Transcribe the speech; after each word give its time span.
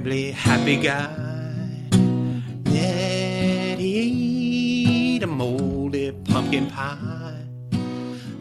Terribly 0.00 0.30
happy 0.32 0.76
guy. 0.76 1.12
He 3.76 5.16
ate 5.16 5.22
a 5.22 5.26
moldy 5.26 6.12
pumpkin 6.24 6.70
pie. 6.70 7.44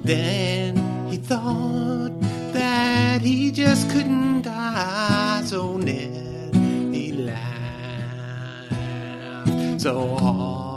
Then 0.03 0.77
he 1.09 1.17
thought 1.17 2.14
that 2.53 3.22
he 3.22 3.52
just 3.52 3.90
couldn't 3.90 4.44
die. 4.44 5.41
So 5.44 5.76
Ned, 5.76 6.55
he 6.94 7.12
laughed 7.12 8.72
so 9.81 10.16
hard 10.16 10.69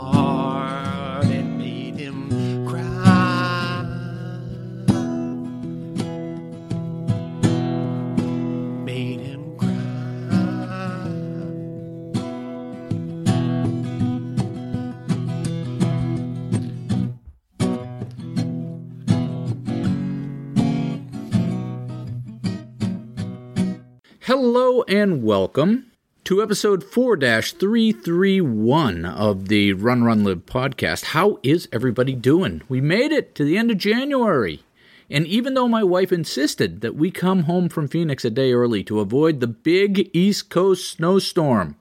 Hello 24.35 24.81
and 24.87 25.21
welcome 25.21 25.91
to 26.23 26.41
episode 26.41 26.83
4 26.83 27.17
331 27.17 29.05
of 29.05 29.47
the 29.47 29.73
Run 29.73 30.03
Run 30.03 30.23
Live 30.23 30.47
podcast. 30.47 31.03
How 31.03 31.37
is 31.43 31.69
everybody 31.71 32.15
doing? 32.15 32.63
We 32.67 32.81
made 32.81 33.11
it 33.11 33.35
to 33.35 33.43
the 33.43 33.59
end 33.59 33.69
of 33.69 33.77
January. 33.77 34.63
And 35.07 35.27
even 35.27 35.53
though 35.53 35.67
my 35.67 35.83
wife 35.83 36.11
insisted 36.11 36.81
that 36.81 36.95
we 36.95 37.11
come 37.11 37.43
home 37.43 37.69
from 37.69 37.87
Phoenix 37.87 38.25
a 38.25 38.31
day 38.31 38.53
early 38.53 38.83
to 38.85 39.01
avoid 39.01 39.39
the 39.39 39.45
big 39.45 40.09
East 40.13 40.49
Coast 40.49 40.89
snowstorm, 40.89 41.75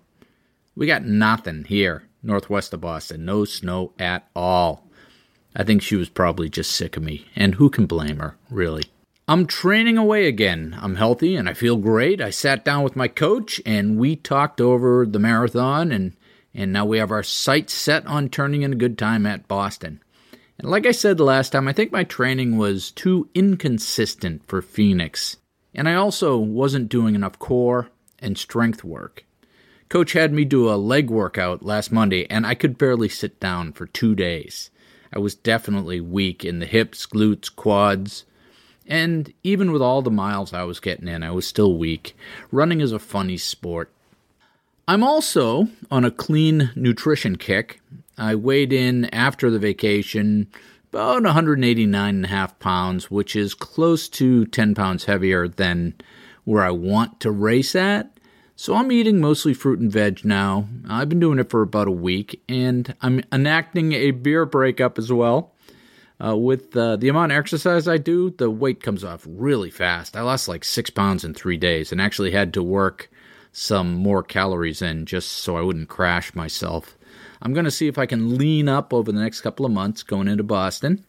we 0.76 0.86
got 0.86 1.06
nothing 1.06 1.64
here 1.64 2.02
northwest 2.22 2.74
of 2.74 2.82
Boston. 2.82 3.24
No 3.24 3.46
snow 3.46 3.92
at 3.98 4.28
all. 4.36 4.86
I 5.56 5.64
think 5.64 5.80
she 5.80 5.96
was 5.96 6.10
probably 6.10 6.50
just 6.50 6.72
sick 6.72 6.98
of 6.98 7.02
me. 7.02 7.24
And 7.34 7.54
who 7.54 7.70
can 7.70 7.86
blame 7.86 8.18
her, 8.18 8.36
really? 8.50 8.91
I'm 9.28 9.46
training 9.46 9.96
away 9.96 10.26
again. 10.26 10.76
I'm 10.80 10.96
healthy 10.96 11.36
and 11.36 11.48
I 11.48 11.54
feel 11.54 11.76
great. 11.76 12.20
I 12.20 12.30
sat 12.30 12.64
down 12.64 12.82
with 12.82 12.96
my 12.96 13.06
coach 13.06 13.60
and 13.64 13.96
we 13.96 14.16
talked 14.16 14.60
over 14.60 15.06
the 15.06 15.20
marathon 15.20 15.92
and 15.92 16.16
and 16.54 16.70
now 16.70 16.84
we 16.84 16.98
have 16.98 17.10
our 17.10 17.22
sights 17.22 17.72
set 17.72 18.06
on 18.06 18.28
turning 18.28 18.60
in 18.60 18.74
a 18.74 18.76
good 18.76 18.98
time 18.98 19.24
at 19.24 19.48
Boston. 19.48 20.02
And 20.58 20.70
like 20.70 20.84
I 20.84 20.90
said 20.90 21.18
last 21.18 21.50
time, 21.50 21.66
I 21.66 21.72
think 21.72 21.92
my 21.92 22.04
training 22.04 22.58
was 22.58 22.90
too 22.90 23.30
inconsistent 23.34 24.46
for 24.46 24.60
Phoenix. 24.60 25.38
And 25.74 25.88
I 25.88 25.94
also 25.94 26.36
wasn't 26.36 26.90
doing 26.90 27.14
enough 27.14 27.38
core 27.38 27.88
and 28.18 28.36
strength 28.36 28.84
work. 28.84 29.24
Coach 29.88 30.12
had 30.12 30.32
me 30.32 30.44
do 30.44 30.68
a 30.68 30.74
leg 30.76 31.08
workout 31.08 31.62
last 31.62 31.90
Monday 31.90 32.26
and 32.28 32.46
I 32.46 32.54
could 32.54 32.76
barely 32.76 33.08
sit 33.08 33.40
down 33.40 33.72
for 33.72 33.86
2 33.86 34.14
days. 34.14 34.70
I 35.12 35.20
was 35.20 35.34
definitely 35.34 36.00
weak 36.00 36.44
in 36.44 36.58
the 36.58 36.66
hips, 36.66 37.06
glutes, 37.06 37.54
quads, 37.54 38.24
and 38.86 39.32
even 39.42 39.72
with 39.72 39.82
all 39.82 40.02
the 40.02 40.10
miles 40.10 40.52
I 40.52 40.64
was 40.64 40.80
getting 40.80 41.08
in, 41.08 41.22
I 41.22 41.30
was 41.30 41.46
still 41.46 41.76
weak. 41.76 42.16
Running 42.50 42.80
is 42.80 42.92
a 42.92 42.98
funny 42.98 43.36
sport. 43.36 43.90
I'm 44.88 45.04
also 45.04 45.68
on 45.90 46.04
a 46.04 46.10
clean 46.10 46.70
nutrition 46.74 47.36
kick. 47.36 47.80
I 48.18 48.34
weighed 48.34 48.72
in 48.72 49.06
after 49.06 49.50
the 49.50 49.58
vacation 49.58 50.48
about 50.92 51.22
189 51.22 52.14
and 52.14 52.24
a 52.24 52.28
half 52.28 52.58
pounds, 52.58 53.10
which 53.10 53.34
is 53.34 53.54
close 53.54 54.08
to 54.10 54.44
10 54.46 54.74
pounds 54.74 55.04
heavier 55.04 55.48
than 55.48 55.94
where 56.44 56.62
I 56.62 56.70
want 56.70 57.20
to 57.20 57.30
race 57.30 57.74
at. 57.74 58.10
So 58.56 58.74
I'm 58.74 58.92
eating 58.92 59.20
mostly 59.20 59.54
fruit 59.54 59.78
and 59.78 59.90
veg 59.90 60.24
now. 60.24 60.68
I've 60.88 61.08
been 61.08 61.20
doing 61.20 61.38
it 61.38 61.48
for 61.48 61.62
about 61.62 61.88
a 61.88 61.92
week, 61.92 62.42
and 62.48 62.94
I'm 63.00 63.22
enacting 63.32 63.92
a 63.92 64.10
beer 64.10 64.44
breakup 64.44 64.98
as 64.98 65.12
well. 65.12 65.51
Uh, 66.24 66.36
with 66.36 66.76
uh, 66.76 66.94
the 66.96 67.08
amount 67.08 67.32
of 67.32 67.38
exercise 67.38 67.88
I 67.88 67.98
do, 67.98 68.30
the 68.30 68.48
weight 68.48 68.80
comes 68.80 69.02
off 69.02 69.26
really 69.28 69.70
fast. 69.70 70.16
I 70.16 70.20
lost 70.20 70.46
like 70.46 70.62
six 70.62 70.88
pounds 70.88 71.24
in 71.24 71.34
three 71.34 71.56
days 71.56 71.90
and 71.90 72.00
actually 72.00 72.30
had 72.30 72.54
to 72.54 72.62
work 72.62 73.10
some 73.50 73.94
more 73.94 74.22
calories 74.22 74.82
in 74.82 75.04
just 75.04 75.30
so 75.30 75.56
I 75.56 75.62
wouldn't 75.62 75.88
crash 75.88 76.34
myself. 76.34 76.96
I'm 77.42 77.52
going 77.52 77.64
to 77.64 77.72
see 77.72 77.88
if 77.88 77.98
I 77.98 78.06
can 78.06 78.38
lean 78.38 78.68
up 78.68 78.94
over 78.94 79.10
the 79.10 79.20
next 79.20 79.40
couple 79.40 79.66
of 79.66 79.72
months 79.72 80.04
going 80.04 80.28
into 80.28 80.44
Boston. 80.44 81.04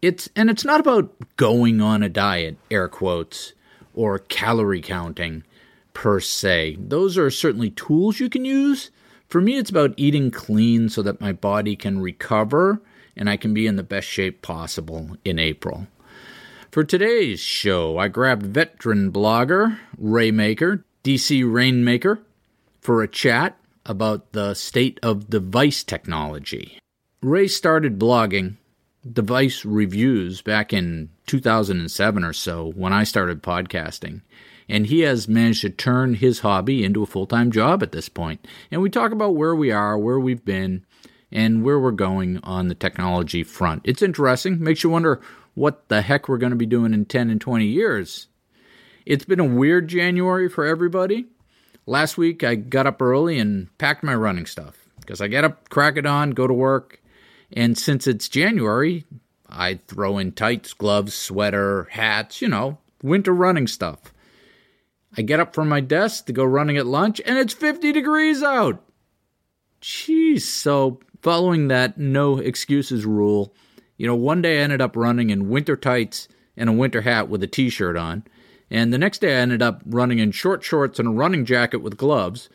It's 0.00 0.28
and 0.34 0.48
it's 0.48 0.64
not 0.64 0.80
about 0.80 1.12
going 1.36 1.82
on 1.82 2.02
a 2.02 2.08
diet, 2.08 2.56
air 2.70 2.88
quotes, 2.88 3.52
or 3.94 4.18
calorie 4.18 4.80
counting 4.80 5.44
per 5.92 6.18
se. 6.18 6.78
Those 6.80 7.18
are 7.18 7.30
certainly 7.30 7.70
tools 7.70 8.20
you 8.20 8.30
can 8.30 8.44
use. 8.44 8.90
For 9.28 9.40
me, 9.40 9.58
it's 9.58 9.70
about 9.70 9.94
eating 9.96 10.30
clean 10.30 10.88
so 10.88 11.02
that 11.02 11.20
my 11.20 11.32
body 11.32 11.76
can 11.76 12.00
recover 12.00 12.80
and 13.16 13.28
I 13.28 13.36
can 13.36 13.54
be 13.54 13.66
in 13.66 13.76
the 13.76 13.82
best 13.82 14.06
shape 14.06 14.42
possible 14.42 15.16
in 15.24 15.38
April. 15.38 15.86
For 16.70 16.82
today's 16.82 17.40
show, 17.40 17.98
I 17.98 18.08
grabbed 18.08 18.46
veteran 18.46 19.12
blogger 19.12 19.78
Ray 19.96 20.30
Maker, 20.30 20.84
DC 21.04 21.50
Rainmaker, 21.50 22.20
for 22.80 23.02
a 23.02 23.08
chat 23.08 23.56
about 23.86 24.32
the 24.32 24.54
state 24.54 24.98
of 25.02 25.30
device 25.30 25.84
technology. 25.84 26.78
Ray 27.22 27.48
started 27.48 27.98
blogging 27.98 28.56
device 29.10 29.64
reviews 29.64 30.40
back 30.40 30.72
in 30.72 31.10
2007 31.26 32.24
or 32.24 32.32
so 32.32 32.72
when 32.72 32.92
I 32.92 33.04
started 33.04 33.42
podcasting. 33.42 34.22
And 34.68 34.86
he 34.86 35.00
has 35.00 35.28
managed 35.28 35.60
to 35.60 35.70
turn 35.70 36.14
his 36.14 36.40
hobby 36.40 36.84
into 36.84 37.02
a 37.02 37.06
full 37.06 37.26
time 37.26 37.50
job 37.50 37.82
at 37.82 37.92
this 37.92 38.08
point. 38.08 38.46
And 38.70 38.80
we 38.80 38.88
talk 38.88 39.12
about 39.12 39.36
where 39.36 39.54
we 39.54 39.70
are, 39.70 39.98
where 39.98 40.18
we've 40.18 40.44
been, 40.44 40.86
and 41.34 41.64
where 41.64 41.80
we're 41.80 41.90
going 41.90 42.38
on 42.44 42.68
the 42.68 42.74
technology 42.74 43.42
front. 43.42 43.82
It's 43.84 44.00
interesting, 44.00 44.62
makes 44.62 44.84
you 44.84 44.90
wonder 44.90 45.20
what 45.54 45.88
the 45.88 46.00
heck 46.00 46.28
we're 46.28 46.38
going 46.38 46.50
to 46.50 46.56
be 46.56 46.64
doing 46.64 46.94
in 46.94 47.04
10 47.04 47.28
and 47.28 47.40
20 47.40 47.66
years. 47.66 48.28
It's 49.04 49.24
been 49.24 49.40
a 49.40 49.44
weird 49.44 49.88
January 49.88 50.48
for 50.48 50.64
everybody. 50.64 51.26
Last 51.86 52.16
week 52.16 52.44
I 52.44 52.54
got 52.54 52.86
up 52.86 53.02
early 53.02 53.38
and 53.38 53.76
packed 53.78 54.04
my 54.04 54.14
running 54.14 54.46
stuff 54.46 54.76
because 55.00 55.20
I 55.20 55.26
get 55.26 55.44
up, 55.44 55.68
crack 55.68 55.96
it 55.96 56.06
on, 56.06 56.30
go 56.30 56.46
to 56.46 56.54
work, 56.54 57.02
and 57.52 57.76
since 57.76 58.06
it's 58.06 58.28
January, 58.28 59.04
I 59.48 59.80
throw 59.88 60.18
in 60.18 60.32
tights, 60.32 60.72
gloves, 60.72 61.14
sweater, 61.14 61.88
hats, 61.90 62.40
you 62.40 62.48
know, 62.48 62.78
winter 63.02 63.34
running 63.34 63.66
stuff. 63.66 64.14
I 65.16 65.22
get 65.22 65.40
up 65.40 65.54
from 65.54 65.68
my 65.68 65.80
desk 65.80 66.26
to 66.26 66.32
go 66.32 66.44
running 66.44 66.76
at 66.76 66.86
lunch 66.86 67.20
and 67.24 67.38
it's 67.38 67.52
50 67.52 67.92
degrees 67.92 68.42
out. 68.42 68.82
Jeez, 69.82 70.40
so 70.40 71.00
following 71.24 71.68
that 71.68 71.96
no 71.96 72.36
excuses 72.38 73.06
rule, 73.06 73.54
you 73.96 74.06
know, 74.06 74.14
one 74.14 74.42
day 74.42 74.60
I 74.60 74.62
ended 74.62 74.82
up 74.82 74.94
running 74.94 75.30
in 75.30 75.48
winter 75.48 75.74
tights 75.74 76.28
and 76.54 76.68
a 76.68 76.72
winter 76.72 77.00
hat 77.00 77.30
with 77.30 77.42
a 77.42 77.46
t 77.46 77.70
shirt 77.70 77.96
on. 77.96 78.24
And 78.70 78.92
the 78.92 78.98
next 78.98 79.22
day 79.22 79.36
I 79.36 79.40
ended 79.40 79.62
up 79.62 79.82
running 79.86 80.18
in 80.18 80.32
short 80.32 80.62
shorts 80.62 80.98
and 80.98 81.08
a 81.08 81.12
running 81.12 81.46
jacket 81.46 81.78
with 81.78 81.96
gloves. 81.96 82.50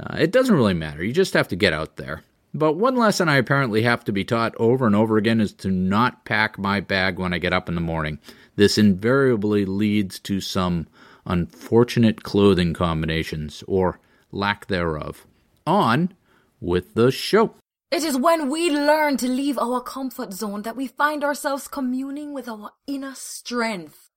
Uh, 0.00 0.16
it 0.18 0.32
doesn't 0.32 0.54
really 0.54 0.74
matter. 0.74 1.04
You 1.04 1.12
just 1.12 1.34
have 1.34 1.46
to 1.48 1.56
get 1.56 1.72
out 1.72 1.96
there. 1.96 2.24
But 2.52 2.74
one 2.74 2.96
lesson 2.96 3.28
I 3.28 3.36
apparently 3.36 3.82
have 3.82 4.04
to 4.04 4.12
be 4.12 4.24
taught 4.24 4.54
over 4.58 4.84
and 4.84 4.96
over 4.96 5.16
again 5.16 5.40
is 5.40 5.52
to 5.54 5.70
not 5.70 6.24
pack 6.24 6.58
my 6.58 6.80
bag 6.80 7.18
when 7.18 7.32
I 7.32 7.38
get 7.38 7.52
up 7.52 7.68
in 7.68 7.76
the 7.76 7.80
morning. 7.80 8.18
This 8.56 8.78
invariably 8.78 9.64
leads 9.64 10.18
to 10.20 10.40
some 10.40 10.88
unfortunate 11.24 12.24
clothing 12.24 12.74
combinations 12.74 13.62
or 13.68 14.00
lack 14.32 14.66
thereof. 14.66 15.24
On 15.66 16.12
with 16.60 16.94
the 16.94 17.12
show. 17.12 17.54
It 17.92 18.04
is 18.04 18.16
when 18.16 18.48
we 18.48 18.70
learn 18.70 19.18
to 19.18 19.28
leave 19.28 19.58
our 19.58 19.82
comfort 19.82 20.32
zone 20.32 20.62
that 20.62 20.76
we 20.76 20.86
find 20.86 21.22
ourselves 21.22 21.68
communing 21.68 22.32
with 22.32 22.48
our 22.48 22.72
inner 22.86 23.14
strength. 23.14 24.08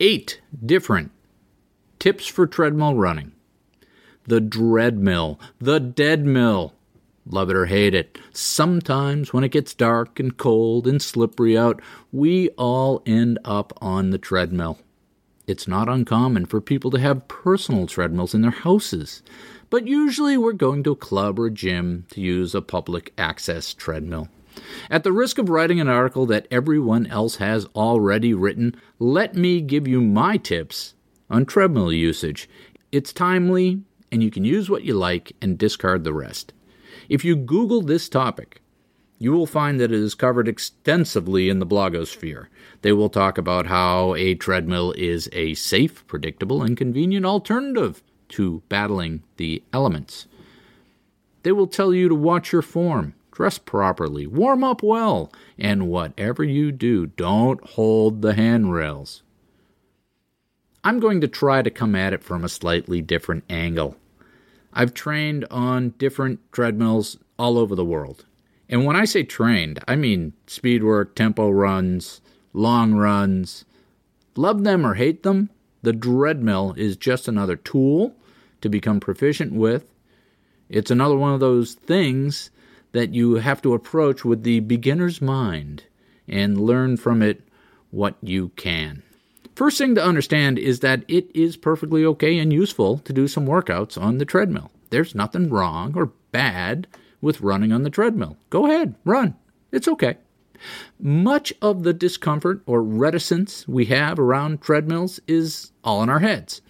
eight 0.00 0.40
different 0.64 1.10
tips 1.98 2.28
for 2.28 2.46
treadmill 2.46 2.94
running. 2.94 3.32
The 4.28 4.40
dread 4.40 4.96
mill, 4.96 5.40
the 5.58 5.80
dead 5.80 6.24
mill. 6.24 6.77
Love 7.30 7.50
it 7.50 7.56
or 7.56 7.66
hate 7.66 7.94
it. 7.94 8.18
Sometimes 8.32 9.34
when 9.34 9.44
it 9.44 9.50
gets 9.50 9.74
dark 9.74 10.18
and 10.18 10.36
cold 10.36 10.86
and 10.86 11.02
slippery 11.02 11.58
out, 11.58 11.82
we 12.10 12.48
all 12.50 13.02
end 13.04 13.38
up 13.44 13.72
on 13.82 14.10
the 14.10 14.18
treadmill. 14.18 14.78
It's 15.46 15.68
not 15.68 15.90
uncommon 15.90 16.46
for 16.46 16.60
people 16.60 16.90
to 16.90 16.98
have 16.98 17.28
personal 17.28 17.86
treadmills 17.86 18.34
in 18.34 18.40
their 18.40 18.50
houses, 18.50 19.22
but 19.68 19.86
usually 19.86 20.38
we're 20.38 20.52
going 20.54 20.82
to 20.84 20.92
a 20.92 20.96
club 20.96 21.38
or 21.38 21.46
a 21.46 21.50
gym 21.50 22.06
to 22.10 22.20
use 22.20 22.54
a 22.54 22.62
public 22.62 23.12
access 23.18 23.74
treadmill. 23.74 24.28
At 24.90 25.04
the 25.04 25.12
risk 25.12 25.38
of 25.38 25.50
writing 25.50 25.80
an 25.80 25.88
article 25.88 26.24
that 26.26 26.48
everyone 26.50 27.06
else 27.06 27.36
has 27.36 27.66
already 27.76 28.32
written, 28.32 28.74
let 28.98 29.34
me 29.34 29.60
give 29.60 29.86
you 29.86 30.00
my 30.00 30.38
tips 30.38 30.94
on 31.28 31.44
treadmill 31.44 31.92
usage. 31.92 32.48
It's 32.90 33.12
timely, 33.12 33.82
and 34.10 34.22
you 34.22 34.30
can 34.30 34.44
use 34.44 34.70
what 34.70 34.84
you 34.84 34.94
like 34.94 35.32
and 35.42 35.58
discard 35.58 36.04
the 36.04 36.14
rest. 36.14 36.54
If 37.08 37.24
you 37.24 37.36
Google 37.36 37.80
this 37.80 38.08
topic, 38.08 38.60
you 39.18 39.32
will 39.32 39.46
find 39.46 39.80
that 39.80 39.92
it 39.92 39.98
is 39.98 40.14
covered 40.14 40.46
extensively 40.46 41.48
in 41.48 41.58
the 41.58 41.66
blogosphere. 41.66 42.46
They 42.82 42.92
will 42.92 43.08
talk 43.08 43.38
about 43.38 43.66
how 43.66 44.14
a 44.14 44.34
treadmill 44.34 44.92
is 44.92 45.28
a 45.32 45.54
safe, 45.54 46.06
predictable, 46.06 46.62
and 46.62 46.76
convenient 46.76 47.26
alternative 47.26 48.02
to 48.30 48.62
battling 48.68 49.22
the 49.38 49.62
elements. 49.72 50.26
They 51.42 51.52
will 51.52 51.66
tell 51.66 51.94
you 51.94 52.08
to 52.08 52.14
watch 52.14 52.52
your 52.52 52.62
form, 52.62 53.14
dress 53.32 53.58
properly, 53.58 54.26
warm 54.26 54.62
up 54.62 54.82
well, 54.82 55.32
and 55.58 55.88
whatever 55.88 56.44
you 56.44 56.70
do, 56.70 57.06
don't 57.06 57.64
hold 57.70 58.20
the 58.20 58.34
handrails. 58.34 59.22
I'm 60.84 61.00
going 61.00 61.20
to 61.22 61.28
try 61.28 61.62
to 61.62 61.70
come 61.70 61.94
at 61.94 62.12
it 62.12 62.22
from 62.22 62.44
a 62.44 62.48
slightly 62.48 63.00
different 63.00 63.44
angle. 63.48 63.96
I've 64.78 64.94
trained 64.94 65.44
on 65.50 65.90
different 65.98 66.38
treadmills 66.52 67.18
all 67.36 67.58
over 67.58 67.74
the 67.74 67.84
world. 67.84 68.26
And 68.68 68.84
when 68.84 68.94
I 68.94 69.06
say 69.06 69.24
trained, 69.24 69.82
I 69.88 69.96
mean 69.96 70.34
speed 70.46 70.84
work, 70.84 71.16
tempo 71.16 71.50
runs, 71.50 72.20
long 72.52 72.94
runs. 72.94 73.64
Love 74.36 74.62
them 74.62 74.86
or 74.86 74.94
hate 74.94 75.24
them, 75.24 75.50
the 75.82 75.92
treadmill 75.92 76.74
is 76.76 76.96
just 76.96 77.26
another 77.26 77.56
tool 77.56 78.14
to 78.60 78.68
become 78.68 79.00
proficient 79.00 79.52
with. 79.52 79.92
It's 80.68 80.92
another 80.92 81.16
one 81.16 81.34
of 81.34 81.40
those 81.40 81.74
things 81.74 82.52
that 82.92 83.12
you 83.12 83.34
have 83.34 83.60
to 83.62 83.74
approach 83.74 84.24
with 84.24 84.44
the 84.44 84.60
beginner's 84.60 85.20
mind 85.20 85.86
and 86.28 86.60
learn 86.60 86.96
from 86.96 87.20
it 87.20 87.40
what 87.90 88.16
you 88.22 88.50
can. 88.50 89.02
First 89.58 89.78
thing 89.78 89.96
to 89.96 90.04
understand 90.04 90.56
is 90.56 90.78
that 90.80 91.02
it 91.08 91.34
is 91.34 91.56
perfectly 91.56 92.04
okay 92.04 92.38
and 92.38 92.52
useful 92.52 92.98
to 92.98 93.12
do 93.12 93.26
some 93.26 93.44
workouts 93.44 94.00
on 94.00 94.18
the 94.18 94.24
treadmill. 94.24 94.70
There's 94.90 95.16
nothing 95.16 95.50
wrong 95.50 95.94
or 95.96 96.12
bad 96.30 96.86
with 97.20 97.40
running 97.40 97.72
on 97.72 97.82
the 97.82 97.90
treadmill. 97.90 98.36
Go 98.50 98.66
ahead, 98.66 98.94
run. 99.04 99.34
It's 99.72 99.88
okay. 99.88 100.18
Much 101.00 101.52
of 101.60 101.82
the 101.82 101.92
discomfort 101.92 102.62
or 102.66 102.84
reticence 102.84 103.66
we 103.66 103.86
have 103.86 104.20
around 104.20 104.62
treadmills 104.62 105.18
is 105.26 105.72
all 105.82 106.04
in 106.04 106.08
our 106.08 106.20
heads. 106.20 106.62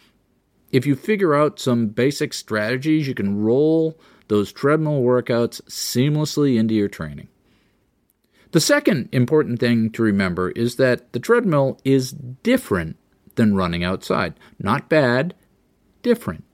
If 0.73 0.87
you 0.87 0.97
figure 0.97 1.35
out 1.35 1.61
some 1.61 1.89
basic 1.89 2.33
strategies, 2.33 3.07
you 3.07 3.15
can 3.15 3.43
roll 3.43 4.01
those 4.29 4.51
treadmill 4.51 5.03
workouts 5.03 5.61
seamlessly 5.65 6.57
into 6.57 6.73
your 6.73 6.89
training. 6.89 7.29
The 8.53 8.61
second 8.61 9.11
important 9.13 9.61
thing 9.61 9.91
to 9.91 10.03
remember 10.03 10.51
is 10.53 10.77
that 10.77 11.13
the 11.13 11.21
treadmill 11.21 11.79
is 11.85 12.13
different 12.13 12.97
than 13.35 13.55
running 13.55 13.85
outside. 13.85 14.35
Not 14.59 14.89
bad, 14.89 15.35
different. 16.03 16.45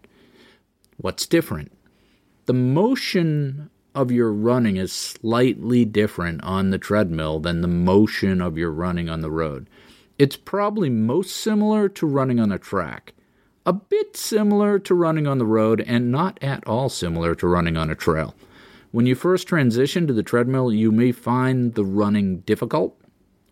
What's 0.96 1.26
different? 1.26 1.73
The 2.46 2.52
motion 2.52 3.70
of 3.94 4.11
your 4.11 4.32
running 4.32 4.76
is 4.76 4.93
slightly 4.93 5.85
different 5.85 6.43
on 6.43 6.70
the 6.70 6.79
treadmill 6.79 7.38
than 7.38 7.61
the 7.61 7.69
motion 7.69 8.43
of 8.43 8.58
your 8.58 8.70
running 8.70 9.08
on 9.08 9.20
the 9.20 9.31
road. 9.31 9.70
It's 10.19 10.37
probably 10.37 10.90
most 10.90 11.37
similar 11.37 11.88
to 11.90 12.06
running 12.06 12.40
on 12.40 12.50
a 12.50 12.58
track, 12.58 13.14
a 13.64 13.73
bit 13.73 14.17
similar 14.17 14.79
to 14.81 14.94
running 14.94 15.26
on 15.26 15.38
the 15.38 15.47
road, 15.47 15.81
and 15.81 16.11
not 16.11 16.38
at 16.43 16.67
all 16.67 16.88
similar 16.88 17.35
to 17.37 17.47
running 17.47 17.76
on 17.76 17.88
a 17.88 17.94
trail. 17.94 18.35
When 18.94 19.06
you 19.06 19.17
first 19.17 19.49
transition 19.49 20.06
to 20.06 20.12
the 20.12 20.23
treadmill, 20.23 20.73
you 20.73 20.93
may 20.93 21.11
find 21.11 21.75
the 21.75 21.85
running 21.85 22.43
difficult 22.43 22.96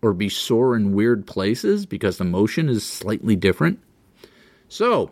or 0.00 0.12
be 0.12 0.28
sore 0.28 0.76
in 0.76 0.92
weird 0.92 1.26
places 1.26 1.84
because 1.84 2.16
the 2.16 2.24
motion 2.24 2.68
is 2.68 2.86
slightly 2.86 3.34
different. 3.34 3.80
So, 4.68 5.10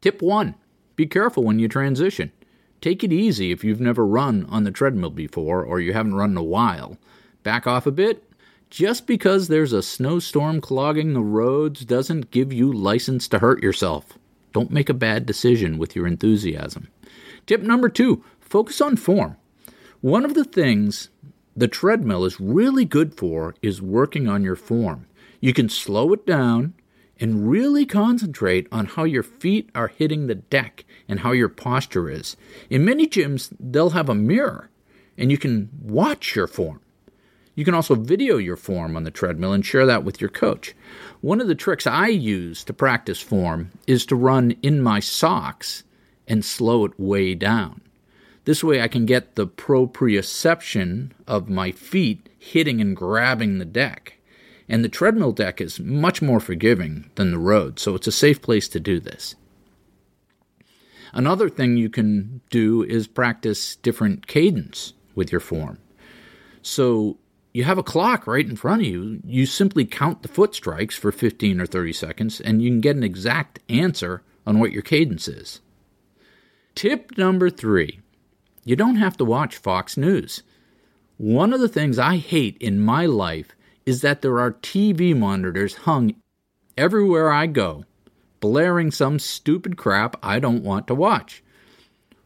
tip 0.00 0.22
one 0.22 0.54
be 0.94 1.06
careful 1.06 1.42
when 1.42 1.58
you 1.58 1.66
transition. 1.66 2.30
Take 2.80 3.02
it 3.02 3.12
easy 3.12 3.50
if 3.50 3.64
you've 3.64 3.80
never 3.80 4.06
run 4.06 4.46
on 4.48 4.62
the 4.62 4.70
treadmill 4.70 5.10
before 5.10 5.64
or 5.64 5.80
you 5.80 5.92
haven't 5.92 6.14
run 6.14 6.30
in 6.30 6.36
a 6.36 6.42
while. 6.44 6.98
Back 7.42 7.66
off 7.66 7.84
a 7.84 7.90
bit. 7.90 8.30
Just 8.70 9.08
because 9.08 9.48
there's 9.48 9.72
a 9.72 9.82
snowstorm 9.82 10.60
clogging 10.60 11.14
the 11.14 11.20
roads 11.20 11.84
doesn't 11.84 12.30
give 12.30 12.52
you 12.52 12.72
license 12.72 13.26
to 13.26 13.40
hurt 13.40 13.60
yourself. 13.60 14.16
Don't 14.52 14.70
make 14.70 14.88
a 14.88 14.94
bad 14.94 15.26
decision 15.26 15.78
with 15.78 15.96
your 15.96 16.06
enthusiasm. 16.06 16.86
Tip 17.48 17.62
number 17.62 17.88
two 17.88 18.22
focus 18.48 18.80
on 18.80 18.96
form. 18.96 19.36
One 20.00 20.24
of 20.24 20.34
the 20.34 20.44
things 20.44 21.10
the 21.56 21.68
treadmill 21.68 22.24
is 22.24 22.40
really 22.40 22.84
good 22.84 23.16
for 23.16 23.54
is 23.62 23.82
working 23.82 24.28
on 24.28 24.44
your 24.44 24.56
form. 24.56 25.06
You 25.40 25.52
can 25.52 25.68
slow 25.68 26.12
it 26.12 26.24
down 26.24 26.74
and 27.20 27.50
really 27.50 27.84
concentrate 27.84 28.68
on 28.70 28.86
how 28.86 29.04
your 29.04 29.24
feet 29.24 29.70
are 29.74 29.88
hitting 29.88 30.26
the 30.26 30.36
deck 30.36 30.84
and 31.08 31.20
how 31.20 31.32
your 31.32 31.48
posture 31.48 32.08
is. 32.08 32.36
In 32.70 32.84
many 32.84 33.06
gyms, 33.06 33.52
they'll 33.58 33.90
have 33.90 34.08
a 34.08 34.14
mirror 34.14 34.70
and 35.16 35.30
you 35.30 35.38
can 35.38 35.68
watch 35.82 36.36
your 36.36 36.46
form. 36.46 36.80
You 37.56 37.64
can 37.64 37.74
also 37.74 37.96
video 37.96 38.36
your 38.36 38.56
form 38.56 38.96
on 38.96 39.02
the 39.02 39.10
treadmill 39.10 39.52
and 39.52 39.66
share 39.66 39.84
that 39.84 40.04
with 40.04 40.20
your 40.20 40.30
coach. 40.30 40.76
One 41.20 41.40
of 41.40 41.48
the 41.48 41.56
tricks 41.56 41.88
I 41.88 42.06
use 42.06 42.62
to 42.64 42.72
practice 42.72 43.20
form 43.20 43.72
is 43.88 44.06
to 44.06 44.14
run 44.14 44.52
in 44.62 44.80
my 44.80 45.00
socks 45.00 45.82
and 46.28 46.44
slow 46.44 46.84
it 46.84 46.92
way 47.00 47.34
down. 47.34 47.80
This 48.48 48.64
way, 48.64 48.80
I 48.80 48.88
can 48.88 49.04
get 49.04 49.34
the 49.34 49.46
proprioception 49.46 51.10
of 51.26 51.50
my 51.50 51.70
feet 51.70 52.30
hitting 52.38 52.80
and 52.80 52.96
grabbing 52.96 53.58
the 53.58 53.66
deck. 53.66 54.14
And 54.70 54.82
the 54.82 54.88
treadmill 54.88 55.32
deck 55.32 55.60
is 55.60 55.78
much 55.78 56.22
more 56.22 56.40
forgiving 56.40 57.10
than 57.16 57.30
the 57.30 57.38
road, 57.38 57.78
so 57.78 57.94
it's 57.94 58.06
a 58.06 58.10
safe 58.10 58.40
place 58.40 58.66
to 58.70 58.80
do 58.80 59.00
this. 59.00 59.34
Another 61.12 61.50
thing 61.50 61.76
you 61.76 61.90
can 61.90 62.40
do 62.48 62.82
is 62.82 63.06
practice 63.06 63.76
different 63.76 64.26
cadence 64.26 64.94
with 65.14 65.30
your 65.30 65.42
form. 65.42 65.76
So 66.62 67.18
you 67.52 67.64
have 67.64 67.76
a 67.76 67.82
clock 67.82 68.26
right 68.26 68.48
in 68.48 68.56
front 68.56 68.80
of 68.80 68.88
you. 68.88 69.20
You 69.26 69.44
simply 69.44 69.84
count 69.84 70.22
the 70.22 70.28
foot 70.28 70.54
strikes 70.54 70.96
for 70.96 71.12
15 71.12 71.60
or 71.60 71.66
30 71.66 71.92
seconds, 71.92 72.40
and 72.40 72.62
you 72.62 72.70
can 72.70 72.80
get 72.80 72.96
an 72.96 73.04
exact 73.04 73.58
answer 73.68 74.22
on 74.46 74.58
what 74.58 74.72
your 74.72 74.80
cadence 74.80 75.28
is. 75.28 75.60
Tip 76.74 77.18
number 77.18 77.50
three 77.50 78.00
you 78.68 78.76
don't 78.76 78.96
have 78.96 79.16
to 79.16 79.24
watch 79.24 79.56
Fox 79.56 79.96
News. 79.96 80.42
One 81.16 81.54
of 81.54 81.60
the 81.60 81.70
things 81.70 81.98
I 81.98 82.18
hate 82.18 82.58
in 82.58 82.80
my 82.80 83.06
life 83.06 83.56
is 83.86 84.02
that 84.02 84.20
there 84.20 84.38
are 84.38 84.52
TV 84.52 85.16
monitors 85.16 85.74
hung 85.74 86.14
everywhere 86.76 87.32
I 87.32 87.46
go, 87.46 87.86
blaring 88.40 88.90
some 88.90 89.18
stupid 89.20 89.78
crap 89.78 90.16
I 90.22 90.38
don't 90.38 90.62
want 90.62 90.86
to 90.88 90.94
watch. 90.94 91.42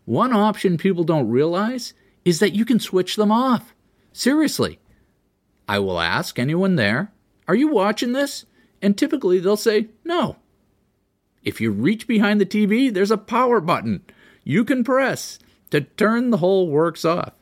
One 0.05 0.33
option 0.33 0.79
people 0.79 1.05
don't 1.05 1.31
realize 1.31 1.95
is 2.25 2.41
that 2.41 2.57
you 2.57 2.65
can 2.65 2.81
switch 2.81 3.15
them 3.15 3.31
off. 3.31 3.73
Seriously. 4.13 4.81
I 5.69 5.79
will 5.79 6.01
ask 6.01 6.41
anyone 6.41 6.75
there, 6.75 7.13
Are 7.47 7.55
you 7.55 7.69
watching 7.69 8.15
this? 8.15 8.47
And 8.83 8.99
typically 8.99 9.39
they'll 9.39 9.57
say, 9.57 9.91
No. 10.05 10.39
If 11.45 11.61
you 11.61 11.71
reach 11.71 12.09
behind 12.09 12.41
the 12.41 12.47
TV, 12.47 12.93
there's 12.93 13.13
a 13.13 13.17
power 13.17 13.61
button 13.61 14.03
you 14.43 14.65
can 14.65 14.83
press 14.83 15.39
to 15.73 15.81
turn 15.81 16.31
the 16.31 16.39
whole 16.39 16.69
works 16.69 17.05
off. 17.05 17.33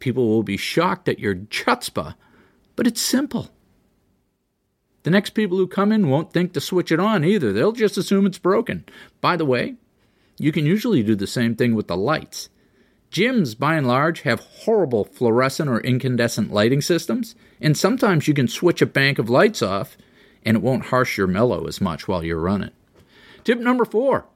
People 0.00 0.28
will 0.28 0.42
be 0.42 0.56
shocked 0.56 1.08
at 1.08 1.18
your 1.18 1.34
chutzpah 1.34 2.14
but 2.78 2.86
it's 2.86 3.02
simple. 3.02 3.50
The 5.02 5.10
next 5.10 5.30
people 5.30 5.58
who 5.58 5.66
come 5.66 5.90
in 5.90 6.08
won't 6.08 6.32
think 6.32 6.52
to 6.52 6.60
switch 6.60 6.92
it 6.92 7.00
on 7.00 7.24
either. 7.24 7.52
They'll 7.52 7.72
just 7.72 7.98
assume 7.98 8.24
it's 8.24 8.38
broken. 8.38 8.84
By 9.20 9.36
the 9.36 9.44
way, 9.44 9.74
you 10.38 10.52
can 10.52 10.64
usually 10.64 11.02
do 11.02 11.16
the 11.16 11.26
same 11.26 11.56
thing 11.56 11.74
with 11.74 11.88
the 11.88 11.96
lights. 11.96 12.50
Gyms, 13.10 13.58
by 13.58 13.74
and 13.74 13.88
large, 13.88 14.20
have 14.20 14.38
horrible 14.38 15.02
fluorescent 15.06 15.68
or 15.68 15.80
incandescent 15.80 16.52
lighting 16.52 16.80
systems, 16.80 17.34
and 17.60 17.76
sometimes 17.76 18.28
you 18.28 18.34
can 18.34 18.46
switch 18.46 18.80
a 18.80 18.86
bank 18.86 19.18
of 19.18 19.28
lights 19.28 19.60
off 19.60 19.96
and 20.44 20.58
it 20.58 20.62
won't 20.62 20.86
harsh 20.86 21.18
your 21.18 21.26
mellow 21.26 21.66
as 21.66 21.80
much 21.80 22.06
while 22.06 22.22
you're 22.22 22.38
running. 22.38 22.70
Tip 23.42 23.58
number 23.58 23.84
four 23.84 24.26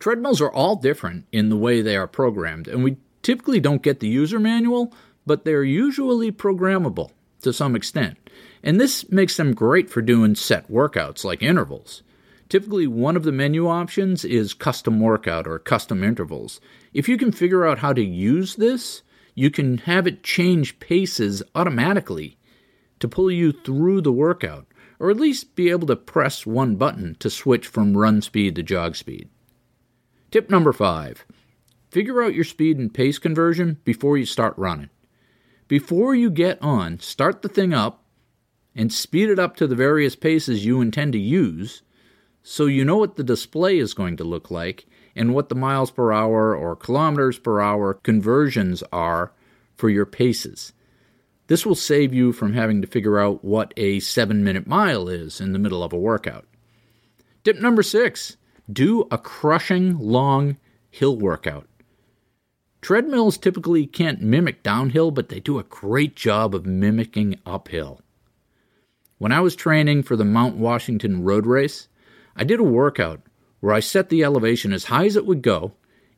treadmills 0.00 0.40
are 0.40 0.52
all 0.52 0.74
different 0.74 1.26
in 1.30 1.48
the 1.48 1.56
way 1.56 1.80
they 1.80 1.96
are 1.96 2.08
programmed, 2.08 2.66
and 2.66 2.82
we 2.82 2.96
typically 3.22 3.60
don't 3.60 3.82
get 3.82 4.00
the 4.00 4.08
user 4.08 4.40
manual, 4.40 4.92
but 5.24 5.44
they're 5.44 5.62
usually 5.62 6.32
programmable. 6.32 7.10
to 7.42 7.52
some 7.52 7.76
extent. 7.76 8.18
And 8.62 8.80
this 8.80 9.10
makes 9.10 9.36
them 9.36 9.54
great 9.54 9.90
for 9.90 10.02
doing 10.02 10.34
set 10.34 10.70
workouts 10.70 11.24
like 11.24 11.42
intervals. 11.42 12.02
Typically, 12.48 12.86
one 12.86 13.16
of 13.16 13.22
the 13.22 13.32
menu 13.32 13.68
options 13.68 14.24
is 14.24 14.54
custom 14.54 15.00
workout 15.00 15.46
or 15.46 15.58
custom 15.58 16.02
intervals. 16.02 16.60
If 16.92 17.08
you 17.08 17.16
can 17.16 17.32
figure 17.32 17.66
out 17.66 17.78
how 17.78 17.92
to 17.92 18.04
use 18.04 18.56
this, 18.56 19.02
you 19.34 19.50
can 19.50 19.78
have 19.78 20.06
it 20.06 20.22
change 20.22 20.80
paces 20.80 21.42
automatically 21.54 22.36
to 22.98 23.08
pull 23.08 23.30
you 23.30 23.52
through 23.52 24.02
the 24.02 24.12
workout, 24.12 24.66
or 24.98 25.10
at 25.10 25.16
least 25.16 25.54
be 25.54 25.70
able 25.70 25.86
to 25.86 25.96
press 25.96 26.44
one 26.44 26.76
button 26.76 27.16
to 27.20 27.30
switch 27.30 27.66
from 27.66 27.96
run 27.96 28.20
speed 28.20 28.56
to 28.56 28.62
jog 28.62 28.96
speed. 28.96 29.28
Tip 30.30 30.48
number 30.48 30.72
five 30.72 31.24
figure 31.90 32.22
out 32.22 32.34
your 32.34 32.44
speed 32.44 32.78
and 32.78 32.94
pace 32.94 33.18
conversion 33.18 33.78
before 33.84 34.16
you 34.16 34.24
start 34.24 34.54
running. 34.56 34.90
Before 35.66 36.14
you 36.14 36.30
get 36.30 36.62
on, 36.62 37.00
start 37.00 37.42
the 37.42 37.48
thing 37.48 37.74
up 37.74 38.04
and 38.74 38.92
speed 38.92 39.28
it 39.28 39.40
up 39.40 39.56
to 39.56 39.66
the 39.66 39.74
various 39.74 40.14
paces 40.14 40.64
you 40.64 40.80
intend 40.80 41.12
to 41.14 41.18
use 41.18 41.82
so 42.44 42.66
you 42.66 42.84
know 42.84 42.96
what 42.96 43.16
the 43.16 43.24
display 43.24 43.78
is 43.78 43.92
going 43.92 44.16
to 44.16 44.24
look 44.24 44.52
like 44.52 44.86
and 45.16 45.34
what 45.34 45.48
the 45.48 45.54
miles 45.56 45.90
per 45.90 46.12
hour 46.12 46.54
or 46.54 46.76
kilometers 46.76 47.38
per 47.38 47.60
hour 47.60 47.94
conversions 47.94 48.84
are 48.92 49.32
for 49.74 49.90
your 49.90 50.06
paces. 50.06 50.72
This 51.48 51.66
will 51.66 51.74
save 51.74 52.14
you 52.14 52.32
from 52.32 52.52
having 52.52 52.80
to 52.82 52.86
figure 52.86 53.18
out 53.18 53.44
what 53.44 53.74
a 53.76 53.98
7 53.98 54.44
minute 54.44 54.68
mile 54.68 55.08
is 55.08 55.40
in 55.40 55.52
the 55.52 55.58
middle 55.58 55.82
of 55.82 55.92
a 55.92 55.98
workout. 55.98 56.46
Tip 57.42 57.58
number 57.58 57.82
six 57.82 58.36
do 58.72 59.06
a 59.10 59.18
crushing 59.18 59.98
long 59.98 60.56
hill 60.90 61.16
workout. 61.16 61.66
Treadmills 62.80 63.36
typically 63.36 63.86
can't 63.86 64.22
mimic 64.22 64.62
downhill, 64.62 65.10
but 65.10 65.28
they 65.28 65.40
do 65.40 65.58
a 65.58 65.64
great 65.64 66.16
job 66.16 66.54
of 66.54 66.64
mimicking 66.64 67.38
uphill. 67.44 68.00
When 69.18 69.32
I 69.32 69.40
was 69.40 69.54
training 69.54 70.04
for 70.04 70.16
the 70.16 70.24
Mount 70.24 70.56
Washington 70.56 71.22
road 71.22 71.46
race, 71.46 71.88
I 72.34 72.44
did 72.44 72.58
a 72.58 72.64
workout 72.64 73.20
where 73.60 73.74
I 73.74 73.80
set 73.80 74.08
the 74.08 74.24
elevation 74.24 74.72
as 74.72 74.84
high 74.84 75.04
as 75.04 75.16
it 75.16 75.26
would 75.26 75.42
go 75.42 75.72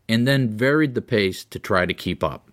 and 0.09 0.26
then 0.26 0.50
varied 0.50 0.94
the 0.94 1.02
pace 1.02 1.44
to 1.47 1.59
try 1.59 1.85
to 1.85 1.94
keep 1.94 2.23
up. 2.23 2.49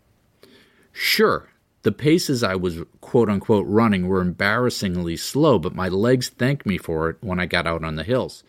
Sure, 0.91 1.49
the 1.83 1.91
paces 1.91 2.43
I 2.43 2.55
was 2.55 2.79
quote 2.99 3.29
unquote 3.29 3.67
running 3.67 4.07
were 4.07 4.21
embarrassingly 4.21 5.17
slow, 5.17 5.59
but 5.59 5.75
my 5.75 5.87
legs 5.87 6.29
thanked 6.29 6.65
me 6.65 6.77
for 6.77 7.09
it 7.09 7.17
when 7.21 7.39
I 7.39 7.45
got 7.45 7.67
out 7.67 7.83
on 7.83 7.95
the 7.95 8.03
hills. 8.03 8.43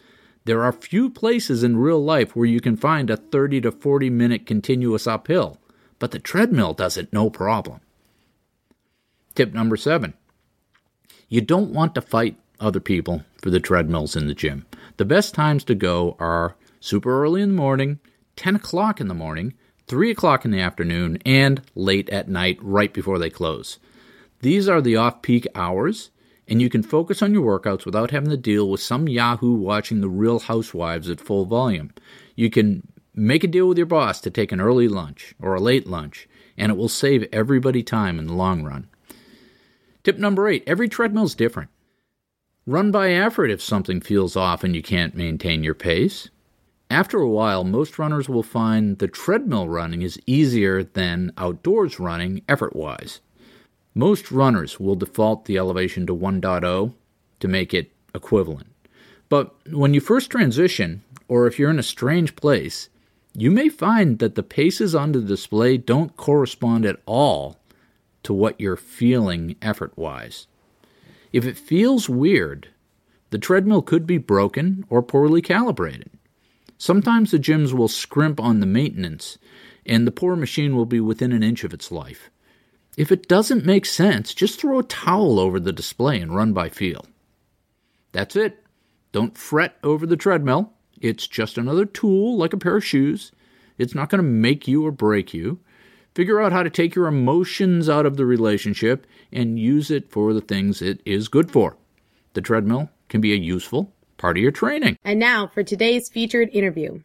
There 0.44 0.62
are 0.62 0.72
few 0.72 1.10
places 1.10 1.62
in 1.62 1.76
real 1.76 2.02
life 2.02 2.34
where 2.34 2.46
you 2.46 2.60
can 2.60 2.76
find 2.76 3.10
a 3.10 3.16
30 3.16 3.60
to 3.62 3.72
40 3.72 4.10
minute 4.10 4.46
continuous 4.46 5.06
uphill, 5.06 5.58
but 5.98 6.10
the 6.10 6.18
treadmill 6.18 6.72
does 6.72 6.96
it 6.96 7.12
no 7.12 7.30
problem. 7.30 7.80
Tip 9.34 9.52
number 9.52 9.76
seven 9.76 10.14
you 11.28 11.40
don't 11.40 11.72
want 11.72 11.94
to 11.94 12.00
fight 12.00 12.36
other 12.58 12.80
people 12.80 13.24
for 13.40 13.50
the 13.50 13.60
treadmills 13.60 14.16
in 14.16 14.26
the 14.26 14.34
gym. 14.34 14.66
The 14.96 15.04
best 15.04 15.32
times 15.32 15.64
to 15.64 15.74
go 15.74 16.16
are 16.18 16.56
super 16.80 17.22
early 17.22 17.40
in 17.40 17.50
the 17.50 17.54
morning, 17.54 18.00
10 18.36 18.56
o'clock 18.56 19.00
in 19.00 19.08
the 19.08 19.14
morning, 19.14 19.54
3 19.86 20.10
o'clock 20.10 20.44
in 20.44 20.50
the 20.50 20.60
afternoon, 20.60 21.18
and 21.24 21.62
late 21.74 22.10
at 22.10 22.28
night 22.28 22.58
right 22.60 22.92
before 22.92 23.18
they 23.18 23.30
close. 23.30 23.78
These 24.40 24.68
are 24.68 24.80
the 24.80 24.96
off 24.96 25.22
peak 25.22 25.46
hours, 25.54 26.10
and 26.50 26.60
you 26.60 26.68
can 26.68 26.82
focus 26.82 27.22
on 27.22 27.32
your 27.32 27.58
workouts 27.58 27.86
without 27.86 28.10
having 28.10 28.28
to 28.28 28.36
deal 28.36 28.68
with 28.68 28.80
some 28.80 29.08
Yahoo 29.08 29.54
watching 29.54 30.00
the 30.00 30.08
real 30.08 30.40
housewives 30.40 31.08
at 31.08 31.20
full 31.20 31.46
volume. 31.46 31.92
You 32.34 32.50
can 32.50 32.86
make 33.14 33.44
a 33.44 33.48
deal 33.48 33.68
with 33.68 33.78
your 33.78 33.86
boss 33.86 34.20
to 34.22 34.30
take 34.30 34.50
an 34.50 34.60
early 34.60 34.88
lunch 34.88 35.34
or 35.40 35.54
a 35.54 35.60
late 35.60 35.86
lunch, 35.86 36.28
and 36.58 36.72
it 36.72 36.74
will 36.74 36.88
save 36.88 37.28
everybody 37.32 37.84
time 37.84 38.18
in 38.18 38.26
the 38.26 38.34
long 38.34 38.64
run. 38.64 38.88
Tip 40.02 40.18
number 40.18 40.48
eight 40.48 40.64
every 40.66 40.88
treadmill 40.88 41.24
is 41.24 41.36
different. 41.36 41.70
Run 42.66 42.90
by 42.90 43.12
effort 43.12 43.50
if 43.50 43.62
something 43.62 44.00
feels 44.00 44.36
off 44.36 44.64
and 44.64 44.74
you 44.74 44.82
can't 44.82 45.14
maintain 45.14 45.62
your 45.62 45.74
pace. 45.74 46.30
After 46.90 47.20
a 47.20 47.28
while, 47.28 47.62
most 47.62 47.98
runners 47.98 48.28
will 48.28 48.42
find 48.42 48.98
the 48.98 49.06
treadmill 49.06 49.68
running 49.68 50.02
is 50.02 50.20
easier 50.26 50.82
than 50.82 51.32
outdoors 51.38 52.00
running 52.00 52.42
effort 52.48 52.74
wise. 52.74 53.20
Most 53.94 54.30
runners 54.30 54.78
will 54.78 54.94
default 54.94 55.44
the 55.44 55.58
elevation 55.58 56.06
to 56.06 56.14
1.0 56.14 56.94
to 57.40 57.48
make 57.48 57.74
it 57.74 57.90
equivalent. 58.14 58.68
But 59.28 59.54
when 59.72 59.94
you 59.94 60.00
first 60.00 60.30
transition, 60.30 61.02
or 61.28 61.46
if 61.46 61.58
you're 61.58 61.70
in 61.70 61.78
a 61.78 61.84
strange 61.84 62.36
place, 62.36 62.88
you 63.34 63.50
may 63.50 63.68
find 63.68 64.18
that 64.18 64.34
the 64.34 64.42
paces 64.42 64.94
on 64.94 65.12
the 65.12 65.20
display 65.20 65.76
don't 65.76 66.16
correspond 66.16 66.84
at 66.84 67.00
all 67.06 67.58
to 68.22 68.32
what 68.32 68.60
you're 68.60 68.76
feeling 68.76 69.56
effort 69.62 69.96
wise. 69.96 70.46
If 71.32 71.44
it 71.44 71.56
feels 71.56 72.08
weird, 72.08 72.68
the 73.30 73.38
treadmill 73.38 73.82
could 73.82 74.06
be 74.06 74.18
broken 74.18 74.84
or 74.88 75.02
poorly 75.02 75.40
calibrated. 75.40 76.10
Sometimes 76.76 77.30
the 77.30 77.38
gyms 77.38 77.72
will 77.72 77.88
scrimp 77.88 78.40
on 78.40 78.60
the 78.60 78.66
maintenance, 78.66 79.38
and 79.86 80.06
the 80.06 80.12
poor 80.12 80.34
machine 80.34 80.74
will 80.74 80.86
be 80.86 81.00
within 81.00 81.30
an 81.32 81.42
inch 81.42 81.62
of 81.62 81.72
its 81.72 81.92
life. 81.92 82.30
If 82.96 83.12
it 83.12 83.28
doesn't 83.28 83.64
make 83.64 83.86
sense, 83.86 84.34
just 84.34 84.60
throw 84.60 84.78
a 84.78 84.84
towel 84.84 85.38
over 85.38 85.60
the 85.60 85.72
display 85.72 86.20
and 86.20 86.34
run 86.34 86.52
by 86.52 86.68
feel. 86.68 87.06
That's 88.12 88.36
it. 88.36 88.64
Don't 89.12 89.38
fret 89.38 89.76
over 89.82 90.06
the 90.06 90.16
treadmill. 90.16 90.72
It's 91.00 91.26
just 91.26 91.56
another 91.56 91.84
tool 91.84 92.36
like 92.36 92.52
a 92.52 92.58
pair 92.58 92.76
of 92.76 92.84
shoes. 92.84 93.32
It's 93.78 93.94
not 93.94 94.10
going 94.10 94.18
to 94.18 94.28
make 94.28 94.68
you 94.68 94.84
or 94.84 94.92
break 94.92 95.32
you. 95.32 95.60
Figure 96.14 96.40
out 96.40 96.52
how 96.52 96.62
to 96.62 96.70
take 96.70 96.94
your 96.94 97.06
emotions 97.06 97.88
out 97.88 98.04
of 98.04 98.16
the 98.16 98.26
relationship 98.26 99.06
and 99.32 99.58
use 99.58 99.90
it 99.90 100.10
for 100.10 100.34
the 100.34 100.40
things 100.40 100.82
it 100.82 101.00
is 101.04 101.28
good 101.28 101.50
for. 101.50 101.76
The 102.34 102.40
treadmill 102.40 102.90
can 103.08 103.20
be 103.20 103.32
a 103.32 103.36
useful 103.36 103.92
part 104.18 104.36
of 104.36 104.42
your 104.42 104.52
training. 104.52 104.98
And 105.04 105.18
now 105.18 105.46
for 105.46 105.62
today's 105.62 106.08
featured 106.08 106.50
interview. 106.52 107.00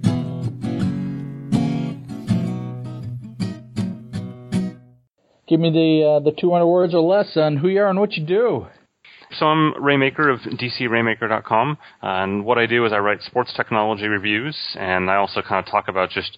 Give 5.48 5.60
me 5.60 5.70
the 5.70 6.08
uh, 6.08 6.20
the 6.20 6.32
200 6.32 6.66
words 6.66 6.94
or 6.94 7.02
less 7.02 7.38
on 7.38 7.58
who 7.58 7.68
you 7.68 7.82
are 7.82 7.90
and 7.90 8.00
what 8.00 8.14
you 8.14 8.26
do. 8.26 8.68
So 9.32 9.48
I'm 9.48 9.74
Raymaker 9.74 10.32
of 10.32 10.40
DCRainmaker.com, 10.42 11.78
and 12.02 12.46
what 12.46 12.58
I 12.58 12.68
do 12.68 12.86
is 12.86 12.94
I 12.94 13.00
write 13.00 13.22
sports 13.24 13.54
technology 13.56 14.08
reviews, 14.08 14.56
and 14.80 15.10
I 15.10 15.16
also 15.16 15.42
kind 15.42 15.66
of 15.66 15.70
talk 15.70 15.88
about 15.88 16.10
just 16.10 16.38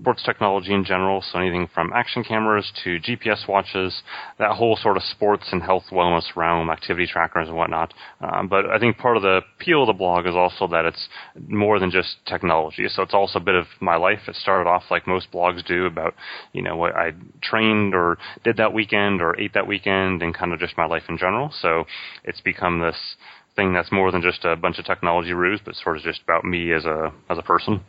sports 0.00 0.22
technology 0.22 0.72
in 0.72 0.84
general, 0.84 1.22
so 1.22 1.38
anything 1.38 1.68
from 1.74 1.92
action 1.92 2.22
cameras 2.22 2.70
to 2.84 2.98
GPS 3.00 3.48
watches, 3.48 4.02
that 4.38 4.52
whole 4.52 4.76
sort 4.76 4.96
of 4.96 5.02
sports 5.02 5.44
and 5.50 5.62
health 5.62 5.84
wellness 5.90 6.36
realm, 6.36 6.70
activity 6.70 7.06
trackers 7.06 7.48
and 7.48 7.56
whatnot. 7.56 7.92
Um, 8.20 8.48
but 8.48 8.66
I 8.66 8.78
think 8.78 8.98
part 8.98 9.16
of 9.16 9.22
the 9.22 9.40
appeal 9.56 9.82
of 9.82 9.86
the 9.88 9.92
blog 9.92 10.26
is 10.26 10.34
also 10.34 10.66
that 10.68 10.84
it's 10.84 11.08
more 11.46 11.78
than 11.78 11.90
just 11.90 12.16
technology. 12.26 12.86
So 12.88 13.02
it's 13.02 13.14
also 13.14 13.38
a 13.38 13.42
bit 13.42 13.54
of 13.54 13.66
my 13.80 13.96
life. 13.96 14.20
It 14.28 14.36
started 14.36 14.68
off 14.68 14.84
like 14.90 15.06
most 15.06 15.32
blogs 15.32 15.66
do 15.66 15.86
about, 15.86 16.14
you 16.52 16.62
know, 16.62 16.76
what 16.76 16.94
I 16.94 17.12
trained 17.42 17.94
or 17.94 18.18
did 18.44 18.56
that 18.58 18.72
weekend 18.72 19.20
or 19.20 19.38
ate 19.40 19.54
that 19.54 19.66
weekend 19.66 20.22
and 20.22 20.34
kind 20.34 20.52
of 20.52 20.60
just 20.60 20.76
my 20.76 20.86
life 20.86 21.04
in 21.08 21.18
general. 21.18 21.52
So 21.60 21.84
it's 22.24 22.40
become 22.40 22.80
this 22.80 23.16
thing 23.56 23.72
that's 23.72 23.90
more 23.90 24.12
than 24.12 24.22
just 24.22 24.44
a 24.44 24.54
bunch 24.54 24.78
of 24.78 24.84
technology 24.84 25.32
ruse, 25.32 25.60
but 25.64 25.74
sort 25.74 25.96
of 25.96 26.02
just 26.02 26.22
about 26.22 26.44
me 26.44 26.72
as 26.72 26.84
a 26.84 27.12
as 27.28 27.38
a 27.38 27.42
person. 27.42 27.80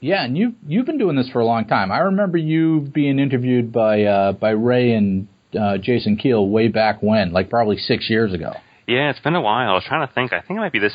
Yeah, 0.00 0.24
and 0.24 0.36
you've 0.36 0.54
you've 0.66 0.86
been 0.86 0.98
doing 0.98 1.16
this 1.16 1.28
for 1.30 1.40
a 1.40 1.44
long 1.44 1.66
time. 1.66 1.92
I 1.92 1.98
remember 1.98 2.38
you 2.38 2.80
being 2.80 3.18
interviewed 3.18 3.72
by 3.72 4.04
uh, 4.04 4.32
by 4.32 4.50
Ray 4.50 4.92
and 4.92 5.28
uh, 5.58 5.78
Jason 5.78 6.16
Keel 6.16 6.48
way 6.48 6.68
back 6.68 7.02
when, 7.02 7.32
like 7.32 7.50
probably 7.50 7.76
six 7.76 8.08
years 8.08 8.32
ago. 8.32 8.54
Yeah, 8.86 9.10
it's 9.10 9.20
been 9.20 9.34
a 9.34 9.40
while. 9.40 9.70
I 9.70 9.74
was 9.74 9.84
trying 9.86 10.06
to 10.06 10.12
think. 10.12 10.32
I 10.32 10.40
think 10.40 10.56
it 10.56 10.60
might 10.60 10.72
be 10.72 10.78
this 10.78 10.94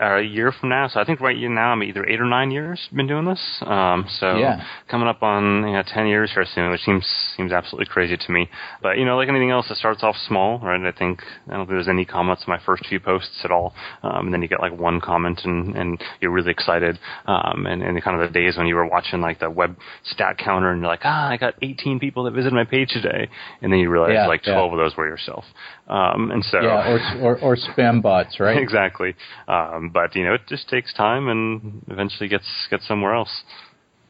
a 0.00 0.20
year 0.20 0.52
from 0.52 0.68
now. 0.68 0.88
So 0.88 1.00
I 1.00 1.04
think 1.04 1.20
right 1.20 1.36
now 1.38 1.72
I'm 1.72 1.82
either 1.82 2.06
eight 2.06 2.20
or 2.20 2.26
nine 2.26 2.50
years 2.50 2.88
been 2.92 3.06
doing 3.06 3.24
this. 3.24 3.40
Um, 3.62 4.06
so 4.18 4.36
yeah. 4.36 4.64
coming 4.90 5.08
up 5.08 5.22
on 5.22 5.66
you 5.66 5.72
know, 5.72 5.82
ten 5.86 6.06
years 6.06 6.30
here 6.32 6.44
soon, 6.54 6.70
which 6.70 6.82
seems 6.82 7.06
seems 7.36 7.52
absolutely 7.52 7.86
crazy 7.86 8.16
to 8.16 8.32
me. 8.32 8.48
But 8.82 8.98
you 8.98 9.04
know, 9.04 9.16
like 9.16 9.28
anything 9.28 9.50
else, 9.50 9.70
it 9.70 9.76
starts 9.76 10.02
off 10.02 10.16
small, 10.26 10.58
right? 10.58 10.80
I 10.80 10.92
think 10.96 11.22
I 11.48 11.52
don't 11.52 11.60
think 11.60 11.70
there's 11.70 11.88
any 11.88 12.04
comments 12.04 12.44
on 12.46 12.54
my 12.54 12.64
first 12.64 12.86
few 12.86 13.00
posts 13.00 13.40
at 13.44 13.50
all, 13.50 13.74
um, 14.02 14.26
and 14.26 14.34
then 14.34 14.42
you 14.42 14.48
get 14.48 14.60
like 14.60 14.78
one 14.78 15.00
comment 15.00 15.40
and 15.44 15.76
and 15.76 16.02
you're 16.20 16.32
really 16.32 16.50
excited. 16.50 16.98
Um, 17.26 17.66
and 17.66 17.82
and 17.82 18.02
kind 18.02 18.20
of 18.20 18.32
the 18.32 18.38
days 18.38 18.56
when 18.56 18.66
you 18.66 18.74
were 18.74 18.86
watching 18.86 19.20
like 19.20 19.40
the 19.40 19.50
web 19.50 19.76
stat 20.04 20.38
counter 20.38 20.70
and 20.70 20.80
you're 20.80 20.90
like, 20.90 21.04
ah, 21.04 21.28
I 21.28 21.36
got 21.36 21.54
18 21.62 21.98
people 21.98 22.24
that 22.24 22.32
visited 22.32 22.54
my 22.54 22.64
page 22.64 22.90
today, 22.90 23.28
and 23.62 23.72
then 23.72 23.80
you 23.80 23.90
realize 23.90 24.12
yeah, 24.12 24.26
like 24.26 24.42
12 24.42 24.56
yeah. 24.56 24.72
of 24.72 24.78
those 24.78 24.96
were 24.96 25.08
yourself. 25.08 25.44
Um, 25.88 26.30
and 26.30 26.44
so 26.44 26.60
yeah, 26.60 26.98
or, 27.20 27.22
or 27.22 27.40
or 27.40 27.56
spam 27.56 28.02
bots, 28.02 28.38
right? 28.40 28.58
exactly. 28.58 29.14
Um, 29.46 29.90
but 29.92 30.14
you 30.14 30.24
know, 30.24 30.34
it 30.34 30.42
just 30.48 30.68
takes 30.68 30.92
time, 30.92 31.28
and 31.28 31.82
eventually 31.88 32.28
gets 32.28 32.46
gets 32.70 32.86
somewhere 32.86 33.14
else. 33.14 33.42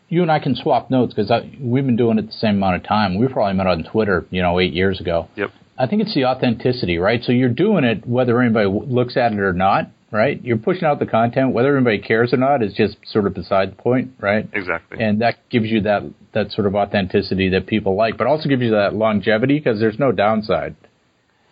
You 0.09 0.23
and 0.23 0.33
I 0.33 0.39
can 0.39 0.57
swap 0.57 0.91
notes 0.91 1.15
because 1.15 1.31
we've 1.61 1.85
been 1.85 1.97
doing 1.97 2.19
it 2.19 2.27
the 2.27 2.33
same 2.33 2.57
amount 2.57 2.77
of 2.77 2.83
time. 2.83 3.19
We 3.19 3.29
probably 3.29 3.55
met 3.55 3.67
on 3.67 3.85
Twitter, 3.85 4.27
you 4.31 4.41
know, 4.41 4.59
eight 4.59 4.73
years 4.73 5.01
ago. 5.01 5.29
Yep. 5.37 5.51
I 5.79 5.87
think 5.87 6.03
it's 6.03 6.15
the 6.15 6.25
authenticity, 6.25 6.99
right? 6.99 7.23
So 7.23 7.31
you're 7.31 7.51
doing 7.51 7.85
it 7.85 8.07
whether 8.07 8.41
anybody 8.41 8.69
looks 8.69 9.17
at 9.17 9.33
it 9.33 9.39
or 9.39 9.53
not, 9.53 9.91
right? 10.11 10.43
You're 10.43 10.57
pushing 10.57 10.85
out 10.85 10.99
the 10.99 11.07
content 11.07 11.53
whether 11.53 11.77
anybody 11.77 11.99
cares 11.99 12.33
or 12.33 12.39
not 12.39 12.63
is 12.63 12.73
just 12.75 12.97
sort 13.07 13.27
of 13.27 13.35
beside 13.35 13.73
the 13.73 13.77
point, 13.77 14.13
right? 14.19 14.49
Exactly. 14.53 14.99
And 15.01 15.21
that 15.21 15.49
gives 15.51 15.67
you 15.67 15.83
that 15.83 16.03
that 16.33 16.51
sort 16.51 16.67
of 16.67 16.75
authenticity 16.75 17.51
that 17.51 17.67
people 17.67 17.95
like, 17.95 18.17
but 18.17 18.27
also 18.27 18.49
gives 18.49 18.63
you 18.63 18.71
that 18.71 18.95
longevity 18.95 19.59
because 19.59 19.79
there's 19.79 19.99
no 19.99 20.11
downside. 20.11 20.75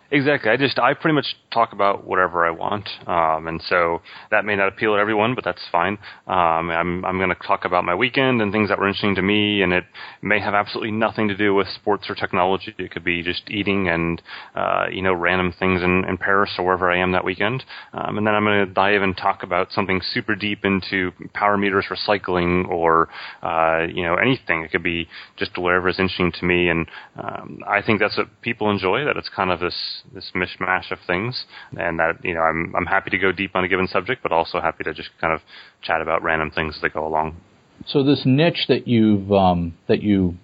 Exactly. 0.09 0.49
I 0.49 0.55
just 0.55 0.79
I 0.79 0.93
pretty 0.93 1.15
much 1.15 1.35
talk 1.51 1.73
about 1.73 2.05
whatever 2.05 2.45
I 2.45 2.51
want, 2.51 2.87
um, 3.07 3.47
and 3.47 3.61
so 3.67 4.01
that 4.31 4.45
may 4.45 4.55
not 4.55 4.69
appeal 4.69 4.93
to 4.93 4.99
everyone, 4.99 5.35
but 5.35 5.43
that's 5.43 5.61
fine. 5.69 5.97
Um, 6.27 6.69
I'm 6.71 7.03
I'm 7.03 7.17
going 7.17 7.29
to 7.29 7.35
talk 7.45 7.65
about 7.65 7.83
my 7.83 7.93
weekend 7.93 8.41
and 8.41 8.53
things 8.53 8.69
that 8.69 8.79
were 8.79 8.87
interesting 8.87 9.15
to 9.15 9.21
me, 9.21 9.61
and 9.63 9.73
it 9.73 9.83
may 10.21 10.39
have 10.39 10.53
absolutely 10.53 10.91
nothing 10.91 11.27
to 11.27 11.35
do 11.35 11.53
with 11.53 11.67
sports 11.67 12.09
or 12.09 12.15
technology. 12.15 12.73
It 12.77 12.91
could 12.91 13.03
be 13.03 13.21
just 13.21 13.49
eating 13.49 13.89
and 13.89 14.21
uh, 14.55 14.85
you 14.89 15.01
know 15.01 15.13
random 15.13 15.53
things 15.59 15.83
in, 15.83 16.05
in 16.07 16.17
Paris 16.17 16.51
or 16.57 16.63
wherever 16.63 16.89
I 16.89 16.99
am 16.99 17.11
that 17.11 17.25
weekend, 17.25 17.65
um, 17.91 18.17
and 18.17 18.25
then 18.25 18.33
I'm 18.33 18.45
going 18.45 18.65
to 18.65 18.73
dive 18.73 19.01
and 19.01 19.15
talk 19.17 19.43
about 19.43 19.73
something 19.73 19.99
super 20.13 20.35
deep 20.35 20.63
into 20.63 21.11
power 21.33 21.57
meters, 21.57 21.85
recycling, 21.89 22.65
or 22.69 23.09
uh, 23.43 23.87
you 23.93 24.03
know 24.03 24.15
anything. 24.15 24.63
It 24.63 24.71
could 24.71 24.83
be 24.83 25.09
just 25.35 25.57
whatever 25.57 25.89
is 25.89 25.99
interesting 25.99 26.31
to 26.39 26.45
me, 26.45 26.69
and 26.69 26.87
um, 27.17 27.59
I 27.67 27.81
think 27.81 27.99
that's 27.99 28.15
what 28.15 28.27
people 28.41 28.71
enjoy. 28.71 29.03
That 29.03 29.17
it's 29.17 29.29
kind 29.35 29.51
of 29.51 29.59
this 29.59 29.96
this 30.13 30.31
mishmash 30.35 30.91
of 30.91 30.99
things, 31.05 31.45
and 31.77 31.99
that 31.99 32.23
you 32.23 32.33
know 32.33 32.41
I'm 32.41 32.73
I'm 32.75 32.85
happy 32.85 33.09
to 33.11 33.17
go 33.17 33.31
deep 33.31 33.55
on 33.55 33.63
a 33.63 33.67
given 33.67 33.87
subject, 33.87 34.23
but 34.23 34.31
also 34.31 34.59
happy 34.61 34.83
to 34.83 34.93
just 34.93 35.09
kind 35.19 35.33
of 35.33 35.41
chat 35.81 36.01
about 36.01 36.23
random 36.23 36.51
things 36.51 36.75
as 36.75 36.81
they 36.81 36.89
go 36.89 37.05
along. 37.05 37.37
So 37.85 38.03
this 38.03 38.23
niche 38.25 38.65
that 38.69 38.87
you've 38.87 39.31
um, 39.31 39.75
that 39.87 40.01
you 40.01 40.35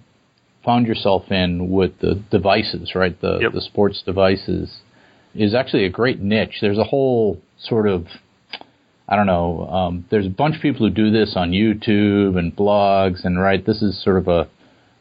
found 0.64 0.88
yourself 0.88 1.30
in 1.32 1.70
with 1.70 2.00
the 2.00 2.16
devices, 2.32 2.94
right? 2.96 3.20
The 3.20 3.40
Yep. 3.42 3.54
the 3.54 3.62
sports 3.62 4.02
devices 4.06 4.82
is 5.36 5.54
actually 5.54 5.86
a 5.86 5.90
great 5.90 6.20
niche. 6.20 6.60
There's 6.62 6.78
a 6.78 6.84
whole 6.84 7.42
sort 7.60 7.88
of 7.88 8.08
I 9.08 9.16
don't 9.18 9.28
know. 9.28 9.68
Um, 9.68 10.06
there's 10.10 10.26
a 10.26 10.30
bunch 10.30 10.56
of 10.56 10.62
people 10.62 10.88
who 10.88 10.94
do 10.94 11.12
this 11.12 11.34
on 11.36 11.52
YouTube 11.52 12.38
and 12.38 12.56
blogs, 12.56 13.26
and 13.26 13.40
right, 13.40 13.64
this 13.66 13.82
is 13.82 14.02
sort 14.02 14.18
of 14.18 14.28
a, 14.28 14.48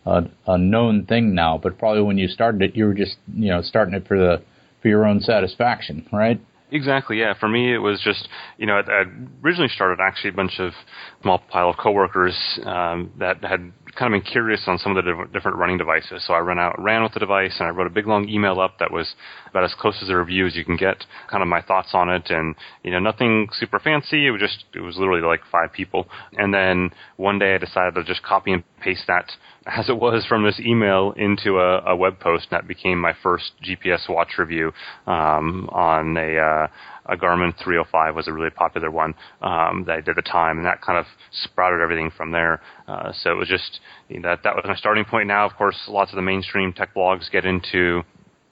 a 0.07 0.25
a 0.47 0.59
known 0.59 1.07
thing 1.07 1.35
now. 1.35 1.59
But 1.63 1.79
probably 1.79 2.03
when 2.03 2.19
you 2.19 2.29
started 2.29 2.63
it, 2.63 2.77
you 2.77 2.87
were 2.87 2.95
just 2.95 3.17
you 3.35 3.49
know 3.49 3.63
starting 3.63 3.95
it 3.95 4.07
for 4.07 4.19
the 4.19 4.43
for 4.81 4.89
your 4.89 5.07
own 5.07 5.21
satisfaction, 5.21 6.07
right? 6.13 6.41
Exactly, 6.73 7.21
yeah. 7.21 7.35
For 7.39 7.49
me, 7.49 7.73
it 7.73 7.79
was 7.79 8.01
just, 8.03 8.29
you 8.57 8.65
know, 8.65 8.81
I, 8.81 9.05
originally 9.45 9.69
started 9.69 10.03
actually 10.03 10.31
a 10.31 10.33
bunch 10.33 10.59
of 10.59 10.73
small 11.21 11.39
pile 11.51 11.69
of 11.69 11.77
coworkers 11.77 12.35
um, 12.65 13.13
that 13.19 13.45
had 13.45 13.73
kind 13.95 14.15
of 14.15 14.23
been 14.23 14.33
curious 14.33 14.63
on 14.67 14.79
some 14.79 14.97
of 14.97 15.05
the 15.05 15.13
diff- 15.13 15.33
different 15.35 15.59
running 15.59 15.77
devices. 15.77 16.25
So 16.27 16.33
I 16.33 16.39
ran 16.39 16.59
out, 16.59 16.83
ran 16.83 17.03
with 17.03 17.13
the 17.13 17.21
device, 17.21 17.55
and 17.59 17.69
I 17.69 17.73
wrote 17.73 17.87
a 17.87 17.91
big 17.91 18.07
long 18.07 18.27
email 18.27 18.59
up 18.59 18.79
that 18.79 18.91
was 18.91 19.15
about 19.53 19.65
as 19.65 19.75
close 19.79 19.99
as 20.03 20.09
a 20.09 20.17
review 20.17 20.47
as 20.47 20.57
you 20.57 20.65
can 20.65 20.77
get, 20.77 21.05
kind 21.31 21.43
of 21.43 21.49
my 21.49 21.61
thoughts 21.63 21.91
on 21.93 22.09
it, 22.09 22.31
and 22.31 22.55
you 22.83 22.91
know, 22.91 22.99
nothing 22.99 23.49
super 23.53 23.79
fancy. 23.79 24.27
It 24.27 24.31
was 24.31 24.41
just, 24.41 24.65
it 24.75 24.81
was 24.81 24.97
literally 24.97 25.23
like 25.23 25.41
five 25.51 25.73
people. 25.73 26.09
And 26.33 26.53
then 26.53 26.91
one 27.17 27.39
day 27.39 27.55
I 27.55 27.59
decided 27.59 27.95
to 27.95 28.05
just 28.05 28.23
copy 28.23 28.53
and 28.53 28.65
paste 28.81 29.05
that 29.07 29.31
as 29.67 29.89
it 29.89 29.97
was 29.97 30.27
from 30.27 30.45
this 30.45 30.59
email 30.59 31.13
into 31.17 31.59
a, 31.59 31.93
a 31.93 31.97
web 31.97 32.19
post, 32.19 32.49
and 32.51 32.59
that 32.59 32.67
became 32.67 32.99
my 32.99 33.13
first 33.23 33.53
GPS 33.63 34.09
watch 34.09 34.39
review 34.39 34.73
um, 35.07 35.69
on 35.71 36.17
a. 36.17 36.39
Uh, 36.39 36.67
a 37.07 37.17
Garmin 37.17 37.53
305 37.59 38.15
was 38.15 38.29
a 38.29 38.33
really 38.33 38.51
popular 38.51 38.89
one 38.89 39.15
um, 39.41 39.85
that 39.87 39.93
I 39.93 39.97
did 39.97 40.11
at 40.11 40.17
the 40.17 40.23
time, 40.23 40.59
and 40.59 40.67
that 40.67 40.81
kind 40.83 40.97
of 40.97 41.07
sprouted 41.33 41.81
everything 41.81 42.13
from 42.17 42.31
there. 42.31 42.61
Uh, 42.87 43.13
so 43.13 43.31
it 43.31 43.35
was 43.35 43.49
just 43.49 43.81
you 44.09 44.21
know, 44.21 44.29
that 44.29 44.45
that 44.45 44.55
was 44.55 44.65
my 44.67 44.77
starting 44.77 45.05
point. 45.05 45.27
Now, 45.27 45.45
of 45.45 45.57
course, 45.57 45.77
lots 45.89 46.13
of 46.13 46.17
the 46.17 46.23
mainstream 46.23 46.73
tech 46.73 46.95
blogs 46.95 47.31
get 47.31 47.45
into 47.45 48.03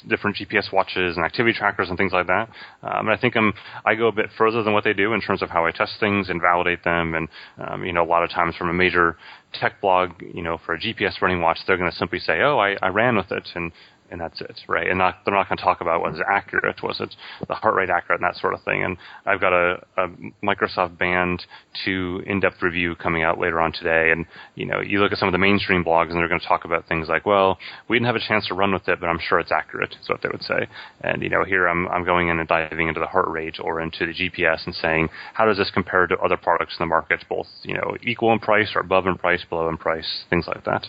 different 0.09 0.37
GPS 0.37 0.73
watches 0.73 1.17
and 1.17 1.25
activity 1.25 1.57
trackers 1.57 1.89
and 1.89 1.99
things 1.99 2.13
like 2.13 2.27
that. 2.27 2.49
Um, 2.83 3.09
and 3.09 3.11
I 3.11 3.17
think 3.17 3.37
I'm 3.37 3.53
I 3.85 3.95
go 3.95 4.09
a 4.09 4.13
bit 4.13 4.31
further 4.37 4.63
than 4.63 4.73
what 4.73 4.85
they 4.85 4.93
do 4.93 5.13
in 5.13 5.21
terms 5.21 5.43
of 5.43 5.51
how 5.51 5.67
I 5.67 5.71
test 5.71 5.95
things 6.01 6.29
and 6.29 6.41
validate 6.41 6.85
them. 6.85 7.15
And 7.15 7.29
um, 7.59 7.85
you 7.85 7.93
know, 7.93 8.05
a 8.05 8.07
lot 8.09 8.23
of 8.23 8.31
times 8.31 8.57
from 8.57 8.71
a 8.71 8.75
major 8.75 9.17
tech 9.53 9.81
blog, 9.81 10.11
you 10.21 10.43
know, 10.43 10.59
for 10.65 10.75
a 10.75 10.79
GPS 10.79 11.21
running 11.21 11.41
watch, 11.41 11.59
they're 11.67 11.77
going 11.77 11.91
to 11.91 11.97
simply 11.97 12.19
say, 12.19 12.41
"Oh, 12.43 12.59
I, 12.59 12.77
I 12.83 12.89
ran 12.89 13.17
with 13.17 13.31
it," 13.33 13.49
and 13.55 13.73
and 14.11 14.21
that's 14.21 14.41
it, 14.41 14.61
right? 14.69 14.89
And 14.89 14.99
not, 14.99 15.19
they're 15.25 15.35
not 15.35 15.49
going 15.49 15.59
to 15.59 15.65
talk 15.65 15.81
about 15.81 16.01
was 16.01 16.19
it 16.19 16.27
accurate, 16.29 16.83
was 16.83 17.01
it 17.01 17.15
the 17.47 17.55
heart 17.55 17.75
rate 17.75 17.91
accurate, 17.91 18.21
and 18.21 18.29
that 18.29 18.41
sort 18.41 18.55
of 18.55 18.63
thing. 18.63 18.85
And 18.85 18.97
I've 19.27 19.41
got 19.41 19.53
a, 19.53 19.83
a 19.97 20.09
Microsoft 20.43 20.99
Band 20.99 21.45
2 21.85 22.25
in-depth 22.27 22.63
review 22.63 22.95
coming 22.97 23.23
out 23.23 23.39
later 23.39 23.61
on 23.61 23.73
today. 23.73 24.11
And 24.13 24.27
you 24.55 24.67
know, 24.67 24.81
you 24.81 25.01
look 25.01 25.13
at 25.13 25.19
some 25.19 25.29
of 25.29 25.33
the 25.33 25.39
mainstream 25.39 25.85
blogs, 25.85 26.11
and 26.11 26.17
they're 26.17 26.29
going 26.29 26.41
to 26.41 26.47
talk 26.47 26.65
about 26.65 26.89
things 26.89 27.09
like, 27.09 27.25
well, 27.25 27.59
we 27.89 27.97
didn't 27.97 28.07
have 28.07 28.17
a 28.17 28.27
chance 28.27 28.47
to 28.49 28.55
run 28.55 28.73
with 28.73 28.89
it, 28.89 29.01
but 29.01 29.07
I'm 29.07 29.21
sure 29.21 29.39
it's 29.39 29.53
accurate. 29.53 29.95
Is 30.01 30.09
what 30.09 30.23
they 30.23 30.29
would 30.31 30.43
say. 30.43 30.67
And 31.03 31.23
you 31.23 31.29
know, 31.29 31.45
here 31.45 31.67
I'm 31.67 31.89
I'm 31.89 32.05
going 32.05 32.29
in 32.29 32.39
and 32.39 32.49
diving 32.49 32.89
into 32.89 33.01
the 33.01 33.07
heart 33.07 33.29
rate 33.29 33.57
or 33.61 33.81
into 33.81 34.07
the 34.07 34.13
GPS 34.13 34.67
and 34.67 34.75
saying, 34.75 35.09
how 35.35 35.47
does 35.47 35.57
this 35.57 35.71
compare 35.73 36.07
to 36.07 36.19
other 36.19 36.37
products 36.37 36.77
in 36.79 36.85
the 36.85 36.89
market, 36.89 37.25
both 37.29 37.47
you 37.63 37.75
know 37.75 37.97
equal 38.03 38.33
in 38.33 38.39
price 38.39 38.73
or 38.75 38.81
above 38.81 39.07
in 39.07 39.17
price, 39.17 39.45
below 39.49 39.69
in 39.69 39.77
price, 39.77 40.25
things 40.31 40.47
like 40.47 40.65
that. 40.65 40.87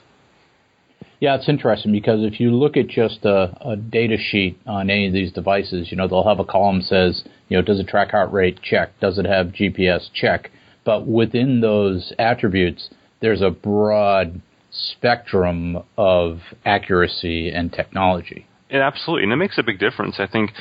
Yeah, 1.22 1.36
it's 1.36 1.48
interesting 1.48 1.92
because 1.92 2.24
if 2.24 2.40
you 2.40 2.50
look 2.50 2.76
at 2.76 2.88
just 2.88 3.24
a, 3.26 3.56
a 3.62 3.76
data 3.76 4.18
sheet 4.18 4.60
on 4.66 4.90
any 4.90 5.06
of 5.06 5.14
these 5.14 5.32
devices, 5.32 5.92
you 5.92 5.96
know, 5.96 6.08
they'll 6.08 6.28
have 6.28 6.40
a 6.40 6.44
column 6.44 6.82
says, 6.82 7.24
you 7.48 7.56
know, 7.56 7.62
does 7.62 7.80
it 7.80 7.88
track 7.88 8.10
heart 8.10 8.32
rate? 8.34 8.60
Check. 8.64 9.00
Does 9.00 9.20
it 9.20 9.26
have 9.26 9.48
GPS? 9.50 10.10
Check. 10.12 10.50
But 10.84 11.06
within 11.06 11.62
those 11.62 12.12
attributes, 12.18 12.90
there's 13.22 13.44
a 13.44 13.52
broad 13.52 14.42
spectrum 14.72 15.84
of 15.96 16.40
accuracy 16.66 17.52
and 17.52 17.72
technology. 17.72 18.48
It 18.72 18.80
absolutely, 18.80 19.26
and 19.26 19.34
it 19.34 19.36
makes 19.36 19.60
a 19.60 19.64
big 19.64 19.78
difference. 19.78 20.16
I 20.18 20.26
think, 20.26 20.52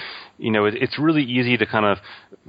you 0.41 0.51
know, 0.51 0.65
it, 0.65 0.75
it's 0.75 0.99
really 0.99 1.23
easy 1.23 1.57
to 1.57 1.67
kind 1.67 1.85
of 1.85 1.99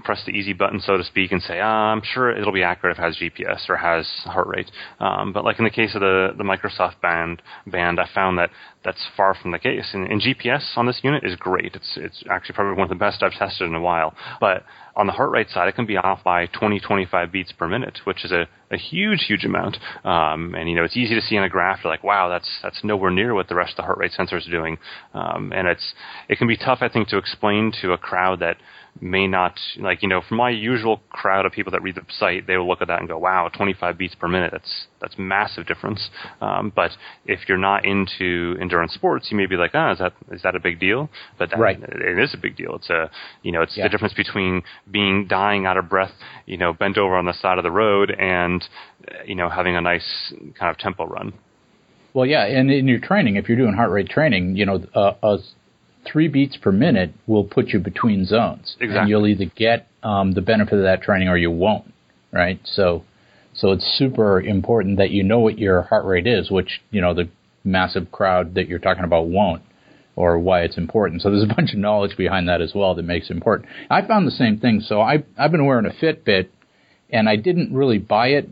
press 0.03 0.23
the 0.25 0.31
easy 0.31 0.53
button, 0.53 0.79
so 0.79 0.97
to 0.97 1.03
speak, 1.03 1.31
and 1.31 1.41
say, 1.41 1.59
ah, 1.59 1.91
I'm 1.91 2.01
sure 2.03 2.35
it'll 2.35 2.53
be 2.53 2.63
accurate 2.63 2.97
if 2.97 2.99
it 2.99 3.05
has 3.05 3.17
GPS 3.17 3.69
or 3.69 3.77
has 3.77 4.07
heart 4.25 4.47
rate. 4.47 4.71
Um, 4.99 5.33
but 5.33 5.43
like 5.43 5.59
in 5.59 5.65
the 5.65 5.71
case 5.71 5.93
of 5.93 6.01
the 6.01 6.29
the 6.37 6.43
Microsoft 6.43 7.01
band 7.01 7.41
band, 7.67 7.99
I 7.99 8.07
found 8.13 8.37
that 8.37 8.49
that's 8.83 9.05
far 9.15 9.35
from 9.35 9.51
the 9.51 9.59
case. 9.59 9.89
And, 9.93 10.07
and 10.07 10.21
GPS 10.21 10.77
on 10.77 10.87
this 10.87 11.01
unit 11.03 11.23
is 11.25 11.35
great. 11.35 11.75
It's 11.75 11.97
it's 11.97 12.23
actually 12.29 12.55
probably 12.55 12.77
one 12.77 12.83
of 12.83 12.89
the 12.89 12.95
best 12.95 13.21
I've 13.21 13.33
tested 13.33 13.67
in 13.67 13.75
a 13.75 13.81
while. 13.81 14.13
But 14.39 14.63
on 14.95 15.07
the 15.07 15.13
heart 15.13 15.31
rate 15.31 15.49
side, 15.49 15.67
it 15.67 15.75
can 15.75 15.85
be 15.85 15.97
off 15.97 16.23
by 16.23 16.47
20, 16.47 16.79
25 16.79 17.31
beats 17.31 17.51
per 17.51 17.67
minute, 17.67 17.99
which 18.03 18.25
is 18.25 18.31
a, 18.31 18.47
a 18.71 18.77
huge, 18.77 19.25
huge 19.27 19.45
amount. 19.45 19.77
Um, 20.03 20.55
and 20.55 20.69
you 20.69 20.75
know, 20.75 20.83
it's 20.83 20.97
easy 20.97 21.13
to 21.15 21.21
see 21.21 21.37
on 21.37 21.43
a 21.43 21.49
graph. 21.49 21.79
You're 21.83 21.91
like, 21.93 22.03
wow, 22.03 22.29
that's 22.29 22.49
that's 22.63 22.83
nowhere 22.83 23.11
near 23.11 23.33
what 23.33 23.47
the 23.47 23.55
rest 23.55 23.71
of 23.71 23.77
the 23.77 23.83
heart 23.83 23.97
rate 23.97 24.11
sensors 24.17 24.47
are 24.47 24.51
doing. 24.51 24.77
Um, 25.13 25.51
and 25.55 25.67
it's 25.67 25.93
it 26.29 26.37
can 26.37 26.47
be 26.47 26.57
tough, 26.57 26.79
I 26.81 26.89
think, 26.89 27.07
to 27.09 27.17
explain 27.17 27.71
to 27.81 27.91
a 27.93 27.97
crowd 27.97 28.39
that 28.39 28.57
may 28.99 29.25
not 29.25 29.57
like 29.77 30.01
you 30.03 30.09
know 30.09 30.21
from 30.27 30.35
my 30.35 30.49
usual 30.49 31.01
crowd 31.09 31.45
of 31.45 31.51
people 31.53 31.71
that 31.71 31.81
read 31.81 31.95
the 31.95 32.01
site 32.09 32.45
they 32.45 32.57
will 32.57 32.67
look 32.67 32.81
at 32.81 32.89
that 32.89 32.99
and 32.99 33.07
go 33.07 33.17
wow 33.17 33.47
25 33.47 33.97
beats 33.97 34.15
per 34.15 34.27
minute 34.27 34.51
that's 34.51 34.87
that's 34.99 35.15
massive 35.17 35.65
difference 35.65 36.09
um, 36.41 36.73
but 36.75 36.91
if 37.25 37.39
you're 37.47 37.57
not 37.57 37.85
into 37.85 38.57
endurance 38.59 38.91
sports 38.93 39.29
you 39.31 39.37
may 39.37 39.45
be 39.45 39.55
like 39.55 39.71
ah 39.73 39.93
is 39.93 39.99
that 39.99 40.11
is 40.33 40.41
that 40.41 40.57
a 40.57 40.59
big 40.59 40.77
deal 40.77 41.09
but 41.39 41.49
that, 41.51 41.57
Right. 41.57 41.79
it 41.81 42.19
is 42.19 42.33
a 42.33 42.37
big 42.37 42.57
deal 42.57 42.75
it's 42.75 42.89
a 42.89 43.09
you 43.43 43.53
know 43.53 43.61
it's 43.61 43.77
Yeah. 43.77 43.85
the 43.85 43.89
difference 43.89 44.13
between 44.13 44.61
being 44.91 45.25
dying 45.25 45.65
out 45.65 45.77
of 45.77 45.87
breath 45.87 46.11
you 46.45 46.57
know 46.57 46.73
bent 46.73 46.97
over 46.97 47.15
on 47.15 47.23
the 47.25 47.33
side 47.33 47.57
of 47.57 47.63
the 47.63 47.71
road 47.71 48.11
and 48.11 48.60
uh, 49.09 49.23
you 49.25 49.35
know 49.35 49.49
having 49.49 49.75
a 49.75 49.81
nice 49.81 50.33
kind 50.57 50.69
of 50.69 50.77
tempo 50.77 51.05
run 51.05 51.33
Well, 52.13 52.25
yeah, 52.25 52.45
and 52.45 52.69
in 52.69 52.87
your 52.87 52.99
training, 52.99 53.37
if 53.37 53.47
you're 53.47 53.57
doing 53.57 53.73
heart 53.73 53.91
rate 53.91 54.09
training, 54.09 54.55
you 54.57 54.65
know, 54.65 54.83
uh, 54.93 55.13
a 55.23 55.37
three 56.05 56.27
beats 56.27 56.57
per 56.57 56.71
minute 56.71 57.13
will 57.27 57.43
put 57.43 57.69
you 57.69 57.79
between 57.79 58.25
zones, 58.25 58.75
and 58.99 59.09
you'll 59.09 59.27
either 59.27 59.45
get 59.55 59.87
um, 60.03 60.33
the 60.33 60.41
benefit 60.41 60.73
of 60.73 60.83
that 60.83 61.01
training 61.01 61.29
or 61.29 61.37
you 61.37 61.51
won't, 61.51 61.93
right? 62.33 62.59
So, 62.65 63.03
so 63.53 63.71
it's 63.71 63.85
super 63.97 64.41
important 64.41 64.97
that 64.97 65.11
you 65.11 65.23
know 65.23 65.39
what 65.39 65.57
your 65.59 65.83
heart 65.83 66.05
rate 66.05 66.27
is, 66.27 66.51
which 66.51 66.81
you 66.89 67.01
know 67.01 67.13
the 67.13 67.29
massive 67.63 68.11
crowd 68.11 68.55
that 68.55 68.67
you're 68.67 68.79
talking 68.79 69.03
about 69.03 69.27
won't, 69.27 69.61
or 70.15 70.39
why 70.39 70.61
it's 70.61 70.77
important. 70.77 71.21
So 71.21 71.29
there's 71.29 71.43
a 71.43 71.53
bunch 71.55 71.71
of 71.71 71.79
knowledge 71.79 72.17
behind 72.17 72.49
that 72.49 72.61
as 72.61 72.73
well 72.73 72.95
that 72.95 73.03
makes 73.03 73.29
it 73.29 73.33
important. 73.33 73.69
I 73.89 74.05
found 74.05 74.27
the 74.27 74.31
same 74.31 74.59
thing. 74.59 74.81
So 74.81 75.01
I 75.01 75.23
I've 75.37 75.51
been 75.51 75.65
wearing 75.65 75.85
a 75.85 75.91
Fitbit, 75.91 76.49
and 77.11 77.27
I 77.29 77.35
didn't 77.35 77.73
really 77.73 77.97
buy 77.97 78.29
it 78.29 78.49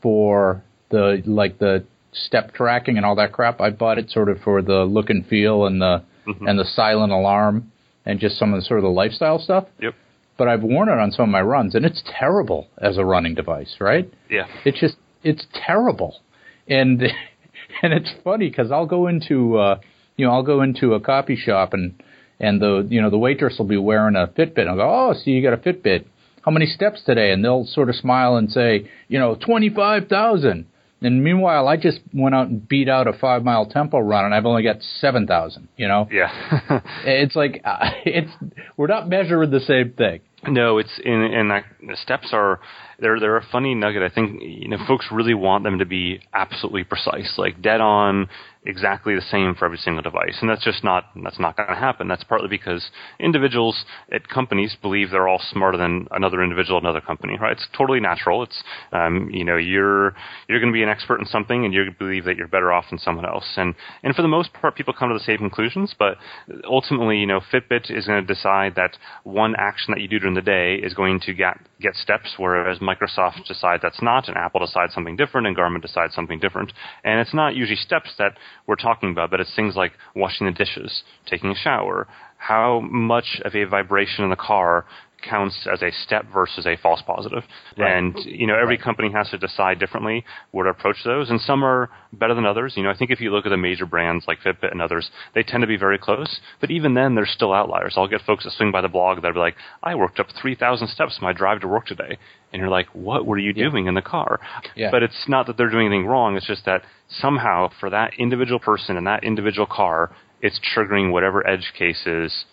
for 0.00 0.62
the 0.90 1.22
like 1.26 1.58
the 1.58 1.84
step 2.12 2.52
tracking 2.54 2.96
and 2.96 3.06
all 3.06 3.16
that 3.16 3.32
crap. 3.32 3.60
I 3.60 3.70
bought 3.70 3.98
it 3.98 4.10
sort 4.10 4.28
of 4.28 4.40
for 4.40 4.62
the 4.62 4.84
look 4.84 5.10
and 5.10 5.26
feel 5.26 5.66
and 5.66 5.80
the 5.80 6.02
and 6.46 6.58
the 6.58 6.64
silent 6.64 7.12
alarm 7.12 7.72
and 8.06 8.20
just 8.20 8.38
some 8.38 8.52
of 8.52 8.60
the 8.60 8.64
sort 8.64 8.78
of 8.78 8.84
the 8.84 8.90
lifestyle 8.90 9.38
stuff. 9.38 9.66
yep 9.80 9.94
But 10.36 10.48
I've 10.48 10.62
worn 10.62 10.88
it 10.88 10.98
on 10.98 11.10
some 11.12 11.24
of 11.24 11.28
my 11.30 11.42
runs 11.42 11.74
and 11.74 11.84
it's 11.84 12.02
terrible 12.18 12.68
as 12.78 12.96
a 12.98 13.04
running 13.04 13.34
device, 13.34 13.76
right? 13.80 14.12
yeah 14.30 14.46
It's 14.64 14.78
just 14.80 14.96
it's 15.24 15.46
terrible. 15.66 16.20
And 16.68 17.02
and 17.82 17.92
it's 17.92 18.12
funny 18.24 18.50
cuz 18.50 18.70
I'll 18.70 18.86
go 18.86 19.06
into 19.08 19.56
uh 19.58 19.78
you 20.16 20.26
know, 20.26 20.32
I'll 20.32 20.42
go 20.42 20.60
into 20.62 20.94
a 20.94 21.00
coffee 21.00 21.36
shop 21.36 21.72
and 21.72 22.00
and 22.38 22.60
the 22.60 22.86
you 22.90 23.00
know, 23.00 23.08
the 23.10 23.18
waitress 23.18 23.56
will 23.58 23.66
be 23.66 23.76
wearing 23.78 24.14
a 24.16 24.26
Fitbit. 24.26 24.66
I'll 24.68 24.76
go, 24.76 24.88
"Oh, 24.90 25.12
so 25.14 25.30
you 25.30 25.42
got 25.42 25.54
a 25.54 25.56
Fitbit. 25.56 26.04
How 26.42 26.50
many 26.52 26.66
steps 26.66 27.02
today?" 27.04 27.32
And 27.32 27.44
they'll 27.44 27.66
sort 27.66 27.88
of 27.88 27.96
smile 27.96 28.36
and 28.36 28.50
say, 28.50 28.88
"You 29.08 29.18
know, 29.18 29.34
25,000." 29.34 30.66
And 31.04 31.24
meanwhile, 31.24 31.66
I 31.66 31.76
just 31.76 32.00
went 32.14 32.34
out 32.34 32.48
and 32.48 32.66
beat 32.68 32.88
out 32.88 33.08
a 33.08 33.12
5-mile 33.12 33.66
tempo 33.66 33.98
run 33.98 34.24
and 34.24 34.34
I've 34.34 34.46
only 34.46 34.62
got 34.62 34.82
7,000, 34.82 35.68
you 35.76 35.88
know? 35.88 36.08
yeah 36.12 36.80
It's 37.04 37.34
like 37.34 37.60
uh, 37.64 37.78
it's 38.04 38.30
we're 38.76 38.86
not 38.86 39.08
measuring 39.08 39.50
the 39.50 39.60
same 39.60 39.92
thing. 39.92 40.20
No, 40.46 40.78
it's 40.78 41.00
in 41.04 41.22
in 41.22 41.48
that 41.48 41.64
the 41.70 41.71
steps 41.94 42.28
are 42.32 42.60
they're 42.98 43.18
they're 43.18 43.36
a 43.36 43.46
funny 43.50 43.74
nugget. 43.74 44.02
I 44.02 44.14
think 44.14 44.40
you 44.42 44.68
know 44.68 44.78
folks 44.86 45.06
really 45.10 45.34
want 45.34 45.64
them 45.64 45.78
to 45.78 45.86
be 45.86 46.20
absolutely 46.32 46.84
precise, 46.84 47.34
like 47.36 47.60
dead 47.62 47.80
on, 47.80 48.28
exactly 48.64 49.14
the 49.14 49.22
same 49.22 49.54
for 49.54 49.64
every 49.64 49.78
single 49.78 50.02
device, 50.02 50.38
and 50.40 50.48
that's 50.48 50.64
just 50.64 50.84
not 50.84 51.04
that's 51.22 51.40
not 51.40 51.56
going 51.56 51.68
to 51.68 51.74
happen. 51.74 52.08
That's 52.08 52.24
partly 52.24 52.48
because 52.48 52.90
individuals 53.18 53.84
at 54.12 54.28
companies 54.28 54.76
believe 54.80 55.10
they're 55.10 55.28
all 55.28 55.42
smarter 55.50 55.76
than 55.78 56.06
another 56.10 56.42
individual 56.42 56.78
at 56.78 56.84
another 56.84 57.00
company, 57.00 57.36
right? 57.40 57.52
It's 57.52 57.66
totally 57.76 58.00
natural. 58.00 58.42
It's 58.44 58.62
um, 58.92 59.30
you 59.32 59.44
know 59.44 59.56
you're 59.56 60.14
you're 60.48 60.60
going 60.60 60.72
to 60.72 60.76
be 60.76 60.82
an 60.82 60.88
expert 60.88 61.20
in 61.20 61.26
something, 61.26 61.64
and 61.64 61.74
you 61.74 61.84
believe 61.98 62.24
that 62.24 62.36
you're 62.36 62.48
better 62.48 62.72
off 62.72 62.84
than 62.90 62.98
someone 62.98 63.26
else, 63.26 63.46
and 63.56 63.74
and 64.02 64.14
for 64.14 64.22
the 64.22 64.28
most 64.28 64.52
part, 64.52 64.76
people 64.76 64.94
come 64.94 65.08
to 65.08 65.14
the 65.14 65.24
same 65.24 65.38
conclusions. 65.38 65.94
But 65.98 66.16
ultimately, 66.64 67.18
you 67.18 67.26
know, 67.26 67.40
Fitbit 67.52 67.90
is 67.90 68.06
going 68.06 68.24
to 68.24 68.34
decide 68.34 68.74
that 68.76 68.96
one 69.24 69.54
action 69.58 69.92
that 69.92 70.00
you 70.00 70.08
do 70.08 70.18
during 70.18 70.34
the 70.34 70.42
day 70.42 70.76
is 70.76 70.94
going 70.94 71.20
to 71.20 71.34
get 71.34 71.58
get 71.82 71.94
steps, 71.96 72.34
whereas 72.38 72.78
Microsoft 72.78 73.44
decides 73.46 73.82
that's 73.82 74.00
not, 74.02 74.28
and 74.28 74.36
Apple 74.36 74.60
decides 74.60 74.94
something 74.94 75.16
different, 75.16 75.46
and 75.46 75.56
Garmin 75.56 75.82
decides 75.82 76.14
something 76.14 76.38
different, 76.38 76.72
and 77.04 77.20
it's 77.20 77.34
not 77.34 77.54
usually 77.54 77.76
steps 77.76 78.10
that 78.18 78.36
we're 78.66 78.76
talking 78.76 79.10
about, 79.10 79.30
but 79.30 79.40
it's 79.40 79.54
things 79.54 79.76
like 79.76 79.92
washing 80.14 80.46
the 80.46 80.52
dishes, 80.52 81.02
taking 81.26 81.50
a 81.50 81.54
shower, 81.54 82.06
how 82.38 82.80
much 82.80 83.40
of 83.44 83.54
a 83.54 83.64
vibration 83.64 84.24
in 84.24 84.30
the 84.30 84.36
car 84.36 84.84
counts 85.22 85.66
as 85.72 85.82
a 85.82 85.90
step 86.04 86.26
versus 86.32 86.66
a 86.66 86.76
false 86.76 87.02
positive. 87.06 87.42
Right. 87.78 87.96
And 87.96 88.16
you 88.24 88.46
know, 88.46 88.58
every 88.58 88.78
company 88.78 89.10
has 89.12 89.30
to 89.30 89.38
decide 89.38 89.78
differently 89.78 90.24
where 90.50 90.64
to 90.64 90.70
approach 90.70 90.96
those, 91.04 91.30
and 91.30 91.40
some 91.40 91.64
are 91.64 91.90
better 92.12 92.34
than 92.34 92.44
others. 92.44 92.74
You 92.76 92.82
know, 92.82 92.90
I 92.90 92.96
think 92.96 93.10
if 93.10 93.20
you 93.20 93.30
look 93.30 93.46
at 93.46 93.50
the 93.50 93.56
major 93.56 93.86
brands 93.86 94.24
like 94.26 94.40
Fitbit 94.40 94.72
and 94.72 94.82
others, 94.82 95.10
they 95.34 95.42
tend 95.42 95.62
to 95.62 95.66
be 95.66 95.76
very 95.76 95.98
close. 95.98 96.40
But 96.60 96.70
even 96.70 96.94
then, 96.94 97.14
there's 97.14 97.30
still 97.30 97.52
outliers. 97.52 97.94
I'll 97.96 98.08
get 98.08 98.22
folks 98.22 98.44
that 98.44 98.52
swing 98.52 98.72
by 98.72 98.80
the 98.80 98.88
blog 98.88 99.22
that'll 99.22 99.34
be 99.34 99.40
like, 99.40 99.56
"I 99.82 99.94
worked 99.94 100.20
up 100.20 100.26
3,000 100.40 100.88
steps 100.88 101.18
in 101.18 101.24
my 101.24 101.32
drive 101.32 101.60
to 101.60 101.68
work 101.68 101.86
today," 101.86 102.18
and 102.52 102.60
you're 102.60 102.68
like, 102.68 102.88
"What 102.94 103.26
were 103.26 103.38
you 103.38 103.52
doing 103.52 103.86
in 103.86 103.94
the 103.94 104.02
car?" 104.02 104.40
Yeah. 104.74 104.90
But 104.90 105.02
it's 105.02 105.28
not 105.28 105.46
that 105.46 105.56
they're 105.56 105.70
doing 105.70 105.86
anything 105.86 106.06
wrong. 106.06 106.36
It's 106.36 106.46
just 106.46 106.64
that 106.66 106.82
somehow 107.08 107.68
for 107.80 107.90
that 107.90 108.14
individual 108.18 108.58
person 108.58 108.96
and 108.96 109.06
that 109.06 109.24
individual 109.24 109.66
car, 109.66 110.10
it's 110.40 110.58
triggering 110.74 111.12
whatever 111.12 111.46
edge 111.46 111.72
case 111.78 112.06
is 112.06 112.44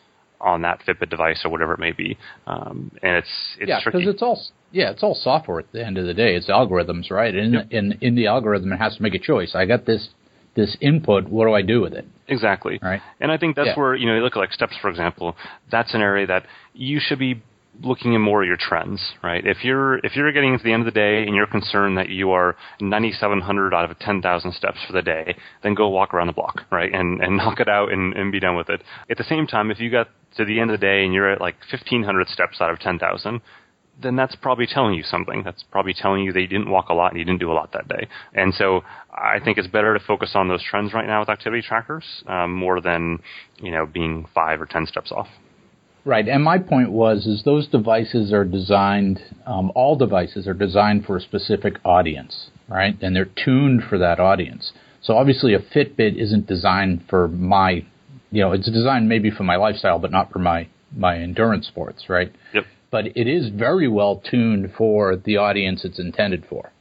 on 0.41 0.61
that 0.61 0.79
Fitbit 0.87 1.09
device 1.09 1.41
or 1.43 1.49
whatever 1.51 1.73
it 1.73 1.79
may 1.79 1.91
be. 1.91 2.17
Um, 2.47 2.91
and 3.03 3.17
it's 3.17 3.27
it's 3.59 3.69
yeah, 3.69 3.79
because 3.83 4.07
it's 4.07 4.21
all 4.21 4.41
yeah, 4.71 4.91
it's 4.91 5.03
all 5.03 5.15
software 5.15 5.59
at 5.59 5.71
the 5.71 5.85
end 5.85 5.97
of 5.97 6.05
the 6.05 6.13
day. 6.13 6.35
It's 6.35 6.47
algorithms, 6.49 7.09
right? 7.11 7.33
And 7.35 7.53
Yep. 7.53 7.67
in 7.71 7.97
in 8.01 8.15
the 8.15 8.27
algorithm, 8.27 8.71
it 8.73 8.77
has 8.77 8.95
to 8.97 9.03
make 9.03 9.13
a 9.15 9.19
choice. 9.19 9.55
I 9.55 9.65
got 9.65 9.85
this 9.85 10.09
this 10.55 10.75
input. 10.81 11.27
What 11.29 11.45
do 11.45 11.53
I 11.53 11.61
do 11.61 11.81
with 11.81 11.93
it? 11.93 12.05
Exactly. 12.27 12.79
Right. 12.81 13.01
And 13.19 13.31
I 13.31 13.37
think 13.37 13.55
that's 13.55 13.67
Yeah. 13.67 13.75
where, 13.79 13.95
you 13.95 14.05
know, 14.07 14.15
you 14.15 14.21
look 14.21 14.35
at 14.35 14.39
like 14.39 14.51
steps, 14.51 14.75
for 14.81 14.89
example, 14.89 15.35
that's 15.71 15.93
an 15.93 16.01
area 16.01 16.27
that 16.27 16.45
you 16.73 16.99
should 16.99 17.19
be 17.19 17.41
looking 17.81 18.15
at 18.15 18.19
more 18.19 18.41
of 18.41 18.47
your 18.47 18.57
trends, 18.57 19.01
right? 19.23 19.45
If 19.45 19.63
you're 19.63 19.99
if 19.99 20.15
you're 20.15 20.31
getting 20.31 20.57
to 20.57 20.63
the 20.63 20.73
end 20.73 20.81
of 20.81 20.93
the 20.93 20.99
day 20.99 21.23
and 21.23 21.35
you're 21.35 21.47
concerned 21.47 21.97
that 21.97 22.09
you 22.09 22.31
are 22.31 22.55
9,700 22.81 23.73
out 23.73 23.89
of 23.89 23.97
10,000 23.99 24.53
steps 24.53 24.77
for 24.85 24.93
the 24.93 25.01
day, 25.01 25.35
then 25.63 25.75
go 25.75 25.89
walk 25.89 26.13
around 26.13 26.27
the 26.27 26.33
block, 26.33 26.61
right? 26.71 26.93
And 26.93 27.21
and 27.21 27.37
knock 27.37 27.59
it 27.59 27.69
out 27.69 27.91
and, 27.91 28.13
and 28.13 28.31
be 28.31 28.39
done 28.39 28.55
with 28.55 28.69
it. 28.69 28.81
At 29.09 29.17
the 29.17 29.23
same 29.23 29.47
time, 29.47 29.71
if 29.71 29.79
you 29.79 29.89
got 29.89 30.09
to 30.37 30.45
the 30.45 30.59
end 30.59 30.71
of 30.71 30.79
the 30.79 30.85
day 30.85 31.03
and 31.03 31.13
you're 31.13 31.31
at 31.31 31.41
like 31.41 31.55
1,500 31.71 32.27
steps 32.27 32.61
out 32.61 32.69
of 32.69 32.79
10,000, 32.79 33.41
then 34.01 34.15
that's 34.15 34.35
probably 34.35 34.67
telling 34.67 34.93
you 34.93 35.03
something. 35.03 35.43
That's 35.43 35.63
probably 35.71 35.93
telling 35.93 36.23
you 36.23 36.31
that 36.33 36.41
you 36.41 36.47
didn't 36.47 36.69
walk 36.69 36.89
a 36.89 36.93
lot 36.93 37.11
and 37.11 37.19
you 37.19 37.25
didn't 37.25 37.39
do 37.39 37.51
a 37.51 37.53
lot 37.53 37.73
that 37.73 37.87
day. 37.87 38.07
And 38.33 38.53
so 38.53 38.81
I 39.11 39.39
think 39.43 39.57
it's 39.57 39.67
better 39.67 39.97
to 39.97 40.03
focus 40.05 40.31
on 40.35 40.47
those 40.47 40.63
trends 40.63 40.93
right 40.93 41.07
now 41.07 41.19
with 41.19 41.29
activity 41.29 41.61
trackers 41.67 42.05
um, 42.27 42.53
more 42.53 42.79
than 42.81 43.19
you 43.61 43.71
know 43.71 43.85
being 43.85 44.27
five 44.33 44.61
or 44.61 44.65
ten 44.65 44.85
steps 44.85 45.11
off. 45.11 45.27
Right. 46.05 46.27
And 46.27 46.43
my 46.43 46.57
point 46.57 46.91
was, 46.91 47.25
is 47.25 47.43
those 47.43 47.67
devices 47.67 48.31
are 48.31 48.45
designed. 48.45 49.19
Um, 49.45 49.71
all 49.75 49.95
devices 49.95 50.47
are 50.47 50.53
designed 50.53 51.05
for 51.05 51.17
a 51.17 51.21
specific 51.21 51.75
audience, 51.83 52.49
right? 52.67 52.97
And 53.01 53.15
they're 53.15 53.29
tuned 53.43 53.83
for 53.89 53.97
that 53.97 54.19
audience. 54.19 54.71
So 55.01 55.17
obviously, 55.17 55.53
a 55.53 55.59
Fitbit 55.59 56.15
isn't 56.17 56.47
designed 56.47 57.05
for 57.09 57.27
my, 57.27 57.85
you 58.31 58.41
know, 58.41 58.53
it's 58.53 58.69
designed 58.69 59.09
maybe 59.09 59.31
for 59.31 59.43
my 59.43 59.55
lifestyle, 59.55 59.99
but 59.99 60.11
not 60.11 60.31
for 60.31 60.39
my 60.39 60.67
my 60.95 61.17
endurance 61.17 61.67
sports, 61.67 62.05
right? 62.09 62.31
Yep. 62.53 62.63
But 62.91 63.05
it 63.15 63.27
is 63.27 63.49
very 63.49 63.87
well 63.87 64.21
tuned 64.29 64.73
for 64.77 65.15
the 65.15 65.37
audience 65.37 65.85
it's 65.85 65.99
intended 65.99 66.45
for. 66.49 66.71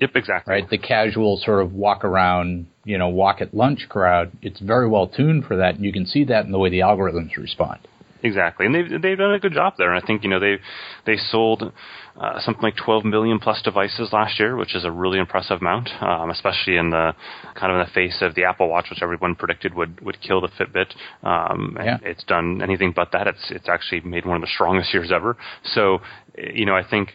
Yep. 0.00 0.10
Exactly. 0.14 0.52
right? 0.52 0.68
The 0.68 0.78
casual 0.78 1.40
sort 1.44 1.62
of 1.62 1.72
walk 1.72 2.04
around, 2.04 2.66
you 2.84 2.98
know, 2.98 3.08
walk 3.08 3.40
at 3.40 3.54
lunch 3.54 3.86
crowd. 3.88 4.32
It's 4.42 4.60
very 4.60 4.88
well 4.88 5.08
tuned 5.08 5.44
for 5.44 5.56
that, 5.56 5.76
and 5.76 5.84
you 5.84 5.92
can 5.92 6.06
see 6.06 6.24
that 6.24 6.44
in 6.44 6.52
the 6.52 6.58
way 6.58 6.70
the 6.70 6.80
algorithms 6.80 7.36
respond. 7.36 7.80
Exactly, 8.24 8.64
and 8.64 8.74
they've 8.74 9.02
they've 9.02 9.18
done 9.18 9.34
a 9.34 9.38
good 9.38 9.52
job 9.52 9.74
there. 9.76 9.92
And 9.92 10.02
I 10.02 10.06
think 10.06 10.24
you 10.24 10.30
know 10.30 10.40
they 10.40 10.56
they 11.04 11.18
sold 11.18 11.70
uh, 12.18 12.40
something 12.40 12.62
like 12.62 12.74
12 12.74 13.04
million 13.04 13.38
plus 13.38 13.60
devices 13.60 14.14
last 14.14 14.40
year, 14.40 14.56
which 14.56 14.74
is 14.74 14.82
a 14.82 14.90
really 14.90 15.18
impressive 15.18 15.60
amount, 15.60 15.90
um, 16.00 16.30
especially 16.30 16.78
in 16.78 16.88
the 16.88 17.12
kind 17.54 17.70
of 17.70 17.78
in 17.78 17.86
the 17.86 17.92
face 17.92 18.22
of 18.22 18.34
the 18.34 18.44
Apple 18.44 18.70
Watch, 18.70 18.86
which 18.88 19.02
everyone 19.02 19.34
predicted 19.34 19.74
would 19.74 20.00
would 20.00 20.22
kill 20.22 20.40
the 20.40 20.48
Fitbit. 20.48 20.94
Um, 21.22 21.76
and 21.78 21.84
Yeah. 21.84 21.98
It's 22.02 22.24
done 22.24 22.62
anything 22.62 22.92
but 22.96 23.12
that. 23.12 23.26
It's 23.26 23.50
it's 23.50 23.68
actually 23.68 24.00
made 24.00 24.24
one 24.24 24.36
of 24.36 24.40
the 24.40 24.48
strongest 24.54 24.94
years 24.94 25.12
ever. 25.12 25.36
So 25.62 26.00
you 26.38 26.64
know 26.64 26.74
I 26.74 26.82
think 26.82 27.10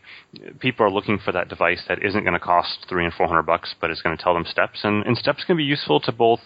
people 0.60 0.86
are 0.86 0.91
looking 0.91 1.17
for 1.17 1.32
that 1.32 1.50
device 1.50 1.82
that 1.88 2.04
isn't 2.04 2.22
going 2.24 2.34
to 2.34 2.39
cost 2.39 2.86
three 2.88 3.04
and 3.04 3.13
four 3.15 3.28
hundred 3.28 3.48
bucks, 3.48 3.74
but 3.82 3.89
is 3.89 4.04
going 4.04 4.15
to 4.15 4.24
tell 4.24 4.36
them 4.36 4.45
steps, 4.45 4.82
and 4.84 5.04
and 5.08 5.17
steps 5.17 5.43
can 5.43 5.58
be 5.58 5.63
useful 5.63 6.00
to 6.02 6.12
both 6.12 6.41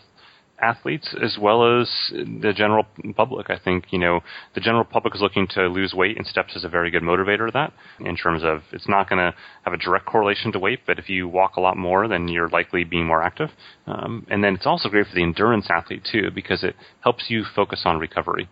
athletes 0.61 1.13
as 1.21 1.37
well 1.39 1.81
as 1.81 1.89
the 2.11 2.53
general 2.55 2.85
public. 3.15 3.49
I 3.49 3.57
think 3.57 3.85
you 3.91 3.99
know 3.99 4.21
the 4.55 4.61
general 4.61 4.83
public 4.83 5.15
is 5.15 5.21
looking 5.21 5.47
to 5.51 5.67
lose 5.67 5.93
weight, 5.93 6.17
and 6.17 6.25
steps 6.25 6.55
is 6.55 6.63
a 6.63 6.69
very 6.69 6.91
good 6.91 7.03
motivator 7.03 7.47
of 7.47 7.53
that. 7.53 7.73
In 7.99 8.15
terms 8.15 8.43
of 8.43 8.61
it's 8.71 8.87
not 8.87 9.09
going 9.09 9.19
to 9.19 9.35
have 9.63 9.73
a 9.73 9.77
direct 9.77 10.05
correlation 10.05 10.51
to 10.53 10.59
weight, 10.59 10.81
but 10.85 10.99
if 10.99 11.09
you 11.09 11.27
walk 11.27 11.55
a 11.57 11.61
lot 11.61 11.77
more, 11.77 12.07
then 12.07 12.27
you're 12.27 12.49
likely 12.49 12.83
being 12.83 13.05
more 13.05 13.21
active. 13.21 13.49
Um, 13.87 14.25
and 14.29 14.43
then 14.43 14.55
it's 14.55 14.65
also 14.65 14.89
great 14.89 15.07
for 15.07 15.15
the 15.15 15.23
endurance 15.23 15.67
athlete 15.69 16.07
too 16.09 16.31
because 16.33 16.63
it 16.63 16.75
helps 17.01 17.25
you 17.29 17.43
focus 17.55 17.81
on 17.85 17.99
recovery. 17.99 18.49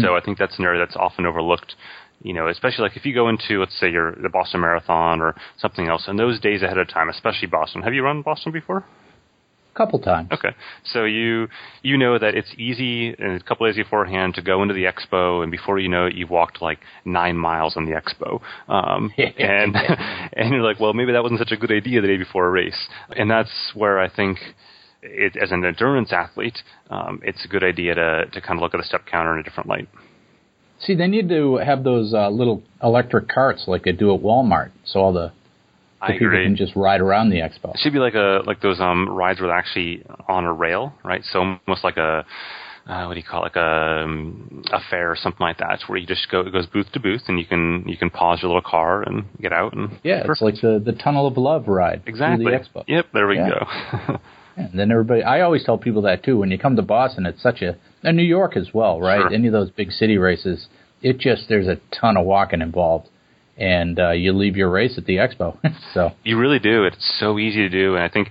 So 0.00 0.14
I 0.16 0.20
think 0.20 0.38
that's 0.38 0.58
an 0.58 0.64
area 0.64 0.78
that's 0.78 0.96
often 0.96 1.26
overlooked. 1.26 1.74
You 2.22 2.34
know, 2.34 2.46
especially 2.46 2.84
like 2.84 2.96
if 2.96 3.04
you 3.04 3.12
go 3.12 3.28
into, 3.28 3.58
let's 3.58 3.78
say, 3.80 3.90
your 3.90 4.14
the 4.14 4.28
Boston 4.28 4.60
Marathon 4.60 5.20
or 5.20 5.34
something 5.58 5.88
else, 5.88 6.04
and 6.06 6.16
those 6.16 6.38
days 6.38 6.62
ahead 6.62 6.78
of 6.78 6.88
time, 6.88 7.08
especially 7.08 7.48
Boston. 7.48 7.82
Have 7.82 7.92
you 7.92 8.04
run 8.04 8.22
Boston 8.22 8.52
before? 8.52 8.84
Couple 9.74 9.98
times. 9.98 10.28
Okay, 10.30 10.50
so 10.84 11.04
you 11.04 11.48
you 11.82 11.96
know 11.96 12.18
that 12.18 12.34
it's 12.34 12.52
easy 12.58 13.08
and 13.18 13.40
a 13.40 13.42
couple 13.42 13.66
days 13.66 13.76
beforehand 13.76 14.34
to 14.34 14.42
go 14.42 14.60
into 14.60 14.74
the 14.74 14.84
expo, 14.84 15.42
and 15.42 15.50
before 15.50 15.78
you 15.78 15.88
know 15.88 16.06
it, 16.06 16.14
you've 16.14 16.28
walked 16.28 16.60
like 16.60 16.78
nine 17.06 17.38
miles 17.38 17.74
on 17.74 17.86
the 17.86 17.92
expo, 17.92 18.42
um, 18.68 19.10
and 19.18 19.74
and 20.36 20.52
you're 20.52 20.62
like, 20.62 20.78
well, 20.78 20.92
maybe 20.92 21.12
that 21.12 21.22
wasn't 21.22 21.38
such 21.38 21.52
a 21.52 21.56
good 21.56 21.72
idea 21.72 22.02
the 22.02 22.06
day 22.06 22.18
before 22.18 22.46
a 22.46 22.50
race, 22.50 22.88
and 23.16 23.30
that's 23.30 23.72
where 23.74 23.98
I 23.98 24.08
think. 24.08 24.38
It, 25.04 25.36
as 25.36 25.50
an 25.50 25.64
endurance 25.64 26.12
athlete, 26.12 26.56
um, 26.88 27.20
it's 27.24 27.44
a 27.44 27.48
good 27.48 27.64
idea 27.64 27.96
to, 27.96 28.26
to 28.26 28.40
kind 28.40 28.56
of 28.56 28.62
look 28.62 28.72
at 28.72 28.78
the 28.78 28.86
step 28.86 29.04
counter 29.04 29.34
in 29.34 29.40
a 29.40 29.42
different 29.42 29.68
light. 29.68 29.88
See, 30.78 30.94
they 30.94 31.06
need 31.06 31.28
to 31.28 31.56
have 31.56 31.84
those 31.84 32.12
uh, 32.12 32.28
little 32.28 32.62
electric 32.82 33.28
carts 33.28 33.64
like 33.66 33.82
they 33.84 33.92
do 33.92 34.14
at 34.14 34.20
Walmart, 34.20 34.70
so 34.84 35.00
all 35.00 35.12
the, 35.12 35.32
I 36.02 36.12
people 36.12 36.26
agree. 36.28 36.44
can 36.44 36.56
just 36.56 36.74
ride 36.76 37.00
around 37.00 37.30
the 37.30 37.36
expo. 37.36 37.74
It 37.74 37.78
should 37.80 37.92
be 37.92 37.98
like 37.98 38.14
a 38.14 38.42
like 38.46 38.60
those 38.60 38.80
um 38.80 39.08
rides 39.08 39.40
where 39.40 39.48
they're 39.48 39.56
actually 39.58 40.04
on 40.28 40.44
a 40.44 40.52
rail, 40.52 40.92
right? 41.04 41.22
So 41.32 41.38
almost 41.66 41.84
like 41.84 41.96
a 41.96 42.24
uh, 42.84 43.04
what 43.06 43.14
do 43.14 43.20
you 43.20 43.24
call 43.24 43.42
it, 43.42 43.54
like 43.54 43.56
a 43.56 44.02
um, 44.04 44.64
a 44.72 44.80
fair 44.90 45.12
or 45.12 45.16
something 45.16 45.38
like 45.44 45.58
that, 45.58 45.78
where 45.86 45.98
you 45.98 46.06
just 46.06 46.28
go 46.30 46.40
it 46.40 46.52
goes 46.52 46.66
booth 46.66 46.90
to 46.92 47.00
booth, 47.00 47.22
and 47.28 47.38
you 47.38 47.46
can 47.46 47.84
you 47.86 47.96
can 47.96 48.10
pause 48.10 48.40
your 48.42 48.48
little 48.48 48.68
car 48.68 49.02
and 49.02 49.24
get 49.40 49.52
out 49.52 49.72
and 49.74 50.00
Yeah, 50.02 50.24
it's 50.28 50.42
like 50.42 50.56
the, 50.60 50.82
the 50.84 50.92
Tunnel 50.92 51.26
of 51.28 51.36
Love 51.36 51.68
ride 51.68 52.02
exactly. 52.06 52.44
the 52.44 52.50
expo. 52.58 52.84
Yep, 52.88 53.06
there 53.14 53.26
we 53.28 53.36
Yeah. 53.36 53.50
go. 53.50 54.18
And 54.54 54.78
then 54.78 54.90
everybody, 54.92 55.22
I 55.22 55.40
always 55.40 55.64
tell 55.64 55.78
people 55.78 56.02
that 56.02 56.22
too. 56.24 56.36
When 56.36 56.50
you 56.50 56.58
come 56.58 56.76
to 56.76 56.82
Boston, 56.82 57.24
it's 57.24 57.42
such 57.42 57.62
a, 57.62 57.78
and 58.02 58.18
New 58.18 58.22
York 58.22 58.54
as 58.54 58.74
well, 58.74 59.00
right? 59.00 59.22
Sure. 59.22 59.32
Any 59.32 59.46
of 59.46 59.54
those 59.54 59.70
big 59.70 59.90
city 59.92 60.18
races, 60.18 60.66
it 61.00 61.18
just 61.18 61.48
there's 61.48 61.68
a 61.68 61.78
ton 61.98 62.18
of 62.18 62.26
walking 62.26 62.60
involved, 62.60 63.08
and 63.56 63.98
uh, 63.98 64.10
you 64.10 64.32
leave 64.32 64.56
your 64.56 64.70
race 64.70 64.94
at 64.96 65.04
the 65.06 65.16
expo. 65.16 65.56
so 65.94 66.12
You 66.24 66.38
really 66.38 66.58
do. 66.58 66.84
It's 66.84 67.16
so 67.18 67.38
easy 67.38 67.60
to 67.60 67.68
do, 67.68 67.94
and 67.94 68.04
I 68.04 68.08
think 68.08 68.28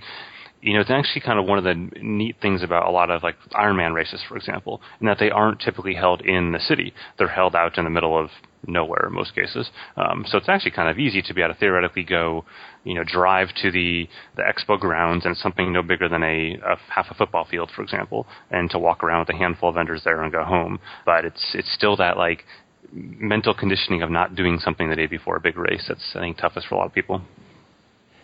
you 0.60 0.74
know 0.74 0.80
it's 0.80 0.90
actually 0.90 1.22
kind 1.22 1.38
of 1.38 1.46
one 1.46 1.58
of 1.58 1.64
the 1.64 1.74
neat 2.00 2.36
things 2.40 2.62
about 2.62 2.86
a 2.86 2.90
lot 2.90 3.10
of 3.10 3.22
like 3.22 3.36
Ironman 3.52 3.94
races, 3.94 4.22
for 4.28 4.36
example, 4.36 4.80
in 5.00 5.06
that 5.06 5.18
they 5.18 5.30
aren't 5.30 5.60
typically 5.60 5.94
held 5.94 6.22
in 6.22 6.52
the 6.52 6.60
city. 6.60 6.92
They're 7.18 7.28
held 7.28 7.54
out 7.54 7.78
in 7.78 7.84
the 7.84 7.90
middle 7.90 8.18
of 8.18 8.30
nowhere 8.66 9.06
in 9.06 9.12
most 9.12 9.34
cases. 9.34 9.70
Um, 9.96 10.24
so 10.28 10.38
it's 10.38 10.48
actually 10.48 10.70
kind 10.72 10.88
of 10.88 10.98
easy 10.98 11.22
to 11.22 11.34
be 11.34 11.42
able 11.42 11.54
to 11.54 11.58
theoretically 11.58 12.04
go, 12.04 12.44
you 12.84 12.94
know, 12.94 13.04
drive 13.04 13.48
to 13.62 13.70
the 13.70 14.08
the 14.36 14.42
expo 14.42 14.78
grounds 14.78 15.24
and 15.24 15.36
something 15.36 15.72
no 15.72 15.82
bigger 15.82 16.08
than 16.08 16.22
a, 16.22 16.58
a 16.64 16.76
half 16.88 17.06
a 17.10 17.14
football 17.14 17.46
field, 17.50 17.70
for 17.74 17.82
example, 17.82 18.26
and 18.50 18.70
to 18.70 18.78
walk 18.78 19.02
around 19.02 19.20
with 19.20 19.34
a 19.34 19.38
handful 19.38 19.68
of 19.68 19.74
vendors 19.74 20.02
there 20.04 20.22
and 20.22 20.32
go 20.32 20.44
home. 20.44 20.78
But 21.04 21.24
it's 21.24 21.54
it's 21.54 21.72
still 21.72 21.96
that 21.96 22.16
like 22.16 22.44
mental 22.92 23.54
conditioning 23.54 24.02
of 24.02 24.10
not 24.10 24.34
doing 24.34 24.58
something 24.58 24.90
the 24.90 24.96
day 24.96 25.06
before 25.06 25.36
a 25.36 25.40
big 25.40 25.56
race 25.56 25.84
that's 25.88 26.12
I 26.14 26.20
think 26.20 26.36
toughest 26.38 26.66
for 26.68 26.74
a 26.74 26.78
lot 26.78 26.86
of 26.86 26.94
people. 26.94 27.22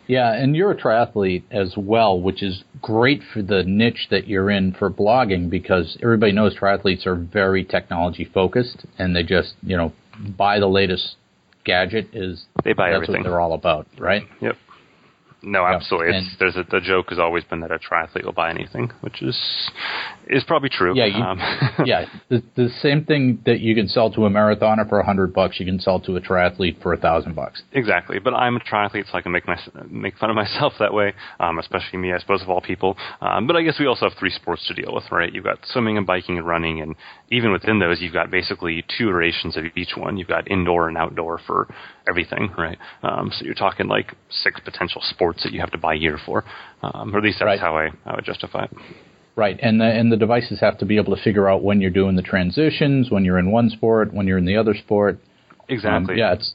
yeah, 0.07 0.33
and 0.35 0.55
you're 0.57 0.71
a 0.71 0.77
triathlete 0.77 1.45
as 1.51 1.75
well, 1.77 2.21
which 2.21 2.43
is 2.43 2.65
great 2.81 3.23
for 3.33 3.43
the 3.43 3.63
niche 3.65 4.09
that 4.11 4.27
you're 4.29 4.51
in 4.51 4.73
for 4.73 4.91
blogging 4.91 5.49
because 5.51 5.97
everybody 6.03 6.33
knows 6.33 6.57
triathletes 6.57 7.07
are 7.07 7.15
very 7.17 7.65
technology 7.65 8.25
focused, 8.33 8.85
and 8.99 9.15
they 9.17 9.23
just 9.23 9.55
you 9.63 9.77
know 9.77 9.93
buy 10.37 10.59
the 10.59 10.67
latest 10.67 11.17
gadget 11.65 12.09
is 12.13 12.45
They 12.65 12.73
buy 12.73 12.91
that's 12.91 12.97
everything. 12.97 13.23
what 13.23 13.25
they're 13.31 13.41
all 13.41 13.53
about, 13.55 13.87
right? 13.99 14.23
Yep. 14.41 14.57
No, 15.43 15.63
Yeah, 15.63 15.77
absolutely. 15.77 16.17
It's, 16.17 16.37
there's 16.41 16.57
a, 16.57 16.65
the 16.69 16.81
joke 16.81 17.11
has 17.11 17.19
always 17.21 17.45
been 17.45 17.61
that 17.61 17.71
a 17.71 17.79
triathlete 17.79 18.25
will 18.25 18.33
buy 18.33 18.51
anything, 18.51 18.91
which 19.03 19.23
is 19.23 19.39
is 20.29 20.45
probably 20.45 20.69
true. 20.69 20.95
Yeah, 20.97 21.07
you- 21.07 21.23
Um, 21.23 21.39
yeah, 21.85 22.07
the, 22.29 22.43
the 22.57 22.69
same 22.81 23.05
thing 23.05 23.41
that 23.47 23.61
you 23.61 23.75
can 23.75 23.89
sell 23.89 24.11
to 24.13 24.27
a 24.27 24.31
marathoner 24.31 24.89
for 24.89 25.01
a 25.01 25.05
hundred 25.05 25.33
bucks, 25.35 25.59
you 25.61 25.67
can 25.67 25.79
sell 25.81 26.01
to 26.01 26.17
a 26.17 26.21
triathlete 26.21 26.83
for 26.83 26.93
a 26.93 26.97
thousand 26.97 27.35
bucks. 27.35 27.63
Exactly, 27.73 28.19
but 28.19 28.35
I'm 28.35 28.57
a 28.57 28.61
triathlete, 28.61 29.11
so 29.11 29.19
I 29.19 29.23
can 29.23 29.33
make 29.33 29.47
my, 29.47 29.59
make 29.91 30.17
fun 30.19 30.31
of 30.31 30.37
myself 30.37 30.75
that 30.79 30.93
way, 30.93 31.13
um, 31.41 31.59
especially 31.59 31.99
me, 31.99 32.13
I 32.13 32.19
suppose, 32.19 32.43
of 32.43 32.51
all 32.51 32.61
people. 32.61 32.97
Um, 33.21 33.47
but 33.47 33.57
I 33.57 33.63
guess 33.63 33.77
we 33.81 33.87
also 33.87 34.09
have 34.09 34.19
three 34.19 34.31
sports 34.31 34.67
to 34.69 34.75
deal 34.75 34.95
with, 34.95 35.05
right? 35.11 35.33
You've 35.33 35.45
got 35.45 35.59
swimming 35.67 35.97
and 35.97 36.07
biking 36.07 36.39
and 36.39 36.47
running, 36.47 36.81
and 36.81 36.95
even 37.31 37.53
within 37.53 37.79
those, 37.79 38.01
you've 38.01 38.13
got 38.15 38.31
basically 38.31 38.85
two 38.99 39.09
iterations 39.09 39.57
of 39.57 39.65
each 39.77 39.93
one. 39.97 40.17
You've 40.17 40.29
got 40.29 40.51
indoor 40.51 40.89
and 40.89 40.97
outdoor 40.99 41.39
for 41.47 41.69
everything, 42.09 42.51
right? 42.57 42.79
Um, 43.03 43.31
so 43.37 43.45
you're 43.45 43.55
talking 43.55 43.87
like 43.89 44.15
six 44.31 44.61
potential 44.65 45.01
sports 45.03 45.43
that 45.45 45.53
you 45.53 45.61
have 45.61 45.71
to 45.73 45.79
buy 45.79 45.97
gear 45.99 46.19
for, 46.25 46.45
um, 46.83 47.15
or 47.15 47.19
at 47.19 47.25
least 47.25 47.39
that's 47.41 47.47
Right. 47.47 47.61
how 47.61 47.77
I, 47.77 47.89
I 48.07 48.15
would 48.17 48.25
justify 48.25 48.65
it. 48.65 48.71
Right, 49.39 49.57
and 49.63 49.81
the 49.81 49.85
and 49.85 50.11
the 50.11 50.17
devices 50.17 50.59
have 50.61 50.79
to 50.79 50.85
be 50.85 50.97
able 50.97 51.15
to 51.17 51.23
figure 51.23 51.49
out 51.49 51.63
when 51.63 51.81
you're 51.81 51.93
doing 51.93 52.17
the 52.17 52.23
transitions, 52.23 53.09
when 53.09 53.25
you're 53.25 53.39
in 53.39 53.53
one 53.53 53.71
sport, 53.71 54.13
when 54.13 54.27
you're 54.27 54.37
in 54.39 54.47
the 54.47 54.57
other 54.57 54.75
sport. 54.75 55.15
Um, 55.15 55.21
Exactly. 55.69 56.17
yeah, 56.19 56.33
it's 56.33 56.55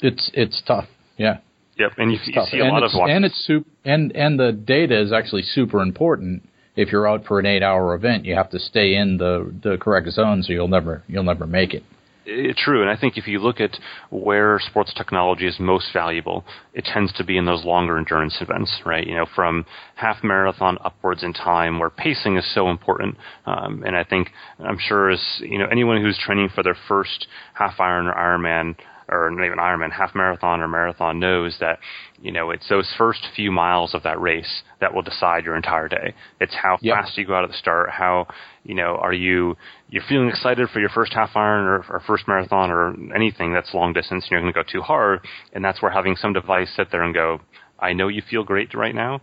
it's 0.00 0.28
it's 0.34 0.60
tough. 0.66 0.86
Yeah, 1.16 1.38
Yep. 1.78 1.92
And 1.98 2.10
you, 2.10 2.18
you 2.26 2.42
see 2.50 2.58
a 2.58 2.64
and 2.64 2.72
lot 2.72 2.82
of 2.82 2.90
watch- 2.94 3.10
and 3.10 3.24
it's 3.24 3.46
sup- 3.46 3.64
and 3.84 4.10
and 4.16 4.40
the 4.40 4.50
data 4.50 5.00
is 5.00 5.12
actually 5.12 5.42
super 5.42 5.80
important. 5.82 6.42
If 6.74 6.90
you're 6.90 7.06
out 7.06 7.26
for 7.26 7.38
an 7.38 7.46
eight-hour 7.46 7.94
event, 7.94 8.24
you 8.24 8.34
have 8.34 8.50
to 8.50 8.58
stay 8.58 8.94
in 8.96 9.16
the 9.18 9.32
the 9.62 9.76
correct 9.78 10.08
zone, 10.10 10.42
so 10.42 10.52
you'll 10.52 10.66
never 10.68 11.04
you'll 11.06 11.22
never 11.32 11.46
make 11.46 11.74
it. 11.74 11.84
Eh, 12.30 12.52
true, 12.56 12.80
and 12.82 12.90
I 12.90 12.96
think 12.96 13.16
if 13.16 13.26
you 13.26 13.40
look 13.40 13.60
at 13.60 13.76
where 14.10 14.60
sports 14.60 14.92
technology 14.94 15.46
is 15.46 15.58
most 15.58 15.92
valuable, 15.92 16.44
it 16.74 16.84
tends 16.84 17.12
to 17.14 17.24
be 17.24 17.36
in 17.36 17.44
those 17.44 17.64
longer 17.64 17.98
endurance 17.98 18.36
events, 18.40 18.70
right? 18.86 19.06
You 19.06 19.14
know, 19.16 19.26
from 19.34 19.66
half 19.96 20.22
marathon 20.22 20.78
upwards 20.84 21.24
in 21.24 21.32
time, 21.32 21.78
where 21.78 21.90
pacing 21.90 22.36
is 22.36 22.54
so 22.54 22.68
important. 22.70 23.16
Um, 23.46 23.82
and 23.84 23.96
I 23.96 24.04
think 24.04 24.28
I'm 24.60 24.78
sure 24.78 25.10
as 25.10 25.20
you 25.40 25.58
know 25.58 25.66
anyone 25.70 26.00
who's 26.00 26.18
training 26.18 26.50
for 26.54 26.62
their 26.62 26.76
first 26.88 27.26
half 27.54 27.80
iron 27.80 28.06
or 28.06 28.14
Ironman 28.14 28.76
or 29.10 29.30
not 29.30 29.44
even 29.44 29.58
Ironman, 29.58 29.92
half 29.92 30.14
marathon 30.14 30.60
or 30.60 30.68
marathon 30.68 31.18
knows 31.18 31.56
that 31.60 31.78
you 32.22 32.32
know 32.32 32.50
it's 32.50 32.68
those 32.68 32.88
first 32.96 33.26
few 33.34 33.50
miles 33.50 33.94
of 33.94 34.02
that 34.04 34.20
race 34.20 34.62
that 34.80 34.94
will 34.94 35.02
decide 35.02 35.44
your 35.44 35.56
entire 35.56 35.88
day. 35.88 36.14
It's 36.40 36.54
how 36.54 36.78
Yep. 36.80 36.94
fast 36.96 37.18
you 37.18 37.26
go 37.26 37.34
out 37.34 37.44
at 37.44 37.50
the 37.50 37.56
start, 37.56 37.90
how 37.90 38.26
you 38.64 38.74
know 38.74 38.96
are 38.96 39.12
you 39.12 39.56
you're 39.88 40.04
feeling 40.08 40.28
excited 40.28 40.68
for 40.70 40.80
your 40.80 40.88
first 40.90 41.12
half 41.12 41.30
iron 41.34 41.64
or, 41.66 41.84
or 41.90 42.00
first 42.06 42.28
marathon 42.28 42.70
or 42.70 42.94
anything 43.14 43.52
that's 43.52 43.74
long 43.74 43.92
distance 43.92 44.24
and 44.24 44.30
you're 44.30 44.40
going 44.40 44.52
to 44.52 44.56
go 44.56 44.64
too 44.70 44.82
hard, 44.82 45.20
and 45.52 45.64
that's 45.64 45.82
where 45.82 45.90
having 45.90 46.16
some 46.16 46.32
device 46.32 46.68
sit 46.76 46.90
there 46.92 47.02
and 47.02 47.12
go, 47.14 47.40
I 47.78 47.92
know 47.92 48.08
you 48.08 48.22
feel 48.30 48.44
great 48.44 48.72
right 48.74 48.94
now, 48.94 49.20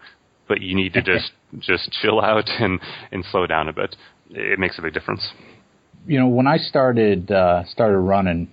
but 0.47 0.62
you 0.62 0.76
need 0.76 0.93
to 0.93 1.02
just 1.13 1.32
just 1.60 1.91
chill 2.02 2.19
out 2.21 2.50
and 2.60 2.80
and 3.12 3.23
slow 3.32 3.47
down 3.47 3.69
a 3.69 3.73
bit. 3.73 3.95
It 4.32 4.60
makes 4.60 4.78
a 4.78 4.82
big 4.82 4.93
difference. 4.93 5.26
you 6.06 6.19
know, 6.19 6.28
when 6.28 6.47
I 6.47 6.58
started 6.58 7.32
uh, 7.32 7.63
started 7.65 7.97
running, 8.00 8.50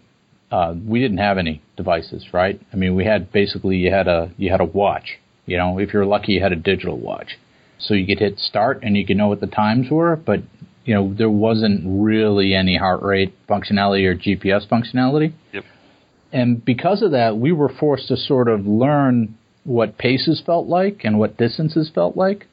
uh, 0.54 0.72
we 0.86 1.00
didn't 1.00 1.18
have 1.18 1.36
any 1.36 1.60
devices, 1.76 2.26
right? 2.32 2.60
I 2.72 2.76
mean, 2.76 2.94
we 2.94 3.04
had 3.04 3.32
basically 3.32 3.76
you 3.78 3.90
had 3.90 4.06
a 4.06 4.30
you 4.36 4.52
had 4.52 4.60
a 4.60 4.64
watch. 4.64 5.18
You 5.46 5.56
know, 5.56 5.80
if 5.80 5.92
you're 5.92 6.06
lucky, 6.06 6.34
you 6.34 6.40
had 6.40 6.52
a 6.52 6.56
digital 6.56 6.96
watch, 6.96 7.36
so 7.80 7.92
you 7.92 8.06
could 8.06 8.20
hit 8.20 8.38
start 8.38 8.78
and 8.82 8.96
you 8.96 9.04
could 9.04 9.16
know 9.16 9.26
what 9.26 9.40
the 9.40 9.48
times 9.48 9.90
were. 9.90 10.14
But 10.14 10.42
you 10.84 10.94
know, 10.94 11.12
there 11.12 11.28
wasn't 11.28 11.82
really 11.84 12.54
any 12.54 12.76
heart 12.76 13.02
rate 13.02 13.34
functionality 13.48 14.04
or 14.06 14.14
GPS 14.14 14.68
functionality. 14.68 15.32
Yep. 15.52 15.64
And 16.32 16.64
because 16.64 17.02
of 17.02 17.10
that, 17.10 17.36
we 17.36 17.50
were 17.50 17.68
forced 17.68 18.06
to 18.08 18.16
sort 18.16 18.46
of 18.46 18.64
learn 18.64 19.36
what 19.64 19.98
paces 19.98 20.40
felt 20.44 20.68
like 20.68 21.00
and 21.02 21.18
what 21.18 21.36
distances 21.36 21.90
felt 21.92 22.16
like. 22.16 22.46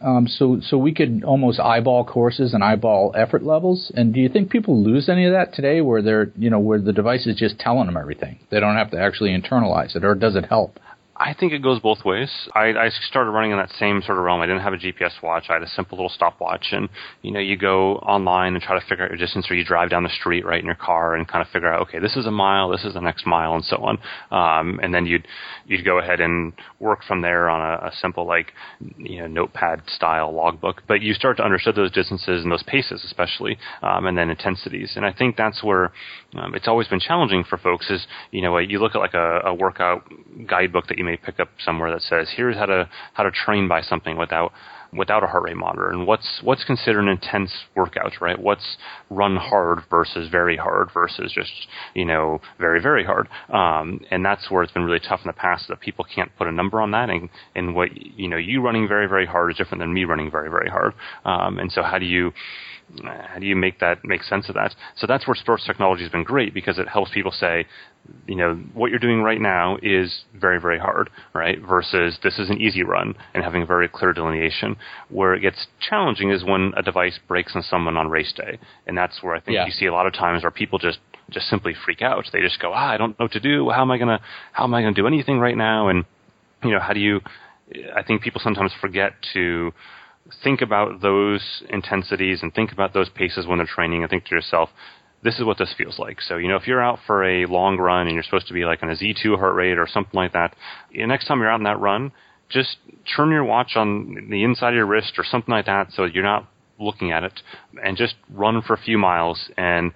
Um, 0.00 0.26
so, 0.28 0.60
so 0.62 0.78
we 0.78 0.94
could 0.94 1.24
almost 1.24 1.58
eyeball 1.58 2.04
courses 2.04 2.54
and 2.54 2.62
eyeball 2.62 3.12
effort 3.16 3.42
levels. 3.42 3.90
And 3.94 4.14
do 4.14 4.20
you 4.20 4.28
think 4.28 4.50
people 4.50 4.82
lose 4.82 5.08
any 5.08 5.24
of 5.26 5.32
that 5.32 5.54
today, 5.54 5.80
where 5.80 6.02
they're, 6.02 6.30
you 6.36 6.50
know, 6.50 6.60
where 6.60 6.80
the 6.80 6.92
device 6.92 7.26
is 7.26 7.36
just 7.36 7.58
telling 7.58 7.86
them 7.86 7.96
everything? 7.96 8.38
They 8.50 8.60
don't 8.60 8.76
have 8.76 8.90
to 8.92 9.00
actually 9.00 9.30
internalize 9.30 9.96
it, 9.96 10.04
or 10.04 10.14
does 10.14 10.36
it 10.36 10.46
help? 10.46 10.78
I 11.20 11.34
think 11.34 11.52
it 11.52 11.62
goes 11.62 11.80
both 11.80 12.04
ways. 12.04 12.30
I, 12.54 12.68
I 12.68 12.90
started 13.08 13.32
running 13.32 13.50
in 13.50 13.56
that 13.58 13.70
same 13.70 14.00
sort 14.02 14.18
of 14.18 14.24
realm. 14.24 14.40
I 14.40 14.46
didn't 14.46 14.62
have 14.62 14.72
a 14.72 14.76
GPS 14.76 15.20
watch. 15.20 15.46
I 15.48 15.54
had 15.54 15.62
a 15.62 15.68
simple 15.68 15.98
little 15.98 16.10
stopwatch, 16.10 16.66
and 16.70 16.88
you 17.22 17.32
know, 17.32 17.40
you 17.40 17.56
go 17.56 17.96
online 17.96 18.54
and 18.54 18.62
try 18.62 18.78
to 18.78 18.86
figure 18.86 19.04
out 19.04 19.10
your 19.10 19.18
distance, 19.18 19.50
or 19.50 19.54
you 19.54 19.64
drive 19.64 19.90
down 19.90 20.04
the 20.04 20.10
street 20.10 20.46
right 20.46 20.60
in 20.60 20.66
your 20.66 20.76
car 20.76 21.16
and 21.16 21.26
kind 21.26 21.44
of 21.44 21.50
figure 21.50 21.72
out, 21.72 21.82
okay, 21.88 21.98
this 21.98 22.16
is 22.16 22.26
a 22.26 22.30
mile, 22.30 22.68
this 22.68 22.84
is 22.84 22.94
the 22.94 23.00
next 23.00 23.26
mile, 23.26 23.54
and 23.54 23.64
so 23.64 23.78
on. 23.78 23.98
Um, 24.30 24.78
and 24.80 24.94
then 24.94 25.06
you'd 25.06 25.26
you'd 25.68 25.84
go 25.84 25.98
ahead 25.98 26.20
and 26.20 26.52
work 26.80 27.04
from 27.06 27.22
there 27.22 27.48
on 27.48 27.60
a, 27.60 27.88
a 27.88 27.92
simple 28.00 28.26
like 28.26 28.52
you 28.96 29.20
know 29.20 29.26
notepad 29.26 29.82
style 29.86 30.32
logbook. 30.34 30.82
But 30.88 31.02
you 31.02 31.14
start 31.14 31.36
to 31.36 31.44
understand 31.44 31.76
those 31.76 31.92
distances 31.92 32.42
and 32.42 32.50
those 32.50 32.64
paces, 32.64 33.04
especially, 33.04 33.58
um, 33.82 34.06
and 34.06 34.18
then 34.18 34.30
intensities. 34.30 34.94
And 34.96 35.04
I 35.04 35.12
think 35.12 35.36
that's 35.36 35.62
where 35.62 35.92
um, 36.36 36.54
it's 36.54 36.66
always 36.66 36.88
been 36.88 37.00
challenging 37.00 37.44
for 37.44 37.58
folks. 37.58 37.90
Is 37.90 38.06
you 38.30 38.42
know 38.42 38.58
you 38.58 38.80
look 38.80 38.94
at 38.94 38.98
like 38.98 39.14
a, 39.14 39.40
a 39.44 39.54
workout 39.54 40.10
guidebook 40.46 40.88
that 40.88 40.98
you 40.98 41.04
may 41.04 41.16
pick 41.16 41.38
up 41.38 41.48
somewhere 41.64 41.92
that 41.92 42.02
says 42.02 42.32
here's 42.34 42.56
how 42.56 42.66
to 42.66 42.88
how 43.12 43.22
to 43.22 43.30
train 43.30 43.68
by 43.68 43.82
something 43.82 44.16
without 44.16 44.52
without 44.92 45.22
a 45.22 45.26
heart 45.26 45.42
rate 45.44 45.56
monitor. 45.56 45.90
And 45.90 46.06
what's 46.06 46.40
what's 46.42 46.64
considered 46.64 47.02
an 47.02 47.08
intense 47.08 47.52
workout 47.76 48.12
right? 48.20 48.38
What's 48.38 48.76
run 49.10 49.36
hard 49.36 49.80
versus 49.90 50.28
very 50.30 50.56
hard 50.56 50.88
versus 50.92 51.32
just 51.34 51.52
you 51.94 52.04
know 52.04 52.40
very 52.58 52.80
very 52.80 53.04
hard? 53.04 53.28
Um, 53.52 54.00
and 54.10 54.24
that's 54.24 54.50
where 54.50 54.62
it's 54.62 54.72
been 54.72 54.84
really 54.84 55.00
tough 55.00 55.20
in 55.24 55.28
the 55.28 55.32
past 55.34 55.68
that 55.68 55.80
people 55.80 56.04
can't 56.04 56.34
put 56.36 56.46
a 56.46 56.52
number 56.52 56.80
on 56.80 56.92
that. 56.92 57.10
And 57.10 57.28
and 57.54 57.74
what 57.74 57.90
you 57.96 58.28
know 58.28 58.36
you 58.36 58.62
running 58.62 58.88
very 58.88 59.08
very 59.08 59.26
hard 59.26 59.50
is 59.50 59.56
different 59.56 59.80
than 59.80 59.92
me 59.92 60.04
running 60.04 60.30
very 60.30 60.50
very 60.50 60.68
hard. 60.68 60.94
Um, 61.24 61.58
and 61.58 61.70
so 61.70 61.82
how 61.82 61.98
do 61.98 62.06
you 62.06 62.32
how 63.04 63.38
do 63.38 63.46
you 63.46 63.54
make 63.56 63.80
that 63.80 64.04
make 64.04 64.22
sense 64.22 64.48
of 64.48 64.54
that? 64.54 64.74
So 64.96 65.06
that's 65.06 65.26
where 65.26 65.34
sports 65.34 65.64
technology 65.66 66.02
has 66.02 66.10
been 66.12 66.24
great 66.24 66.54
because 66.54 66.78
it 66.78 66.88
helps 66.88 67.10
people 67.12 67.32
say, 67.32 67.66
you 68.26 68.34
know, 68.36 68.54
what 68.72 68.90
you're 68.90 68.98
doing 68.98 69.22
right 69.22 69.40
now 69.40 69.76
is 69.82 70.24
very, 70.34 70.60
very 70.60 70.78
hard, 70.78 71.10
right? 71.34 71.58
Versus 71.60 72.18
this 72.22 72.38
is 72.38 72.48
an 72.48 72.60
easy 72.60 72.82
run 72.82 73.14
and 73.34 73.44
having 73.44 73.62
a 73.62 73.66
very 73.66 73.88
clear 73.88 74.12
delineation. 74.12 74.76
Where 75.10 75.34
it 75.34 75.40
gets 75.40 75.66
challenging 75.80 76.30
is 76.30 76.44
when 76.44 76.72
a 76.76 76.82
device 76.82 77.18
breaks 77.28 77.54
on 77.54 77.62
someone 77.62 77.96
on 77.96 78.08
race 78.08 78.32
day. 78.32 78.58
And 78.86 78.96
that's 78.96 79.22
where 79.22 79.34
I 79.34 79.40
think 79.40 79.56
Yeah. 79.56 79.66
you 79.66 79.72
see 79.72 79.86
a 79.86 79.92
lot 79.92 80.06
of 80.06 80.14
times 80.14 80.42
where 80.42 80.50
people 80.50 80.78
just 80.78 80.98
just 81.30 81.48
simply 81.48 81.74
freak 81.84 82.00
out. 82.00 82.24
They 82.32 82.40
just 82.40 82.58
go, 82.58 82.72
ah, 82.72 82.88
I 82.88 82.96
don't 82.96 83.18
know 83.18 83.26
what 83.26 83.32
to 83.32 83.40
do. 83.40 83.68
How 83.68 83.82
am 83.82 83.90
I 83.90 83.98
gonna 83.98 84.20
how 84.52 84.64
am 84.64 84.72
I 84.72 84.80
gonna 84.80 84.94
do 84.94 85.06
anything 85.06 85.38
right 85.38 85.56
now? 85.56 85.88
And 85.88 86.06
you 86.64 86.70
know, 86.70 86.80
how 86.80 86.94
do 86.94 87.00
you 87.00 87.20
I 87.94 88.02
think 88.02 88.22
people 88.22 88.40
sometimes 88.42 88.72
forget 88.80 89.12
to 89.34 89.72
think 90.42 90.60
about 90.60 91.00
those 91.00 91.62
intensities 91.68 92.40
and 92.42 92.54
think 92.54 92.72
about 92.72 92.92
those 92.92 93.08
paces 93.08 93.46
when 93.46 93.58
they're 93.58 93.66
training 93.66 94.02
and 94.02 94.10
think 94.10 94.24
to 94.26 94.34
yourself, 94.34 94.70
this 95.22 95.38
is 95.38 95.44
what 95.44 95.58
this 95.58 95.74
feels 95.76 95.98
like. 95.98 96.20
So, 96.20 96.36
you 96.36 96.48
know, 96.48 96.56
if 96.56 96.66
you're 96.66 96.82
out 96.82 97.00
for 97.06 97.24
a 97.24 97.46
long 97.46 97.76
run 97.76 98.06
and 98.06 98.14
you're 98.14 98.22
supposed 98.22 98.46
to 98.48 98.54
be 98.54 98.64
like 98.64 98.82
on 98.82 98.90
a 98.90 98.94
Z2 98.94 99.38
heart 99.38 99.54
rate 99.54 99.78
or 99.78 99.86
something 99.86 100.14
like 100.14 100.32
that, 100.32 100.54
the 100.92 101.04
next 101.06 101.26
time 101.26 101.40
you're 101.40 101.50
out 101.50 101.54
on 101.54 101.64
that 101.64 101.80
run, 101.80 102.12
just 102.48 102.76
turn 103.16 103.30
your 103.30 103.44
watch 103.44 103.72
on 103.76 104.28
the 104.30 104.44
inside 104.44 104.70
of 104.70 104.74
your 104.74 104.86
wrist 104.86 105.14
or 105.18 105.24
something 105.24 105.52
like 105.52 105.66
that 105.66 105.88
so 105.92 106.04
you're 106.04 106.22
not 106.22 106.48
looking 106.78 107.12
at 107.12 107.24
it 107.24 107.40
and 107.84 107.96
just 107.96 108.14
run 108.30 108.62
for 108.62 108.74
a 108.74 108.78
few 108.78 108.96
miles 108.96 109.50
and 109.56 109.92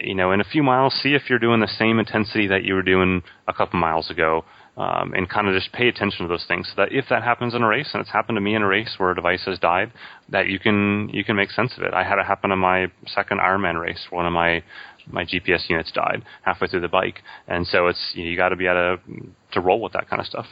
you 0.00 0.14
know 0.14 0.32
in 0.32 0.40
a 0.40 0.44
few 0.44 0.62
miles 0.62 0.94
see 1.02 1.14
if 1.14 1.28
you're 1.28 1.38
doing 1.38 1.60
the 1.60 1.68
same 1.78 1.98
intensity 1.98 2.46
that 2.46 2.64
you 2.64 2.74
were 2.74 2.82
doing 2.82 3.22
a 3.48 3.52
couple 3.52 3.78
miles 3.78 4.10
ago 4.10 4.44
um, 4.80 5.12
and 5.12 5.28
kind 5.28 5.46
of 5.46 5.54
just 5.54 5.72
pay 5.72 5.88
attention 5.88 6.22
to 6.22 6.28
those 6.28 6.46
things 6.48 6.66
so 6.68 6.82
that 6.82 6.90
if 6.90 7.04
that 7.10 7.22
happens 7.22 7.54
in 7.54 7.62
a 7.62 7.68
race 7.68 7.90
and 7.92 8.00
it's 8.00 8.10
happened 8.10 8.36
to 8.36 8.40
me 8.40 8.54
in 8.54 8.62
a 8.62 8.66
race 8.66 8.94
where 8.96 9.10
a 9.10 9.14
device 9.14 9.42
has 9.44 9.58
died 9.58 9.92
that 10.30 10.48
you 10.48 10.58
can 10.58 11.10
you 11.12 11.22
can 11.22 11.36
make 11.36 11.50
sense 11.50 11.72
of 11.76 11.82
it. 11.82 11.92
I 11.92 12.02
had 12.02 12.18
it 12.18 12.24
happen 12.24 12.50
in 12.50 12.58
my 12.58 12.86
second 13.06 13.40
ironman 13.40 13.78
race 13.78 14.06
one 14.08 14.26
of 14.26 14.32
my 14.32 14.62
my 15.06 15.24
gps 15.24 15.68
units 15.68 15.92
died 15.92 16.22
halfway 16.42 16.66
through 16.66 16.80
the 16.80 16.88
bike. 16.88 17.20
And 17.46 17.66
so 17.66 17.88
it's 17.88 18.12
you, 18.14 18.24
know, 18.24 18.30
you 18.30 18.36
got 18.38 18.48
to 18.48 18.56
be 18.56 18.66
able 18.66 18.96
to 18.96 19.26
to 19.52 19.60
roll 19.60 19.82
with 19.82 19.92
that 19.92 20.08
kind 20.08 20.20
of 20.20 20.26
stuff. 20.26 20.46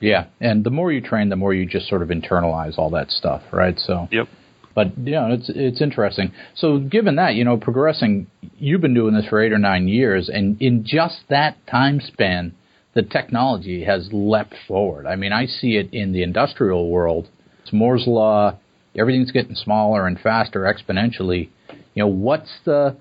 Yeah, 0.00 0.26
and 0.40 0.64
the 0.64 0.70
more 0.70 0.92
you 0.92 1.00
train, 1.00 1.28
the 1.28 1.36
more 1.36 1.52
you 1.52 1.66
just 1.66 1.88
sort 1.88 2.02
of 2.02 2.08
internalize 2.08 2.78
all 2.78 2.90
that 2.90 3.10
stuff, 3.10 3.42
right? 3.52 3.78
So, 3.78 4.08
yep. 4.12 4.28
But 4.74 4.96
you 4.96 5.12
know, 5.12 5.32
it's 5.32 5.50
it's 5.52 5.82
interesting. 5.82 6.32
So, 6.54 6.78
given 6.78 7.16
that, 7.16 7.34
you 7.34 7.44
know, 7.44 7.56
progressing, 7.56 8.28
you've 8.58 8.80
been 8.80 8.94
doing 8.94 9.14
this 9.14 9.26
for 9.26 9.42
eight 9.42 9.52
or 9.52 9.58
nine 9.58 9.88
years, 9.88 10.28
and 10.28 10.60
in 10.62 10.84
just 10.84 11.16
that 11.30 11.56
time 11.66 12.00
span, 12.00 12.54
the 12.98 13.04
technology 13.04 13.84
has 13.84 14.08
leapt 14.10 14.56
forward. 14.66 15.06
I 15.06 15.14
mean, 15.14 15.32
I 15.32 15.46
see 15.46 15.76
it 15.76 15.88
in 15.92 16.12
the 16.12 16.24
industrial 16.24 16.90
world. 16.90 17.28
It's 17.62 17.72
Moore's 17.72 18.08
law. 18.08 18.58
Everything's 18.98 19.30
getting 19.30 19.54
smaller 19.54 20.08
and 20.08 20.18
faster 20.18 20.62
exponentially. 20.62 21.48
You 21.94 22.02
know, 22.02 22.08
what's 22.08 22.50
the 22.64 22.96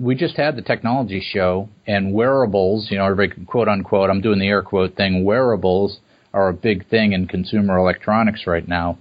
we 0.00 0.16
just 0.16 0.36
had 0.36 0.56
the 0.56 0.62
technology 0.62 1.22
show 1.24 1.68
and 1.86 2.12
wearables, 2.12 2.88
you 2.90 2.98
know, 2.98 3.04
everybody 3.04 3.44
quote 3.44 3.68
unquote, 3.68 4.10
I'm 4.10 4.20
doing 4.20 4.40
the 4.40 4.48
air 4.48 4.62
quote 4.62 4.96
thing, 4.96 5.22
wearables 5.22 6.00
are 6.34 6.48
a 6.48 6.52
big 6.52 6.88
thing 6.88 7.12
in 7.12 7.28
consumer 7.28 7.78
electronics 7.78 8.48
right 8.48 8.66
now. 8.66 8.98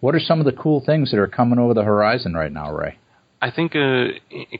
What 0.00 0.14
are 0.14 0.20
some 0.20 0.40
of 0.40 0.44
the 0.44 0.52
cool 0.52 0.82
things 0.84 1.10
that 1.10 1.18
are 1.18 1.26
coming 1.26 1.58
over 1.58 1.72
the 1.72 1.84
horizon 1.84 2.34
right 2.34 2.52
now, 2.52 2.70
Ray? 2.70 2.98
I 3.42 3.50
think 3.50 3.74
uh, 3.74 4.08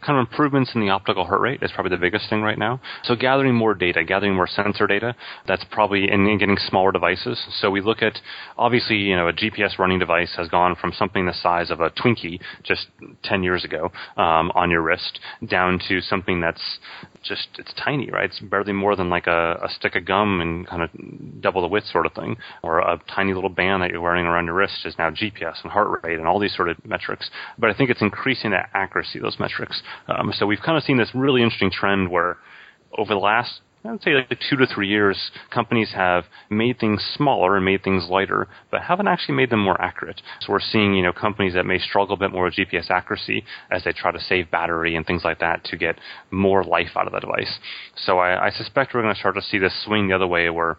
kind 0.04 0.18
of 0.18 0.26
improvements 0.26 0.70
in 0.74 0.80
the 0.80 0.88
optical 0.88 1.26
heart 1.26 1.42
rate 1.42 1.62
is 1.62 1.70
probably 1.74 1.90
the 1.90 2.00
biggest 2.00 2.30
thing 2.30 2.40
right 2.40 2.58
now. 2.58 2.80
So 3.04 3.14
gathering 3.14 3.54
more 3.54 3.74
data, 3.74 4.04
gathering 4.04 4.34
more 4.34 4.46
sensor 4.46 4.86
data, 4.86 5.14
that's 5.46 5.64
probably 5.70 6.08
and 6.08 6.38
getting 6.40 6.56
smaller 6.56 6.90
devices. 6.90 7.38
So 7.60 7.70
we 7.70 7.82
look 7.82 8.00
at 8.00 8.18
obviously, 8.56 8.96
you 8.96 9.16
know, 9.16 9.28
a 9.28 9.34
GPS 9.34 9.78
running 9.78 9.98
device 9.98 10.32
has 10.36 10.48
gone 10.48 10.76
from 10.80 10.92
something 10.92 11.26
the 11.26 11.34
size 11.34 11.70
of 11.70 11.80
a 11.80 11.90
Twinkie 11.90 12.40
just 12.62 12.86
10 13.24 13.42
years 13.42 13.64
ago 13.66 13.90
um, 14.16 14.50
on 14.54 14.70
your 14.70 14.80
wrist 14.80 15.20
down 15.46 15.78
to 15.88 16.00
something 16.00 16.40
that's 16.40 16.78
just 17.22 17.48
it's 17.58 17.72
tiny, 17.84 18.10
right? 18.10 18.30
It's 18.30 18.40
barely 18.40 18.72
more 18.72 18.96
than 18.96 19.10
like 19.10 19.26
a, 19.26 19.60
a 19.62 19.68
stick 19.78 19.94
of 19.94 20.06
gum 20.06 20.40
and 20.40 20.66
kind 20.66 20.82
of 20.82 20.90
double 21.42 21.60
the 21.60 21.68
width 21.68 21.86
sort 21.86 22.06
of 22.06 22.14
thing, 22.14 22.36
or 22.62 22.78
a 22.78 22.98
tiny 23.14 23.34
little 23.34 23.50
band 23.50 23.82
that 23.82 23.90
you're 23.90 24.00
wearing 24.00 24.24
around 24.24 24.46
your 24.46 24.54
wrist 24.54 24.86
is 24.86 24.94
now 24.98 25.10
GPS 25.10 25.62
and 25.62 25.70
heart 25.70 26.00
rate 26.02 26.18
and 26.18 26.26
all 26.26 26.38
these 26.38 26.54
sort 26.56 26.70
of 26.70 26.82
metrics. 26.86 27.28
But 27.58 27.68
I 27.68 27.74
think 27.74 27.90
it's 27.90 28.00
increasing 28.00 28.52
that 28.52 28.69
accuracy, 28.74 29.18
those 29.18 29.38
metrics. 29.38 29.82
Um, 30.08 30.32
so 30.34 30.46
we've 30.46 30.60
kind 30.64 30.76
of 30.76 30.84
seen 30.84 30.98
this 30.98 31.10
really 31.14 31.42
interesting 31.42 31.70
trend 31.70 32.10
where 32.10 32.38
over 32.96 33.14
the 33.14 33.20
last 33.20 33.60
I 33.84 33.92
would 33.92 34.02
say 34.02 34.10
like 34.12 34.28
two 34.50 34.56
to 34.56 34.66
three 34.66 34.88
years, 34.88 35.30
companies 35.50 35.92
have 35.94 36.24
made 36.50 36.78
things 36.78 37.02
smaller 37.16 37.56
and 37.56 37.64
made 37.64 37.82
things 37.82 38.08
lighter, 38.10 38.46
but 38.70 38.82
haven't 38.82 39.08
actually 39.08 39.36
made 39.36 39.48
them 39.48 39.60
more 39.60 39.80
accurate. 39.80 40.20
So 40.40 40.52
we're 40.52 40.60
seeing, 40.60 40.94
you 40.94 41.02
know, 41.02 41.14
companies 41.14 41.54
that 41.54 41.64
may 41.64 41.78
struggle 41.78 42.14
a 42.14 42.18
bit 42.18 42.30
more 42.30 42.44
with 42.44 42.54
GPS 42.54 42.90
accuracy 42.90 43.42
as 43.70 43.82
they 43.84 43.92
try 43.92 44.12
to 44.12 44.20
save 44.20 44.50
battery 44.50 44.96
and 44.96 45.06
things 45.06 45.24
like 45.24 45.38
that 45.40 45.64
to 45.64 45.78
get 45.78 45.98
more 46.30 46.62
life 46.62 46.90
out 46.94 47.06
of 47.06 47.14
the 47.14 47.20
device. 47.20 47.58
So 47.96 48.18
I, 48.18 48.48
I 48.48 48.50
suspect 48.50 48.92
we're 48.92 49.02
going 49.02 49.14
to 49.14 49.20
start 49.20 49.34
to 49.36 49.42
see 49.42 49.56
this 49.56 49.72
swing 49.84 50.08
the 50.08 50.14
other 50.14 50.26
way 50.26 50.50
where 50.50 50.76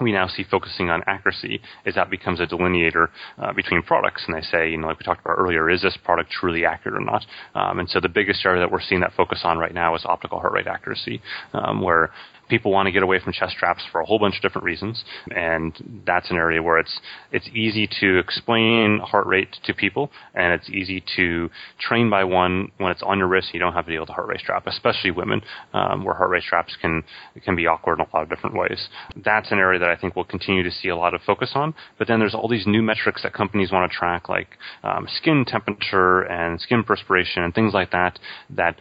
we 0.00 0.12
now 0.12 0.26
see 0.26 0.44
focusing 0.50 0.90
on 0.90 1.02
accuracy 1.06 1.60
as 1.86 1.94
that 1.94 2.10
becomes 2.10 2.40
a 2.40 2.46
delineator 2.46 3.08
uh, 3.38 3.52
between 3.52 3.82
products. 3.82 4.24
And 4.26 4.36
they 4.36 4.42
say, 4.42 4.70
you 4.70 4.78
know, 4.78 4.86
like 4.86 4.98
we 4.98 5.04
talked 5.04 5.20
about 5.20 5.36
earlier, 5.38 5.70
is 5.70 5.82
this 5.82 5.96
product 6.04 6.30
truly 6.30 6.64
accurate 6.64 7.00
or 7.00 7.04
not? 7.04 7.24
Um, 7.54 7.78
and 7.78 7.88
so 7.88 8.00
the 8.00 8.08
biggest 8.08 8.44
area 8.44 8.60
that 8.60 8.70
we're 8.70 8.80
seeing 8.80 9.00
that 9.02 9.12
focus 9.16 9.40
on 9.44 9.58
right 9.58 9.74
now 9.74 9.94
is 9.94 10.04
optical 10.04 10.40
heart 10.40 10.52
rate 10.52 10.66
accuracy, 10.66 11.20
um, 11.52 11.82
where 11.82 12.10
people 12.52 12.70
want 12.70 12.86
to 12.86 12.92
get 12.92 13.02
away 13.02 13.18
from 13.18 13.32
chest 13.32 13.54
straps 13.56 13.82
for 13.90 14.02
a 14.02 14.04
whole 14.04 14.18
bunch 14.18 14.36
of 14.36 14.42
different 14.42 14.66
reasons, 14.66 15.02
and 15.34 16.02
that's 16.06 16.30
an 16.30 16.36
area 16.36 16.62
where 16.62 16.76
it's 16.76 17.00
it's 17.32 17.48
easy 17.54 17.88
to 18.00 18.18
explain 18.18 18.98
heart 18.98 19.26
rate 19.26 19.56
to 19.64 19.72
people, 19.72 20.10
and 20.34 20.52
it's 20.52 20.68
easy 20.68 21.02
to 21.16 21.48
train 21.80 22.10
by 22.10 22.22
one 22.22 22.70
when 22.76 22.90
it's 22.92 23.02
on 23.02 23.16
your 23.16 23.26
wrist. 23.26 23.54
You 23.54 23.60
don't 23.60 23.72
have 23.72 23.86
to 23.86 23.92
deal 23.92 24.02
with 24.02 24.10
a 24.10 24.12
heart 24.12 24.28
rate 24.28 24.40
strap, 24.40 24.66
especially 24.66 25.12
women, 25.12 25.40
um, 25.72 26.04
where 26.04 26.14
heart 26.14 26.28
rate 26.28 26.42
straps 26.42 26.76
can 26.78 27.02
can 27.42 27.56
be 27.56 27.66
awkward 27.66 28.00
in 28.00 28.04
a 28.04 28.08
lot 28.14 28.22
of 28.22 28.28
different 28.28 28.54
ways. 28.54 28.88
That's 29.16 29.50
an 29.50 29.58
area 29.58 29.78
that 29.80 29.88
I 29.88 29.96
think 29.96 30.14
we'll 30.14 30.26
continue 30.26 30.62
to 30.62 30.70
see 30.70 30.88
a 30.88 30.96
lot 30.96 31.14
of 31.14 31.22
focus 31.22 31.52
on. 31.54 31.74
But 31.98 32.06
then 32.06 32.18
there's 32.18 32.34
all 32.34 32.48
these 32.48 32.66
new 32.66 32.82
metrics 32.82 33.22
that 33.22 33.32
companies 33.32 33.72
want 33.72 33.90
to 33.90 33.96
track, 33.96 34.28
like 34.28 34.58
um, 34.84 35.08
skin 35.16 35.46
temperature 35.46 36.20
and 36.22 36.60
skin 36.60 36.84
perspiration 36.84 37.44
and 37.44 37.54
things 37.54 37.72
like 37.72 37.92
that. 37.92 38.18
That 38.50 38.76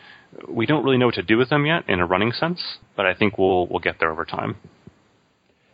we 0.48 0.66
don't 0.66 0.84
really 0.84 0.98
know 0.98 1.08
what 1.08 1.16
to 1.16 1.24
do 1.24 1.38
with 1.38 1.50
them 1.50 1.66
yet 1.66 1.84
in 1.88 2.00
a 2.00 2.06
running 2.06 2.32
sense, 2.32 2.62
but 2.96 3.06
I 3.06 3.14
think 3.14 3.38
we'll 3.38 3.68
we'll 3.68 3.80
get 3.80 4.00
there 4.00 4.12
over 4.12 4.26
time. 4.26 4.56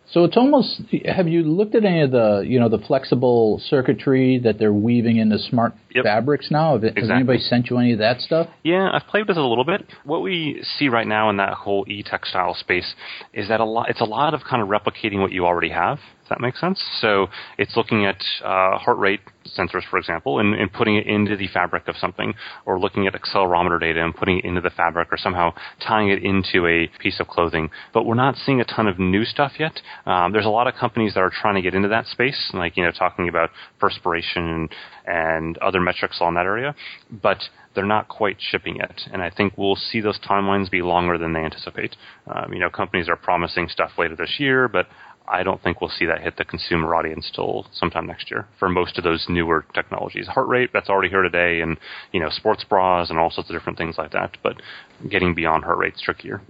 So 0.10 0.24
it's 0.24 0.38
almost. 0.38 0.82
Have 1.06 1.28
you 1.28 1.44
looked 1.44 1.76
at 1.76 1.84
any 1.84 2.02
of 2.02 2.12
the 2.12 2.42
you 2.48 2.60
know 2.62 2.70
the 2.70 2.78
flexible 2.80 3.60
circuitry 3.68 4.40
that 4.40 4.58
they're 4.58 4.72
weaving 4.72 5.18
into 5.18 5.38
smart 5.38 5.74
Yep. 5.94 6.06
fabrics 6.06 6.50
now? 6.50 6.74
Have, 6.74 6.84
Exactly. 6.86 7.02
has 7.02 7.12
anybody 7.12 7.40
sent 7.40 7.70
you 7.70 7.78
any 7.78 7.92
of 7.92 8.00
that 8.00 8.22
stuff? 8.22 8.48
Yeah, 8.64 8.90
I've 8.94 9.06
played 9.08 9.28
with 9.28 9.36
it 9.38 9.44
a 9.44 9.46
little 9.48 9.66
bit. 9.66 9.86
What 10.06 10.22
we 10.22 10.64
see 10.78 10.88
right 10.88 11.08
now 11.08 11.30
in 11.30 11.38
that 11.38 11.54
whole 11.54 11.84
e-textile 11.90 12.54
space 12.56 12.96
is 13.34 13.50
that 13.50 13.60
a 13.60 13.66
lot. 13.66 13.90
It's 13.90 14.00
a 14.00 14.06
lot 14.06 14.34
of 14.34 14.42
kind 14.50 14.62
of 14.62 14.70
replicating 14.70 15.20
what 15.20 15.34
you 15.34 15.46
already 15.46 15.70
have. 15.70 16.00
That 16.30 16.42
makes 16.42 16.60
sense. 16.60 16.84
So 17.02 17.28
it's 17.58 17.76
looking 17.76 18.06
at 18.06 18.22
uh, 18.44 18.78
heart 18.78 18.98
rate 18.98 19.22
sensors, 19.58 19.84
for 19.90 19.98
example, 19.98 20.40
and, 20.40 20.54
and 20.54 20.72
putting 20.72 20.98
it 20.98 21.08
into 21.08 21.38
the 21.38 21.48
fabric 21.48 21.88
of 21.88 21.96
something, 21.98 22.34
or 22.66 22.80
looking 22.80 23.08
at 23.08 23.14
accelerometer 23.14 23.80
data 23.80 24.04
and 24.04 24.16
putting 24.16 24.40
it 24.40 24.46
into 24.46 24.62
the 24.62 24.70
fabric, 24.70 25.08
or 25.12 25.18
somehow 25.18 25.54
tying 25.86 26.10
it 26.10 26.24
into 26.24 26.68
a 26.68 26.90
piece 27.00 27.20
of 27.20 27.28
clothing. 27.28 27.70
But 27.94 28.06
we're 28.06 28.16
not 28.16 28.36
seeing 28.36 28.60
a 28.60 28.66
ton 28.66 28.88
of 28.88 29.00
new 29.00 29.24
stuff 29.24 29.54
yet. 29.58 29.80
Um, 30.06 30.32
there's 30.32 30.46
a 30.46 30.50
lot 30.50 30.68
of 30.68 30.76
companies 30.76 31.14
that 31.14 31.22
are 31.22 31.32
trying 31.32 31.56
to 31.56 31.62
get 31.62 31.74
into 31.74 31.88
that 31.90 32.08
space, 32.08 32.52
like 32.54 32.78
you 32.78 32.84
know, 32.84 32.92
talking 32.92 33.30
about 33.30 33.50
perspiration 33.80 34.44
and, 34.44 34.70
and 35.06 35.58
other 35.60 35.80
metrics 35.80 36.18
on 36.20 36.34
that 36.36 36.46
area, 36.46 36.76
but 37.10 37.38
they're 37.78 37.86
not 37.86 38.08
quite 38.08 38.38
shipping 38.40 38.78
yet. 38.78 39.00
And 39.14 39.22
I 39.22 39.30
think 39.30 39.54
we'll 39.56 39.76
see 39.76 40.02
those 40.02 40.20
timelines 40.20 40.72
be 40.72 40.82
longer 40.82 41.20
than 41.20 41.34
they 41.34 41.42
anticipate. 41.42 41.96
Um, 42.26 42.52
you 42.52 42.60
know, 42.60 42.72
companies 42.72 43.08
are 43.08 43.16
promising 43.16 43.68
stuff 43.70 43.92
later 44.00 44.16
this 44.16 44.38
year, 44.40 44.68
but 44.68 44.88
I 45.28 45.44
don't 45.44 45.62
think 45.62 45.82
we'll 45.82 45.90
see 45.90 46.06
that 46.06 46.22
hit 46.22 46.38
the 46.38 46.46
consumer 46.46 46.96
audience 46.96 47.30
till 47.34 47.66
sometime 47.74 48.08
next 48.08 48.32
year 48.32 48.48
for 48.60 48.70
most 48.70 48.98
of 48.98 49.04
those 49.04 49.26
newer 49.28 49.66
technologies. 49.74 50.28
Heart 50.28 50.48
rate, 50.48 50.70
that's 50.74 50.90
already 50.90 51.10
here 51.10 51.22
today, 51.22 51.62
and 51.62 51.78
you 52.12 52.20
know, 52.20 52.30
sports 52.30 52.64
bras 52.64 53.10
and 53.10 53.20
all 53.20 53.30
sorts 53.30 53.50
of 53.50 53.56
different 53.56 53.78
things 53.78 53.98
like 53.98 54.12
that. 54.12 54.38
But 54.42 54.62
getting 55.10 55.34
beyond 55.36 55.64
heart 55.64 55.78
rate's 55.78 56.02
trickier. 56.02 56.42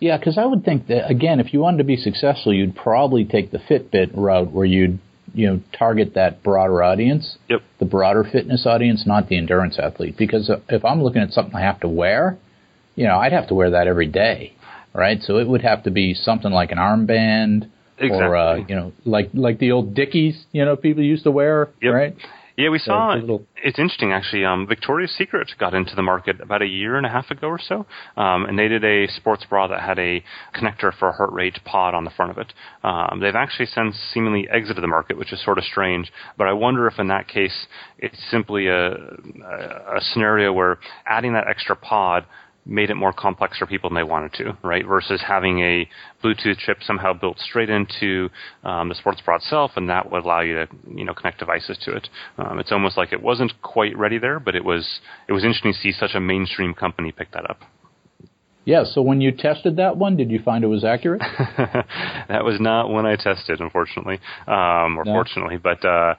Yeah, 0.00 0.18
because 0.18 0.38
I 0.38 0.44
would 0.44 0.64
think 0.64 0.88
that 0.88 1.10
again, 1.10 1.40
if 1.40 1.52
you 1.52 1.60
wanted 1.60 1.78
to 1.78 1.84
be 1.84 1.96
successful, 1.96 2.52
you'd 2.52 2.76
probably 2.76 3.24
take 3.24 3.50
the 3.50 3.58
Fitbit 3.58 4.10
route 4.14 4.50
where 4.52 4.66
you'd 4.66 4.98
you 5.32 5.46
know 5.48 5.60
target 5.76 6.14
that 6.14 6.42
broader 6.42 6.82
audience, 6.82 7.36
Yep. 7.48 7.62
the 7.78 7.84
broader 7.84 8.24
fitness 8.24 8.66
audience, 8.66 9.04
not 9.06 9.28
the 9.28 9.36
endurance 9.36 9.78
athlete. 9.78 10.16
Because 10.16 10.50
uh, 10.50 10.60
if 10.68 10.84
I'm 10.84 11.02
looking 11.02 11.22
at 11.22 11.30
something 11.32 11.54
I 11.54 11.62
have 11.62 11.80
to 11.80 11.88
wear, 11.88 12.38
you 12.94 13.06
know, 13.06 13.16
I'd 13.18 13.32
have 13.32 13.48
to 13.48 13.54
wear 13.54 13.70
that 13.70 13.86
every 13.88 14.06
day, 14.06 14.52
right? 14.94 15.20
So 15.22 15.38
it 15.38 15.48
would 15.48 15.62
have 15.62 15.82
to 15.84 15.90
be 15.90 16.14
something 16.14 16.52
like 16.52 16.70
an 16.70 16.78
armband. 16.78 17.70
Or 18.00 18.36
uh, 18.36 18.54
Exactly. 18.54 18.74
you 18.74 18.80
know, 18.80 18.92
like 19.04 19.30
like 19.34 19.58
the 19.58 19.72
old 19.72 19.94
Dickies, 19.94 20.44
you 20.52 20.64
know, 20.64 20.76
people 20.76 21.02
used 21.02 21.24
to 21.24 21.30
wear, 21.30 21.68
Yep. 21.80 21.94
right? 21.94 22.16
Yeah, 22.56 22.68
we 22.68 22.78
saw 22.78 23.14
little- 23.14 23.44
It's 23.64 23.80
interesting, 23.80 24.12
actually. 24.12 24.44
Um, 24.44 24.68
Victoria's 24.68 25.10
Secret 25.18 25.50
got 25.58 25.74
into 25.74 25.96
the 25.96 26.02
market 26.02 26.40
about 26.40 26.62
a 26.62 26.66
year 26.66 26.96
and 26.96 27.04
a 27.04 27.08
half 27.08 27.28
ago 27.32 27.48
or 27.48 27.58
so, 27.58 27.84
um, 28.16 28.44
and 28.44 28.56
they 28.56 28.68
did 28.68 28.84
a 28.84 29.08
sports 29.08 29.44
bra 29.44 29.66
that 29.66 29.80
had 29.80 29.98
a 29.98 30.22
connector 30.54 30.92
for 30.96 31.08
a 31.08 31.12
heart 31.12 31.32
rate 31.32 31.58
pod 31.64 31.94
on 31.94 32.04
the 32.04 32.10
front 32.10 32.30
of 32.30 32.38
it. 32.38 32.52
Um, 32.84 33.18
they've 33.18 33.34
actually 33.34 33.66
since 33.66 33.96
seemingly 34.12 34.48
exited 34.48 34.84
the 34.84 34.86
market, 34.86 35.18
which 35.18 35.32
is 35.32 35.42
sort 35.44 35.58
of 35.58 35.64
strange. 35.64 36.12
But 36.38 36.46
I 36.46 36.52
wonder 36.52 36.86
if 36.86 37.00
in 37.00 37.08
that 37.08 37.26
case 37.26 37.66
it's 37.98 38.22
simply 38.30 38.68
a, 38.68 38.92
a, 38.92 39.96
a 39.96 40.00
scenario 40.00 40.52
where 40.52 40.78
adding 41.06 41.32
that 41.32 41.48
extra 41.48 41.74
pod 41.74 42.24
made 42.66 42.90
it 42.90 42.94
more 42.94 43.12
complex 43.12 43.58
for 43.58 43.66
people 43.66 43.90
than 43.90 43.96
they 43.96 44.02
wanted 44.02 44.32
to, 44.34 44.56
right? 44.62 44.86
Versus 44.86 45.22
having 45.26 45.60
a 45.60 45.88
Bluetooth 46.22 46.58
chip 46.58 46.78
somehow 46.82 47.12
built 47.12 47.38
straight 47.38 47.70
into 47.70 48.28
um, 48.64 48.88
the 48.88 48.94
sports 48.94 49.20
bra 49.24 49.36
itself, 49.36 49.72
and 49.76 49.88
that 49.88 50.10
would 50.10 50.24
allow 50.24 50.40
you 50.40 50.54
to, 50.54 50.68
you 50.94 51.04
know, 51.04 51.14
connect 51.14 51.38
devices 51.38 51.78
to 51.82 51.92
it. 51.92 52.08
Um, 52.38 52.58
it's 52.58 52.72
almost 52.72 52.96
like 52.96 53.12
it 53.12 53.22
wasn't 53.22 53.52
quite 53.62 53.96
ready 53.98 54.18
there, 54.18 54.40
but 54.40 54.54
it 54.54 54.64
was. 54.64 55.00
It 55.28 55.32
was 55.32 55.44
interesting 55.44 55.72
to 55.72 55.78
see 55.78 55.92
such 55.92 56.14
a 56.14 56.20
mainstream 56.20 56.74
company 56.74 57.12
pick 57.12 57.32
that 57.32 57.48
up. 57.48 57.60
Yeah. 58.64 58.84
So 58.84 59.02
when 59.02 59.20
you 59.20 59.30
tested 59.32 59.76
that 59.76 59.96
one, 59.96 60.16
did 60.16 60.30
you 60.30 60.40
find 60.42 60.64
it 60.64 60.68
was 60.68 60.84
accurate? 60.84 61.20
that 61.58 62.44
was 62.44 62.58
not 62.60 62.88
one 62.88 63.04
I 63.06 63.16
tested, 63.16 63.60
unfortunately, 63.60 64.18
um, 64.46 64.98
or 64.98 65.04
No. 65.04 65.12
fortunately. 65.12 65.58
But 65.58 65.84
uh, 65.84 66.14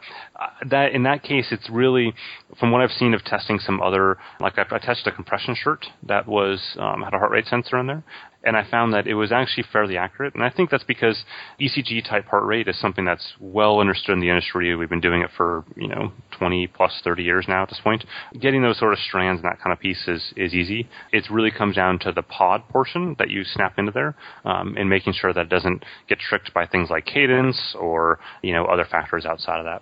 that 0.70 0.92
in 0.94 1.04
that 1.04 1.24
case, 1.24 1.48
it's 1.52 1.70
really 1.70 2.14
from 2.60 2.72
what 2.72 2.82
I've 2.82 2.92
seen 2.92 3.14
of 3.14 3.24
testing 3.24 3.60
some 3.60 3.82
other, 3.82 4.18
like 4.40 4.58
I, 4.58 4.66
I 4.70 4.78
tested 4.80 5.12
a 5.12 5.16
compression 5.16 5.56
shirt 5.56 5.86
that 6.08 6.28
was 6.28 6.62
um, 6.80 7.02
had 7.02 7.14
a 7.14 7.18
heart 7.18 7.32
rate 7.32 7.48
sensor 7.48 7.80
in 7.80 7.88
there, 7.88 8.04
and 8.46 8.56
I 8.56 8.64
found 8.70 8.94
that 8.94 9.08
it 9.08 9.16
was 9.16 9.32
actually 9.32 9.66
fairly 9.74 9.98
accurate. 9.98 10.36
And 10.36 10.44
I 10.44 10.52
think 10.52 10.70
that's 10.70 10.84
because 10.84 11.24
ECG 11.60 12.08
type 12.08 12.26
heart 12.26 12.46
rate 12.46 12.68
is 12.68 12.80
something 12.80 13.04
that's 13.04 13.34
well 13.40 13.80
understood 13.80 14.14
in 14.14 14.20
the 14.20 14.30
industry. 14.30 14.76
We've 14.76 14.90
been 14.90 15.02
doing 15.02 15.22
it 15.22 15.32
for 15.36 15.66
you 15.76 15.88
know 15.88 16.14
20 16.38 16.68
plus 16.68 17.02
30 17.04 17.24
years 17.24 17.46
now 17.48 17.64
at 17.64 17.70
this 17.70 17.82
point. 17.84 18.06
Getting 18.40 18.62
those 18.62 18.78
sort 18.78 18.94
of 18.94 19.00
strands 19.00 19.42
and 19.42 19.52
that 19.52 19.60
kind 19.62 19.74
of 19.74 19.80
piece 19.80 20.08
is 20.08 20.24
is 20.38 20.54
easy. 20.54 20.88
It 21.12 21.26
really 21.32 21.52
comes 21.52 21.76
down 21.76 22.00
to 22.00 22.12
the 22.12 22.22
pod 22.22 22.70
portion 22.70 23.16
that 23.18 23.30
you 23.30 23.44
snap 23.44 23.80
into 23.80 23.92
there, 23.92 24.16
um, 24.46 24.76
and 24.78 24.90
making 24.90 25.14
sure 25.14 25.34
that 25.34 25.42
it 25.42 25.50
doesn't 25.50 25.84
get 26.08 26.20
tricked 26.20 26.54
by 26.54 26.68
things 26.68 26.90
like 26.90 27.06
cadence 27.06 27.76
or 27.80 28.20
you 28.44 28.54
know 28.54 28.66
other 28.66 28.86
factors 28.90 29.26
outside 29.26 29.60
of 29.60 29.66
that. 29.66 29.82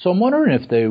So 0.00 0.10
I'm 0.10 0.20
wondering 0.20 0.52
if 0.52 0.68
they 0.68 0.86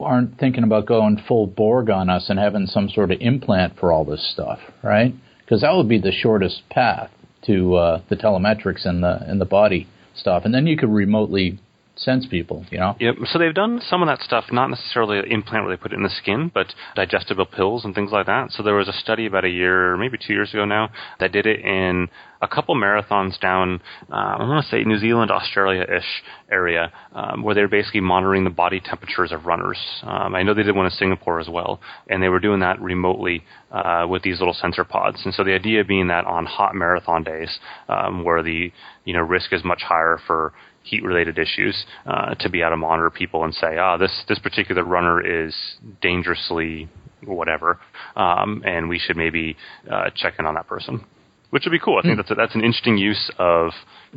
aren't 0.00 0.38
thinking 0.38 0.64
about 0.64 0.86
going 0.86 1.22
full 1.28 1.46
Borg 1.46 1.90
on 1.90 2.10
us 2.10 2.28
and 2.28 2.38
having 2.38 2.66
some 2.66 2.88
sort 2.88 3.12
of 3.12 3.20
implant 3.20 3.78
for 3.78 3.92
all 3.92 4.04
this 4.04 4.32
stuff, 4.32 4.58
right? 4.82 5.14
Because 5.44 5.60
that 5.60 5.74
would 5.74 5.88
be 5.88 5.98
the 5.98 6.12
shortest 6.12 6.68
path 6.70 7.10
to 7.46 7.74
uh, 7.74 8.02
the 8.08 8.16
telemetrics 8.16 8.86
and 8.86 9.02
the 9.02 9.20
and 9.26 9.40
the 9.40 9.44
body 9.44 9.86
stuff, 10.14 10.44
and 10.44 10.54
then 10.54 10.66
you 10.66 10.76
could 10.76 10.88
remotely 10.88 11.58
sense 11.96 12.26
people, 12.26 12.64
you 12.70 12.78
know. 12.78 12.96
Yep. 12.98 13.14
So 13.26 13.38
they've 13.38 13.54
done 13.54 13.80
some 13.88 14.02
of 14.02 14.08
that 14.08 14.20
stuff, 14.20 14.46
not 14.50 14.68
necessarily 14.68 15.18
an 15.18 15.26
implant 15.26 15.64
where 15.64 15.76
they 15.76 15.80
put 15.80 15.92
it 15.92 15.96
in 15.96 16.02
the 16.02 16.10
skin, 16.10 16.50
but 16.52 16.74
digestible 16.96 17.46
pills 17.46 17.84
and 17.84 17.94
things 17.94 18.10
like 18.10 18.26
that. 18.26 18.50
So 18.50 18.62
there 18.62 18.74
was 18.74 18.88
a 18.88 18.92
study 18.92 19.26
about 19.26 19.44
a 19.44 19.48
year, 19.48 19.96
maybe 19.96 20.18
two 20.18 20.32
years 20.32 20.52
ago 20.52 20.64
now, 20.64 20.90
that 21.20 21.32
did 21.32 21.46
it 21.46 21.60
in 21.60 22.08
a 22.42 22.48
couple 22.48 22.74
marathons 22.74 23.40
down, 23.40 23.80
uh, 24.10 24.14
I 24.14 24.42
want 24.42 24.64
to 24.64 24.70
say 24.70 24.84
New 24.84 24.98
Zealand, 24.98 25.30
Australia-ish 25.30 26.22
area, 26.52 26.92
um, 27.14 27.42
where 27.42 27.54
they 27.54 27.62
were 27.62 27.68
basically 27.68 28.00
monitoring 28.00 28.44
the 28.44 28.50
body 28.50 28.80
temperatures 28.80 29.32
of 29.32 29.46
runners. 29.46 29.78
Um, 30.02 30.34
I 30.34 30.42
know 30.42 30.52
they 30.52 30.62
did 30.62 30.76
one 30.76 30.84
in 30.84 30.92
Singapore 30.92 31.40
as 31.40 31.48
well, 31.48 31.80
and 32.08 32.22
they 32.22 32.28
were 32.28 32.40
doing 32.40 32.60
that 32.60 32.80
remotely 32.80 33.44
uh, 33.72 34.06
with 34.08 34.22
these 34.22 34.40
little 34.40 34.54
sensor 34.54 34.84
pods. 34.84 35.22
And 35.24 35.32
so 35.32 35.42
the 35.42 35.54
idea 35.54 35.84
being 35.84 36.08
that 36.08 36.26
on 36.26 36.44
hot 36.44 36.74
marathon 36.74 37.24
days, 37.24 37.58
um, 37.88 38.24
where 38.24 38.42
the 38.42 38.70
you 39.04 39.14
know 39.14 39.20
risk 39.20 39.52
is 39.52 39.64
much 39.64 39.82
higher 39.82 40.18
for 40.26 40.52
heat 40.84 41.02
related 41.02 41.38
issues 41.38 41.84
uh, 42.06 42.34
to 42.36 42.48
be 42.48 42.60
able 42.60 42.70
to 42.70 42.76
monitor 42.76 43.10
people 43.10 43.42
and 43.44 43.52
say, 43.54 43.76
ah, 43.78 43.96
this 43.96 44.12
this 44.28 44.38
particular 44.38 44.84
runner 44.84 45.20
is 45.20 45.54
dangerously 46.00 46.88
whatever, 47.24 47.80
um, 48.16 48.62
and 48.64 48.88
we 48.88 48.98
should 48.98 49.16
maybe 49.16 49.56
uh, 49.90 50.10
check 50.14 50.34
in 50.38 50.46
on 50.46 50.54
that 50.54 50.68
person. 50.68 51.04
Which 51.50 51.64
would 51.64 51.72
be 51.72 51.78
cool. 51.78 51.98
I 51.98 52.02
think 52.02 52.16
that's 52.16 52.30
a, 52.32 52.34
that's 52.34 52.54
an 52.56 52.62
interesting 52.62 52.98
use 52.98 53.30
of 53.38 53.70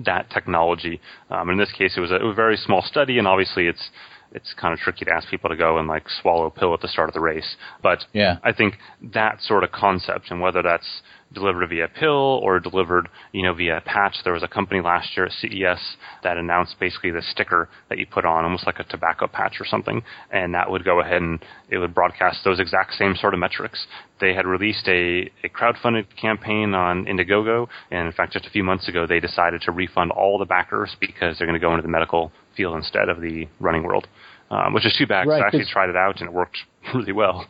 that 0.05 0.31
technology. 0.31 0.99
Um, 1.29 1.51
in 1.51 1.57
this 1.57 1.71
case, 1.71 1.93
it 1.95 1.99
was, 1.99 2.09
a, 2.09 2.15
it 2.15 2.23
was 2.23 2.33
a 2.33 2.35
very 2.35 2.57
small 2.57 2.81
study, 2.81 3.19
and 3.19 3.27
obviously 3.27 3.67
it's 3.67 3.91
it's 4.31 4.53
kind 4.59 4.73
of 4.73 4.79
tricky 4.79 5.05
to 5.05 5.11
ask 5.13 5.29
people 5.29 5.49
to 5.49 5.55
go 5.55 5.77
and 5.77 5.87
like 5.87 6.03
swallow 6.21 6.47
a 6.47 6.51
pill 6.51 6.73
at 6.73 6.81
the 6.81 6.87
start 6.87 7.09
of 7.09 7.13
the 7.13 7.21
race. 7.21 7.55
But 7.81 8.05
Yeah. 8.13 8.37
I 8.43 8.51
think 8.51 8.77
that 9.13 9.41
sort 9.41 9.63
of 9.63 9.71
concept, 9.71 10.31
and 10.31 10.41
whether 10.41 10.61
that's 10.61 11.01
delivered 11.33 11.67
via 11.69 11.87
pill 11.87 12.39
or 12.43 12.59
delivered, 12.59 13.09
you 13.33 13.43
know, 13.43 13.53
via 13.53 13.81
patch. 13.85 14.15
There 14.23 14.33
was 14.33 14.43
a 14.43 14.47
company 14.47 14.81
last 14.81 15.15
year 15.17 15.25
at 15.25 15.31
CES 15.33 15.97
that 16.23 16.37
announced 16.37 16.79
basically 16.79 17.11
the 17.11 17.21
sticker 17.21 17.69
that 17.89 17.97
you 17.97 18.05
put 18.05 18.25
on, 18.25 18.43
almost 18.45 18.65
like 18.65 18.79
a 18.79 18.83
tobacco 18.85 19.27
patch 19.27 19.59
or 19.59 19.65
something, 19.65 20.01
and 20.31 20.53
that 20.53 20.69
would 20.71 20.85
go 20.85 21.01
ahead 21.01 21.21
and 21.21 21.43
it 21.69 21.77
would 21.77 21.93
broadcast 21.93 22.43
those 22.43 22.59
exact 22.59 22.93
same 22.93 23.15
sort 23.15 23.33
of 23.33 23.39
metrics. 23.39 23.85
They 24.19 24.33
had 24.33 24.45
released 24.47 24.87
a, 24.87 25.29
a 25.43 25.49
crowdfunded 25.49 26.05
campaign 26.19 26.73
on 26.73 27.05
Indiegogo, 27.05 27.67
and 27.91 28.07
in 28.07 28.13
fact, 28.13 28.33
just 28.33 28.45
a 28.45 28.49
few 28.49 28.63
months 28.63 28.87
ago, 28.87 29.05
they 29.05 29.19
decided 29.19 29.61
to 29.63 29.71
refund 29.71 30.11
all 30.11 30.37
the 30.37 30.45
backers 30.45 30.95
because 30.99 31.37
they're 31.37 31.47
going 31.47 31.59
to 31.59 31.63
go 31.65 31.71
into 31.71 31.81
the 31.83 31.87
medical 31.89 32.31
field 32.55 32.75
instead 32.75 33.09
of 33.09 33.21
the 33.21 33.47
running 33.59 33.83
world, 33.83 34.07
um, 34.49 34.73
which 34.73 34.85
is 34.85 34.95
too 34.97 35.05
bad. 35.05 35.25
'cause 35.25 35.33
Right, 35.33 35.43
I 35.43 35.47
actually 35.47 35.65
tried 35.65 35.89
it 35.89 35.95
out 35.95 36.19
and 36.21 36.29
it 36.29 36.33
worked 36.33 36.57
really 36.95 37.11
well. 37.11 37.45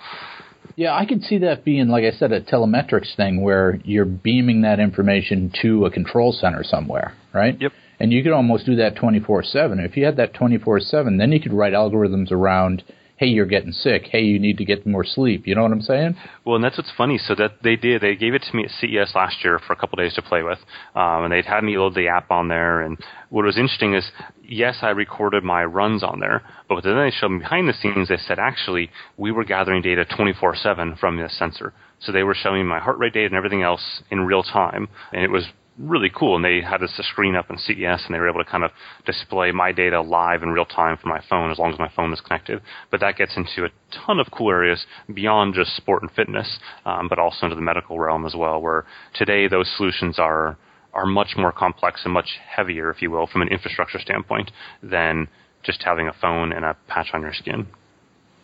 Yeah, 0.77 0.93
I 0.93 1.07
could 1.07 1.23
see 1.23 1.39
that 1.39 1.65
being, 1.65 1.87
like 1.87 2.03
I 2.03 2.11
said, 2.11 2.31
a 2.31 2.39
telemetrics 2.39 3.15
thing 3.15 3.41
where 3.41 3.79
you're 3.83 4.05
beaming 4.05 4.61
that 4.61 4.79
information 4.79 5.51
to 5.63 5.85
a 5.85 5.91
control 5.91 6.31
center 6.31 6.63
somewhere, 6.63 7.15
right? 7.33 7.59
Yep. 7.59 7.71
And 7.99 8.13
you 8.13 8.21
could 8.21 8.31
almost 8.31 8.67
do 8.67 8.75
that 8.75 8.95
24 8.95 9.43
7. 9.43 9.79
If 9.79 9.97
you 9.97 10.05
had 10.05 10.17
that 10.17 10.35
24 10.35 10.81
7, 10.81 11.17
then 11.17 11.31
you 11.31 11.41
could 11.41 11.51
write 11.51 11.73
algorithms 11.73 12.31
around, 12.31 12.83
hey, 13.17 13.25
you're 13.25 13.47
getting 13.47 13.71
sick. 13.71 14.03
Hey, 14.11 14.21
you 14.21 14.39
need 14.39 14.57
to 14.59 14.65
get 14.65 14.85
more 14.85 15.03
sleep. 15.03 15.47
You 15.47 15.55
know 15.55 15.63
what 15.63 15.71
I'm 15.71 15.81
saying? 15.81 16.15
Well, 16.45 16.55
and 16.55 16.63
that's 16.63 16.77
what's 16.77 16.91
funny. 16.95 17.17
So 17.17 17.33
that 17.35 17.63
they 17.63 17.75
did, 17.75 18.01
they 18.01 18.15
gave 18.15 18.35
it 18.35 18.43
to 18.43 18.55
me 18.55 18.65
at 18.65 18.71
CES 18.71 19.15
last 19.15 19.43
year 19.43 19.59
for 19.59 19.73
a 19.73 19.75
couple 19.75 19.97
days 19.97 20.13
to 20.13 20.21
play 20.21 20.43
with, 20.43 20.59
um, 20.95 21.23
and 21.23 21.33
they'd 21.33 21.45
had 21.45 21.63
me 21.63 21.77
load 21.77 21.95
the 21.95 22.07
app 22.07 22.29
on 22.29 22.47
there. 22.47 22.81
And 22.81 22.97
what 23.29 23.45
was 23.45 23.57
interesting 23.57 23.95
is, 23.95 24.09
yes, 24.43 24.77
I 24.83 24.89
recorded 24.89 25.43
my 25.43 25.65
runs 25.65 26.03
on 26.03 26.19
there, 26.19 26.43
but 26.69 26.83
then 26.83 26.95
they 26.95 27.11
showed 27.11 27.29
me 27.29 27.39
behind 27.39 27.67
the 27.67 27.73
scenes. 27.73 28.09
They 28.09 28.17
said 28.17 28.37
actually 28.39 28.91
we 29.17 29.31
were 29.31 29.43
gathering 29.43 29.81
data 29.81 30.05
24/7 30.05 30.99
from 30.99 31.17
this 31.17 31.37
sensor. 31.37 31.73
So 31.99 32.11
they 32.11 32.23
were 32.23 32.35
showing 32.35 32.67
my 32.67 32.79
heart 32.79 32.99
rate 32.99 33.13
data 33.13 33.25
and 33.25 33.35
everything 33.35 33.63
else 33.63 34.03
in 34.11 34.27
real 34.27 34.43
time, 34.43 34.87
and 35.11 35.23
it 35.23 35.31
was 35.31 35.45
really 35.77 36.09
cool. 36.13 36.35
And 36.35 36.45
they 36.45 36.61
had 36.61 36.81
this 36.81 36.99
screen 37.11 37.35
up 37.35 37.49
in 37.49 37.57
CES, 37.57 38.05
and 38.05 38.13
they 38.13 38.19
were 38.19 38.29
able 38.29 38.43
to 38.43 38.49
kind 38.49 38.63
of 38.63 38.71
display 39.05 39.51
my 39.51 39.71
data 39.71 40.01
live 40.01 40.43
in 40.43 40.49
real 40.49 40.65
time 40.65 40.97
from 40.97 41.09
my 41.09 41.21
phone, 41.29 41.51
as 41.51 41.59
long 41.59 41.73
as 41.73 41.79
my 41.79 41.91
phone 41.95 42.11
is 42.13 42.21
connected. 42.21 42.61
But 42.91 42.99
that 43.01 43.17
gets 43.17 43.35
into 43.37 43.65
a 43.65 43.69
ton 44.05 44.19
of 44.19 44.27
cool 44.31 44.51
areas 44.51 44.85
beyond 45.13 45.53
just 45.53 45.75
sport 45.75 46.01
and 46.01 46.11
fitness, 46.11 46.59
um, 46.85 47.07
but 47.07 47.19
also 47.19 47.45
into 47.45 47.55
the 47.55 47.61
medical 47.61 47.99
realm 47.99 48.25
as 48.25 48.35
well. 48.35 48.61
Where 48.61 48.85
today 49.13 49.47
those 49.47 49.71
solutions 49.77 50.19
are 50.19 50.57
are 50.93 51.05
much 51.05 51.35
more 51.37 51.51
complex 51.51 52.01
and 52.05 52.13
much 52.13 52.39
heavier, 52.47 52.89
if 52.89 53.01
you 53.01 53.11
will, 53.11 53.27
from 53.27 53.43
an 53.43 53.49
infrastructure 53.49 53.99
standpoint 53.99 54.49
than 54.81 55.27
just 55.63 55.83
having 55.83 56.07
a 56.07 56.13
phone 56.13 56.51
and 56.51 56.65
a 56.65 56.75
patch 56.87 57.09
on 57.13 57.21
your 57.21 57.33
skin. 57.33 57.67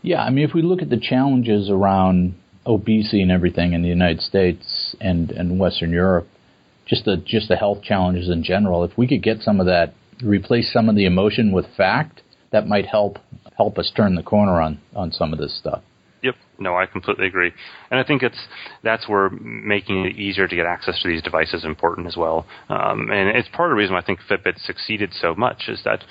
Yeah, 0.03 0.21
I 0.21 0.29
mean, 0.29 0.47
if 0.47 0.53
we 0.53 0.61
look 0.61 0.81
at 0.81 0.89
the 0.89 0.99
challenges 0.99 1.69
around 1.69 2.35
obesity 2.65 3.21
and 3.21 3.31
everything 3.31 3.73
in 3.73 3.81
the 3.81 3.87
United 3.87 4.21
States 4.21 4.95
and, 5.01 5.31
and 5.31 5.57
Western 5.57 5.91
Europe, 5.91 6.27
just 6.85 7.05
the 7.05 7.17
just 7.17 7.47
the 7.47 7.55
health 7.55 7.81
challenges 7.83 8.29
in 8.29 8.43
general, 8.43 8.83
if 8.83 8.97
we 8.97 9.07
could 9.07 9.23
get 9.23 9.41
some 9.41 9.59
of 9.59 9.65
that, 9.67 9.93
replace 10.23 10.71
some 10.71 10.89
of 10.89 10.95
the 10.95 11.05
emotion 11.05 11.51
with 11.51 11.65
fact, 11.75 12.21
that 12.51 12.67
might 12.67 12.85
help 12.85 13.17
help 13.57 13.77
us 13.77 13.91
turn 13.95 14.15
the 14.15 14.23
corner 14.23 14.61
on 14.61 14.79
on 14.95 15.11
some 15.11 15.33
of 15.33 15.39
this 15.39 15.57
stuff. 15.57 15.81
Yep. 16.23 16.35
No, 16.59 16.77
I 16.77 16.85
completely 16.85 17.27
agree, 17.27 17.51
and 17.91 17.99
I 17.99 18.03
think 18.05 18.23
it's 18.23 18.47
that's 18.81 19.09
where 19.09 19.29
making 19.29 20.05
it 20.05 20.15
easier 20.15 20.47
to 20.47 20.55
get 20.55 20.65
access 20.65 21.01
to 21.01 21.09
these 21.09 21.21
devices 21.21 21.55
is 21.55 21.65
important 21.65 22.07
as 22.07 22.15
well. 22.15 22.45
Um, 22.69 23.11
and 23.11 23.35
it's 23.35 23.49
part 23.49 23.69
of 23.69 23.75
the 23.75 23.79
reason 23.79 23.93
why 23.93 23.99
I 23.99 24.05
think 24.05 24.19
Fitbit 24.29 24.57
succeeded 24.59 25.11
so 25.13 25.35
much 25.35 25.63
is 25.67 25.81
that 25.83 26.05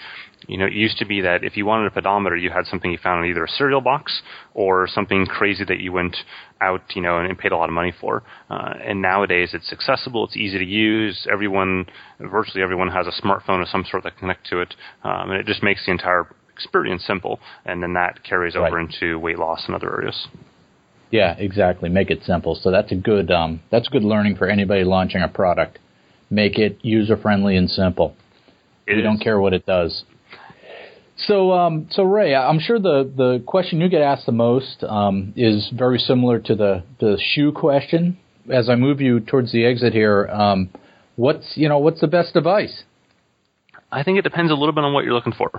you 0.48 0.58
know 0.58 0.66
it 0.66 0.74
used 0.74 0.98
to 0.98 1.06
be 1.06 1.22
that 1.22 1.44
if 1.44 1.56
you 1.56 1.64
wanted 1.64 1.86
a 1.86 1.90
pedometer, 1.92 2.36
you 2.36 2.50
had 2.50 2.66
something 2.66 2.90
you 2.90 2.98
found 3.02 3.24
in 3.24 3.30
either 3.30 3.44
a 3.44 3.48
cereal 3.48 3.80
box 3.80 4.20
or 4.52 4.86
something 4.86 5.24
crazy 5.24 5.64
that 5.64 5.80
you 5.80 5.92
went 5.92 6.16
out, 6.60 6.82
you 6.94 7.00
know, 7.00 7.16
and, 7.18 7.28
and 7.28 7.38
paid 7.38 7.52
a 7.52 7.56
lot 7.56 7.70
of 7.70 7.74
money 7.74 7.94
for. 7.98 8.22
Uh, 8.50 8.74
and 8.84 9.00
nowadays, 9.00 9.50
it's 9.54 9.72
accessible, 9.72 10.26
it's 10.26 10.36
easy 10.36 10.58
to 10.58 10.64
use. 10.66 11.26
Everyone, 11.32 11.86
virtually 12.20 12.62
everyone, 12.62 12.88
has 12.88 13.06
a 13.06 13.22
smartphone 13.22 13.62
of 13.62 13.68
some 13.68 13.84
sort 13.90 14.02
that 14.02 14.18
connect 14.18 14.46
to 14.48 14.60
it, 14.60 14.74
um, 15.04 15.30
and 15.30 15.40
it 15.40 15.46
just 15.46 15.62
makes 15.62 15.86
the 15.86 15.90
entire 15.92 16.26
experience 16.62 17.04
simple. 17.06 17.40
And 17.64 17.82
then 17.82 17.94
that 17.94 18.22
carries 18.22 18.54
over 18.56 18.76
Right. 18.76 18.88
into 18.92 19.18
weight 19.18 19.38
loss 19.38 19.64
and 19.66 19.74
other 19.74 19.92
areas. 19.92 20.28
Yeah, 21.10 21.34
exactly. 21.38 21.88
Make 21.90 22.10
it 22.10 22.22
simple. 22.24 22.54
So 22.54 22.70
that's 22.70 22.90
a 22.92 22.94
good 22.96 23.30
um, 23.30 23.60
that's 23.70 23.88
good 23.88 24.02
learning 24.04 24.36
for 24.36 24.46
anybody 24.48 24.84
launching 24.84 25.20
a 25.22 25.28
product. 25.28 25.78
Make 26.30 26.58
it 26.58 26.78
user 26.82 27.16
friendly 27.16 27.56
and 27.56 27.68
simple. 27.70 28.14
It 28.86 28.94
we 28.94 29.00
is- 29.00 29.04
don't 29.04 29.18
care 29.18 29.38
what 29.38 29.52
it 29.52 29.66
does. 29.66 30.04
So, 31.26 31.52
um, 31.52 31.86
so 31.90 32.02
Ray, 32.02 32.34
I'm 32.34 32.58
sure 32.58 32.78
the, 32.80 33.08
the 33.14 33.42
question 33.46 33.80
you 33.80 33.88
get 33.88 34.00
asked 34.00 34.24
the 34.26 34.32
most 34.32 34.82
um, 34.82 35.32
is 35.36 35.68
very 35.76 35.98
similar 35.98 36.40
to 36.40 36.54
the, 36.56 36.82
the 36.98 37.16
shoe 37.34 37.52
question. 37.52 38.16
As 38.50 38.68
I 38.68 38.74
move 38.74 39.00
you 39.00 39.20
towards 39.20 39.52
the 39.52 39.64
exit 39.66 39.92
here, 39.92 40.26
um, 40.28 40.70
what's 41.16 41.46
you 41.54 41.68
know 41.68 41.78
what's 41.78 42.00
the 42.00 42.08
best 42.08 42.32
device? 42.34 42.82
I 43.92 44.02
think 44.02 44.18
it 44.18 44.22
depends 44.22 44.50
a 44.50 44.54
little 44.54 44.72
bit 44.72 44.84
on 44.84 44.94
what 44.94 45.04
you're 45.04 45.12
looking 45.12 45.34
for. 45.34 45.50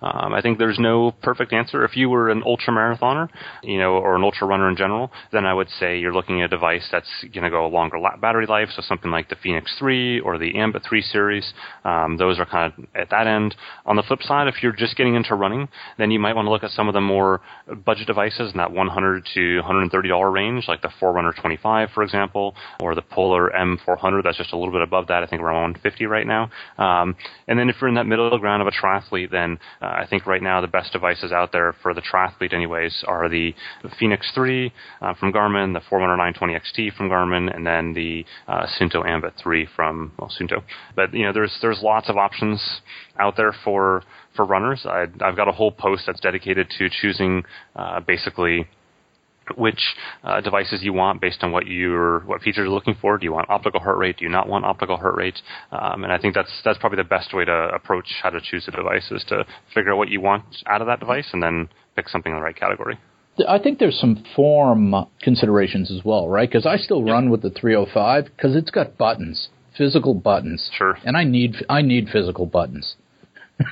Um, 0.00 0.32
I 0.32 0.40
think 0.40 0.58
there's 0.58 0.78
no 0.78 1.12
perfect 1.22 1.52
answer. 1.52 1.84
If 1.84 1.94
you 1.94 2.08
were 2.08 2.30
an 2.30 2.42
ultra 2.44 2.72
marathoner, 2.72 3.28
you 3.62 3.78
know, 3.78 3.92
or 3.92 4.16
an 4.16 4.24
ultra 4.24 4.46
runner 4.46 4.70
in 4.70 4.76
general, 4.76 5.12
then 5.30 5.44
I 5.44 5.52
would 5.52 5.68
say 5.78 5.98
you're 5.98 6.14
looking 6.14 6.40
at 6.40 6.46
a 6.46 6.48
device 6.48 6.88
that's 6.90 7.08
going 7.34 7.44
to 7.44 7.50
go 7.50 7.66
a 7.66 7.68
longer 7.68 7.98
battery 8.20 8.46
life. 8.46 8.68
So 8.74 8.82
something 8.82 9.10
like 9.10 9.28
the 9.28 9.36
Fenix 9.36 9.74
3 9.78 10.20
or 10.20 10.38
the 10.38 10.56
Ambit 10.58 10.82
3 10.88 11.02
series. 11.02 11.52
Um, 11.84 12.16
those 12.16 12.38
are 12.38 12.46
kind 12.46 12.72
of 12.72 12.84
at 12.94 13.10
that 13.10 13.26
end. 13.26 13.54
On 13.84 13.96
the 13.96 14.02
flip 14.02 14.22
side, 14.22 14.48
if 14.48 14.62
you're 14.62 14.72
just 14.72 14.96
getting 14.96 15.14
into 15.14 15.34
running, 15.34 15.68
then 15.98 16.10
you 16.10 16.18
might 16.18 16.34
want 16.34 16.46
to 16.46 16.50
look 16.50 16.64
at 16.64 16.70
some 16.70 16.88
of 16.88 16.94
the 16.94 17.00
more 17.00 17.42
budget 17.84 18.06
devices 18.06 18.52
in 18.52 18.56
that 18.56 18.72
100 18.72 19.28
to 19.34 19.56
130 19.56 20.08
dollar 20.08 20.30
range, 20.30 20.64
like 20.66 20.80
the 20.80 20.90
Forerunner 20.98 21.34
25, 21.38 21.90
for 21.94 22.02
example, 22.02 22.54
or 22.80 22.94
the 22.94 23.02
Polar 23.02 23.50
M400. 23.50 24.22
That's 24.24 24.38
just 24.38 24.52
a 24.54 24.56
little 24.56 24.72
bit 24.72 24.80
above 24.80 25.08
that. 25.08 25.22
I 25.22 25.26
think 25.26 25.42
around 25.42 25.72
150 25.72 26.06
right 26.06 26.26
now. 26.26 26.50
Um, 26.78 27.16
and 27.48 27.58
then 27.58 27.68
if 27.68 27.81
you're 27.82 27.88
in 27.88 27.96
that 27.96 28.06
middle 28.06 28.38
ground 28.38 28.62
of 28.62 28.68
a 28.68 28.70
triathlete, 28.70 29.30
then 29.30 29.58
uh, 29.82 29.86
I 29.86 30.06
think 30.08 30.26
right 30.26 30.42
now 30.42 30.60
the 30.60 30.68
best 30.68 30.92
devices 30.92 31.32
out 31.32 31.52
there 31.52 31.74
for 31.82 31.92
the 31.92 32.00
triathlete, 32.00 32.54
anyways, 32.54 33.04
are 33.06 33.28
the 33.28 33.54
Fenix 33.98 34.30
3 34.34 34.72
uh, 35.02 35.14
from 35.14 35.32
Garmin, 35.32 35.74
the 35.74 35.82
Forerunner 35.90 36.16
920 36.16 36.54
XT 36.54 36.96
from 36.96 37.10
Garmin, 37.10 37.54
and 37.54 37.66
then 37.66 37.92
the 37.92 38.24
uh, 38.48 38.66
Suunto 38.78 39.06
Ambit 39.06 39.34
3 39.42 39.68
from 39.76 40.12
well, 40.18 40.32
Suunto. 40.40 40.62
But 40.96 41.12
you 41.12 41.24
know, 41.24 41.32
there's 41.32 41.56
there's 41.60 41.80
lots 41.82 42.08
of 42.08 42.16
options 42.16 42.80
out 43.18 43.36
there 43.36 43.54
for 43.64 44.02
for 44.36 44.44
runners. 44.44 44.86
I, 44.86 45.06
I've 45.20 45.36
got 45.36 45.48
a 45.48 45.52
whole 45.52 45.72
post 45.72 46.04
that's 46.06 46.20
dedicated 46.20 46.70
to 46.78 46.88
choosing 46.88 47.44
uh, 47.76 48.00
basically 48.00 48.66
which 49.56 49.80
uh, 50.24 50.40
devices 50.40 50.82
you 50.82 50.92
want 50.92 51.20
based 51.20 51.42
on 51.42 51.52
what 51.52 51.66
you're 51.66 52.20
what 52.20 52.40
features 52.42 52.64
you're 52.64 52.68
looking 52.68 52.96
for. 53.00 53.18
Do 53.18 53.24
you 53.24 53.32
want 53.32 53.50
optical 53.50 53.80
heart 53.80 53.98
rate? 53.98 54.18
Do 54.18 54.24
you 54.24 54.30
not 54.30 54.48
want 54.48 54.64
optical 54.64 54.96
heart 54.96 55.16
rate? 55.16 55.38
Um, 55.70 56.04
and 56.04 56.12
I 56.12 56.18
think 56.18 56.34
that's 56.34 56.50
that's 56.64 56.78
probably 56.78 56.96
the 56.96 57.08
best 57.08 57.34
way 57.34 57.44
to 57.44 57.70
approach 57.74 58.06
how 58.22 58.30
to 58.30 58.40
choose 58.40 58.66
a 58.68 58.70
device 58.70 59.10
is 59.10 59.24
to 59.28 59.44
figure 59.74 59.92
out 59.92 59.98
what 59.98 60.08
you 60.08 60.20
want 60.20 60.44
out 60.66 60.80
of 60.80 60.86
that 60.86 61.00
device 61.00 61.28
and 61.32 61.42
then 61.42 61.68
pick 61.96 62.08
something 62.08 62.32
in 62.32 62.38
the 62.38 62.44
right 62.44 62.56
category. 62.56 62.98
I 63.48 63.58
think 63.58 63.78
there's 63.78 63.98
some 63.98 64.24
form 64.36 64.94
considerations 65.22 65.90
as 65.90 66.04
well, 66.04 66.28
right? 66.28 66.48
Because 66.48 66.66
I 66.66 66.76
still 66.76 67.02
run 67.02 67.30
with 67.30 67.42
the 67.42 67.50
305 67.50 68.24
because 68.36 68.54
it's 68.54 68.70
got 68.70 68.98
buttons, 68.98 69.48
physical 69.76 70.12
buttons. 70.14 70.70
Sure. 70.76 70.98
And 71.04 71.16
I 71.16 71.24
need 71.24 71.56
I 71.68 71.82
need 71.82 72.08
physical 72.12 72.46
buttons. 72.46 72.96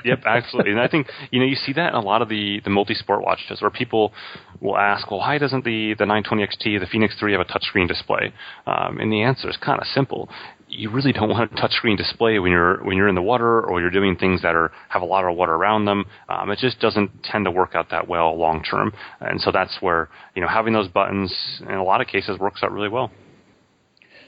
Yep, 0.05 0.23
absolutely. 0.25 0.71
And 0.71 0.81
I 0.81 0.87
think 0.87 1.07
you 1.31 1.39
know 1.39 1.45
you 1.45 1.55
see 1.55 1.73
that 1.73 1.89
in 1.89 1.95
a 1.95 2.01
lot 2.01 2.21
of 2.21 2.29
the 2.29 2.59
the 2.63 2.69
multi-sport 2.69 3.21
watches, 3.23 3.61
where 3.61 3.71
people 3.71 4.13
will 4.59 4.77
ask, 4.77 5.09
"Well, 5.09 5.19
why 5.19 5.37
doesn't 5.37 5.63
the 5.63 5.93
the 5.97 6.05
920 6.05 6.43
XT, 6.43 6.79
the 6.79 6.87
Fenix 6.87 7.15
3 7.19 7.33
have 7.33 7.41
a 7.41 7.45
touchscreen 7.45 7.87
display?" 7.87 8.33
Um, 8.67 8.99
and 8.99 9.11
the 9.11 9.21
answer 9.21 9.49
is 9.49 9.57
kind 9.57 9.79
of 9.79 9.87
simple. 9.87 10.29
You 10.67 10.89
really 10.89 11.11
don't 11.11 11.29
want 11.29 11.51
a 11.51 11.55
touchscreen 11.55 11.97
display 11.97 12.39
when 12.39 12.51
you're 12.51 12.83
when 12.83 12.97
you're 12.97 13.09
in 13.09 13.15
the 13.15 13.21
water 13.21 13.61
or 13.63 13.81
you're 13.81 13.89
doing 13.89 14.15
things 14.15 14.41
that 14.41 14.55
are 14.55 14.71
have 14.89 15.01
a 15.01 15.05
lot 15.05 15.25
of 15.25 15.35
water 15.35 15.53
around 15.53 15.85
them. 15.85 16.05
Um, 16.29 16.49
it 16.51 16.59
just 16.59 16.79
doesn't 16.79 17.23
tend 17.23 17.45
to 17.45 17.51
work 17.51 17.75
out 17.75 17.89
that 17.91 18.07
well 18.07 18.37
long 18.37 18.63
term. 18.63 18.93
And 19.19 19.39
so 19.41 19.51
that's 19.51 19.77
where 19.81 20.09
you 20.35 20.41
know 20.41 20.47
having 20.47 20.73
those 20.73 20.87
buttons 20.87 21.33
in 21.61 21.75
a 21.75 21.83
lot 21.83 22.01
of 22.01 22.07
cases 22.07 22.39
works 22.39 22.63
out 22.63 22.71
really 22.71 22.89
well. 22.89 23.11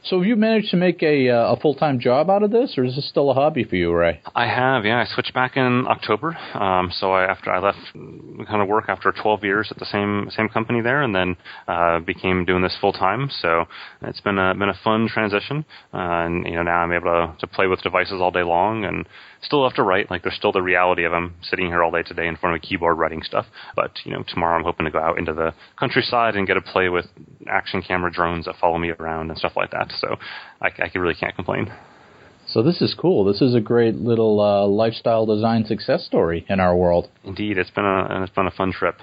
So 0.05 0.17
have 0.17 0.27
you 0.27 0.35
managed 0.35 0.69
to 0.71 0.77
make 0.77 1.01
a 1.01 1.29
uh, 1.29 1.53
a 1.53 1.59
full 1.61 1.75
time 1.75 1.97
job 1.97 2.29
out 2.29 2.43
of 2.43 2.51
this, 2.51 2.77
or 2.77 2.83
is 2.83 2.95
this 2.97 3.07
still 3.07 3.31
a 3.31 3.33
hobby 3.33 3.63
for 3.63 3.77
you, 3.77 3.93
Ray? 3.93 4.19
I 4.35 4.47
have, 4.47 4.83
yeah. 4.83 4.99
I 4.99 5.05
switched 5.05 5.33
back 5.33 5.55
in 5.55 5.85
October. 5.87 6.35
Um, 6.53 6.91
so 6.91 7.13
I, 7.13 7.23
after 7.23 7.49
I 7.49 7.59
left 7.59 7.77
kind 7.93 8.61
of 8.61 8.67
work 8.67 8.85
after 8.89 9.13
12 9.13 9.45
years 9.45 9.69
at 9.71 9.79
the 9.79 9.85
same 9.85 10.29
same 10.35 10.49
company 10.49 10.81
there, 10.81 11.03
and 11.03 11.15
then 11.15 11.37
uh, 11.69 12.01
became 12.01 12.43
doing 12.43 12.61
this 12.61 12.75
full 12.81 12.91
time. 12.91 13.29
So 13.41 13.63
it's 14.01 14.19
been 14.19 14.37
a 14.37 14.53
been 14.53 14.67
a 14.67 14.77
fun 14.83 15.07
transition, 15.07 15.63
uh, 15.93 16.25
and 16.25 16.45
you 16.47 16.55
know 16.55 16.63
now 16.63 16.79
I'm 16.79 16.91
able 16.91 17.05
to, 17.05 17.35
to 17.39 17.47
play 17.47 17.67
with 17.67 17.81
devices 17.81 18.19
all 18.19 18.31
day 18.31 18.43
long, 18.43 18.83
and 18.83 19.07
still 19.41 19.63
have 19.63 19.75
to 19.75 19.83
write. 19.83 20.11
Like 20.11 20.23
there's 20.23 20.35
still 20.35 20.51
the 20.51 20.61
reality 20.61 21.05
of 21.05 21.13
I'm 21.13 21.35
sitting 21.43 21.67
here 21.67 21.81
all 21.81 21.91
day 21.91 22.03
today 22.03 22.27
in 22.27 22.35
front 22.35 22.57
of 22.57 22.61
a 22.61 22.67
keyboard 22.67 22.97
writing 22.97 23.21
stuff. 23.23 23.45
But 23.73 23.91
you 24.03 24.11
know 24.11 24.25
tomorrow 24.27 24.57
I'm 24.57 24.65
hoping 24.65 24.85
to 24.85 24.91
go 24.91 24.99
out 24.99 25.17
into 25.17 25.33
the 25.33 25.53
countryside 25.79 26.35
and 26.35 26.45
get 26.45 26.55
to 26.55 26.61
play 26.61 26.89
with 26.89 27.05
action 27.47 27.81
camera 27.81 28.11
drones 28.11 28.45
that 28.45 28.55
follow 28.59 28.77
me 28.77 28.91
around 28.91 29.29
and 29.29 29.37
stuff 29.37 29.53
like 29.55 29.71
that. 29.71 29.91
So 29.99 30.17
I, 30.61 30.69
I 30.79 30.97
really 30.97 31.15
can't 31.15 31.35
complain. 31.35 31.71
So 32.47 32.61
this 32.61 32.81
is 32.81 32.93
cool. 32.93 33.23
This 33.23 33.41
is 33.41 33.55
a 33.55 33.61
great 33.61 33.95
little 33.95 34.39
uh, 34.39 34.67
lifestyle 34.67 35.25
design 35.25 35.65
success 35.65 36.05
story 36.05 36.45
in 36.49 36.59
our 36.59 36.75
world. 36.75 37.09
Indeed, 37.23 37.57
it's 37.57 37.71
been 37.71 37.85
a 37.85 38.23
it's 38.23 38.33
been 38.33 38.47
a 38.47 38.51
fun 38.51 38.71
trip. 38.71 38.95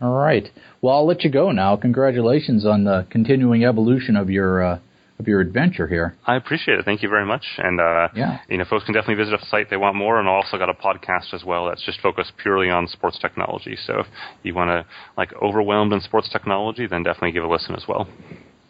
All 0.00 0.12
right. 0.12 0.50
Well, 0.82 0.94
I'll 0.94 1.06
let 1.06 1.24
you 1.24 1.30
go 1.30 1.50
now. 1.52 1.76
Congratulations 1.76 2.66
on 2.66 2.84
the 2.84 3.06
continuing 3.10 3.64
evolution 3.64 4.14
of 4.16 4.28
your 4.28 4.62
uh, 4.62 4.78
of 5.18 5.26
your 5.26 5.40
adventure 5.40 5.86
here. 5.86 6.16
I 6.26 6.36
appreciate 6.36 6.78
it. 6.78 6.84
Thank 6.84 7.02
you 7.02 7.08
very 7.08 7.24
much. 7.24 7.44
And 7.58 7.80
uh, 7.80 8.08
yeah, 8.14 8.38
you 8.48 8.58
know, 8.58 8.64
folks 8.68 8.84
can 8.84 8.94
definitely 8.94 9.22
visit 9.22 9.38
the 9.40 9.46
site 9.46 9.62
if 9.62 9.70
they 9.70 9.76
want 9.76 9.96
more. 9.96 10.18
And 10.20 10.28
I 10.28 10.32
also 10.32 10.58
got 10.58 10.68
a 10.68 10.74
podcast 10.74 11.32
as 11.32 11.44
well 11.44 11.66
that's 11.66 11.84
just 11.84 12.00
focused 12.00 12.32
purely 12.36 12.70
on 12.70 12.86
sports 12.86 13.18
technology. 13.18 13.76
So 13.86 14.00
if 14.00 14.06
you 14.42 14.54
want 14.54 14.68
to 14.68 14.86
like 15.16 15.32
overwhelmed 15.42 15.92
in 15.92 16.00
sports 16.00 16.28
technology, 16.30 16.86
then 16.86 17.02
definitely 17.02 17.32
give 17.32 17.44
a 17.44 17.48
listen 17.48 17.74
as 17.74 17.84
well. 17.88 18.08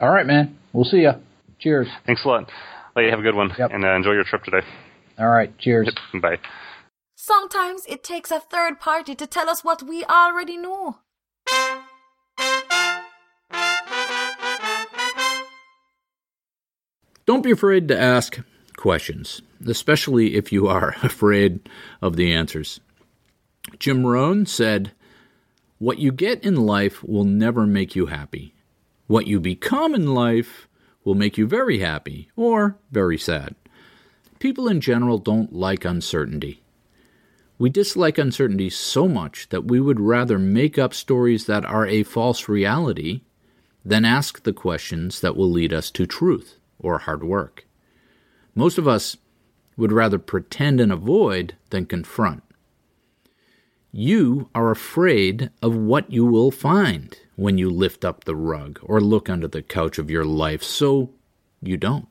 All 0.00 0.10
right, 0.10 0.26
man. 0.26 0.56
We'll 0.72 0.84
see 0.84 0.98
you. 0.98 1.12
Cheers. 1.58 1.88
Thanks 2.04 2.24
a 2.24 2.28
lot. 2.28 2.50
Lady, 2.94 3.10
have 3.10 3.18
a 3.18 3.22
good 3.22 3.34
one. 3.34 3.50
Yep. 3.58 3.70
And 3.72 3.84
uh, 3.84 3.94
enjoy 3.94 4.12
your 4.12 4.24
trip 4.24 4.44
today. 4.44 4.66
All 5.18 5.28
right. 5.28 5.56
Cheers. 5.58 5.90
Yep. 6.12 6.22
Bye. 6.22 6.36
Sometimes 7.14 7.82
it 7.88 8.04
takes 8.04 8.30
a 8.30 8.40
third 8.40 8.78
party 8.78 9.14
to 9.14 9.26
tell 9.26 9.48
us 9.48 9.64
what 9.64 9.82
we 9.82 10.04
already 10.04 10.56
know. 10.56 10.98
Don't 17.26 17.42
be 17.42 17.50
afraid 17.50 17.88
to 17.88 18.00
ask 18.00 18.38
questions, 18.76 19.42
especially 19.66 20.36
if 20.36 20.52
you 20.52 20.68
are 20.68 20.94
afraid 21.02 21.68
of 22.00 22.14
the 22.14 22.32
answers. 22.32 22.78
Jim 23.80 24.06
Rohn 24.06 24.46
said, 24.46 24.92
What 25.78 25.98
you 25.98 26.12
get 26.12 26.44
in 26.44 26.54
life 26.54 27.02
will 27.02 27.24
never 27.24 27.66
make 27.66 27.96
you 27.96 28.06
happy. 28.06 28.54
What 29.08 29.26
you 29.26 29.40
become 29.40 29.92
in 29.92 30.14
life 30.14 30.68
will 31.04 31.16
make 31.16 31.36
you 31.36 31.48
very 31.48 31.80
happy 31.80 32.30
or 32.36 32.78
very 32.92 33.18
sad. 33.18 33.56
People 34.38 34.68
in 34.68 34.80
general 34.80 35.18
don't 35.18 35.52
like 35.52 35.84
uncertainty. 35.84 36.62
We 37.58 37.70
dislike 37.70 38.18
uncertainty 38.18 38.70
so 38.70 39.08
much 39.08 39.48
that 39.48 39.64
we 39.64 39.80
would 39.80 39.98
rather 39.98 40.38
make 40.38 40.78
up 40.78 40.94
stories 40.94 41.46
that 41.46 41.64
are 41.64 41.86
a 41.86 42.04
false 42.04 42.48
reality 42.48 43.22
than 43.84 44.04
ask 44.04 44.44
the 44.44 44.52
questions 44.52 45.20
that 45.22 45.36
will 45.36 45.50
lead 45.50 45.72
us 45.72 45.90
to 45.92 46.06
truth 46.06 46.55
or 46.78 46.98
hard 46.98 47.24
work. 47.24 47.66
Most 48.54 48.78
of 48.78 48.88
us 48.88 49.16
would 49.76 49.92
rather 49.92 50.18
pretend 50.18 50.80
and 50.80 50.90
avoid 50.90 51.54
than 51.70 51.86
confront. 51.86 52.42
You 53.92 54.50
are 54.54 54.70
afraid 54.70 55.50
of 55.62 55.74
what 55.74 56.10
you 56.10 56.24
will 56.24 56.50
find 56.50 57.18
when 57.36 57.58
you 57.58 57.70
lift 57.70 58.04
up 58.04 58.24
the 58.24 58.36
rug 58.36 58.78
or 58.82 59.00
look 59.00 59.28
under 59.30 59.48
the 59.48 59.62
couch 59.62 59.98
of 59.98 60.10
your 60.10 60.24
life, 60.24 60.62
so 60.62 61.10
you 61.62 61.76
don't. 61.76 62.08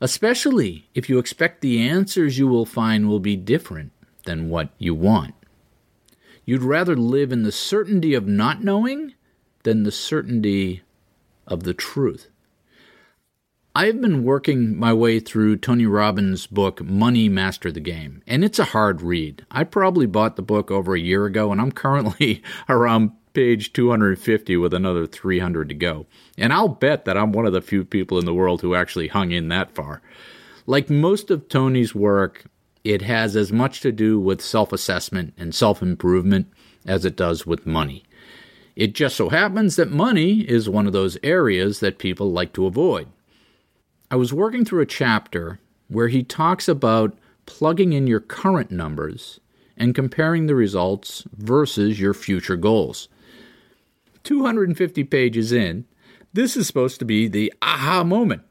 Especially 0.00 0.88
if 0.94 1.08
you 1.08 1.18
expect 1.18 1.60
the 1.60 1.80
answers 1.88 2.38
you 2.38 2.46
will 2.46 2.64
find 2.64 3.08
will 3.08 3.20
be 3.20 3.36
different 3.36 3.92
than 4.24 4.48
what 4.48 4.70
you 4.78 4.94
want. 4.94 5.34
You'd 6.44 6.62
rather 6.62 6.96
live 6.96 7.32
in 7.32 7.42
the 7.42 7.52
certainty 7.52 8.14
of 8.14 8.26
not 8.26 8.64
knowing 8.64 9.14
than 9.64 9.82
the 9.82 9.92
certainty 9.92 10.82
of 11.46 11.64
the 11.64 11.74
truth. 11.74 12.28
I've 13.74 14.00
been 14.00 14.24
working 14.24 14.76
my 14.76 14.92
way 14.92 15.20
through 15.20 15.58
Tony 15.58 15.86
Robbins' 15.86 16.46
book, 16.46 16.82
Money 16.82 17.28
Master 17.28 17.70
the 17.70 17.80
Game, 17.80 18.22
and 18.26 18.42
it's 18.42 18.58
a 18.58 18.64
hard 18.64 19.02
read. 19.02 19.46
I 19.50 19.64
probably 19.64 20.06
bought 20.06 20.36
the 20.36 20.42
book 20.42 20.70
over 20.70 20.94
a 20.94 21.00
year 21.00 21.26
ago, 21.26 21.52
and 21.52 21.60
I'm 21.60 21.70
currently 21.70 22.42
around 22.68 23.12
page 23.34 23.72
250 23.72 24.56
with 24.56 24.74
another 24.74 25.06
300 25.06 25.68
to 25.68 25.74
go. 25.74 26.06
And 26.36 26.52
I'll 26.52 26.68
bet 26.68 27.04
that 27.04 27.16
I'm 27.16 27.30
one 27.30 27.46
of 27.46 27.52
the 27.52 27.60
few 27.60 27.84
people 27.84 28.18
in 28.18 28.24
the 28.24 28.34
world 28.34 28.62
who 28.62 28.74
actually 28.74 29.08
hung 29.08 29.30
in 29.30 29.48
that 29.48 29.74
far. 29.74 30.02
Like 30.66 30.90
most 30.90 31.30
of 31.30 31.48
Tony's 31.48 31.94
work, 31.94 32.46
it 32.82 33.02
has 33.02 33.36
as 33.36 33.52
much 33.52 33.80
to 33.82 33.92
do 33.92 34.18
with 34.18 34.40
self 34.40 34.72
assessment 34.72 35.34
and 35.36 35.54
self 35.54 35.82
improvement 35.82 36.48
as 36.84 37.04
it 37.04 37.16
does 37.16 37.46
with 37.46 37.66
money. 37.66 38.02
It 38.74 38.94
just 38.94 39.16
so 39.16 39.28
happens 39.28 39.76
that 39.76 39.90
money 39.90 40.40
is 40.40 40.68
one 40.68 40.86
of 40.86 40.92
those 40.92 41.18
areas 41.22 41.80
that 41.80 41.98
people 41.98 42.32
like 42.32 42.52
to 42.54 42.66
avoid. 42.66 43.08
I 44.10 44.16
was 44.16 44.32
working 44.32 44.64
through 44.64 44.80
a 44.80 44.86
chapter 44.86 45.60
where 45.88 46.08
he 46.08 46.22
talks 46.22 46.68
about 46.68 47.18
plugging 47.46 47.92
in 47.92 48.06
your 48.06 48.20
current 48.20 48.70
numbers 48.70 49.40
and 49.76 49.94
comparing 49.94 50.46
the 50.46 50.54
results 50.54 51.24
versus 51.36 52.00
your 52.00 52.14
future 52.14 52.56
goals. 52.56 53.08
250 54.24 55.04
pages 55.04 55.52
in, 55.52 55.84
this 56.32 56.56
is 56.56 56.66
supposed 56.66 56.98
to 56.98 57.04
be 57.04 57.28
the 57.28 57.52
aha 57.62 58.02
moment. 58.02 58.42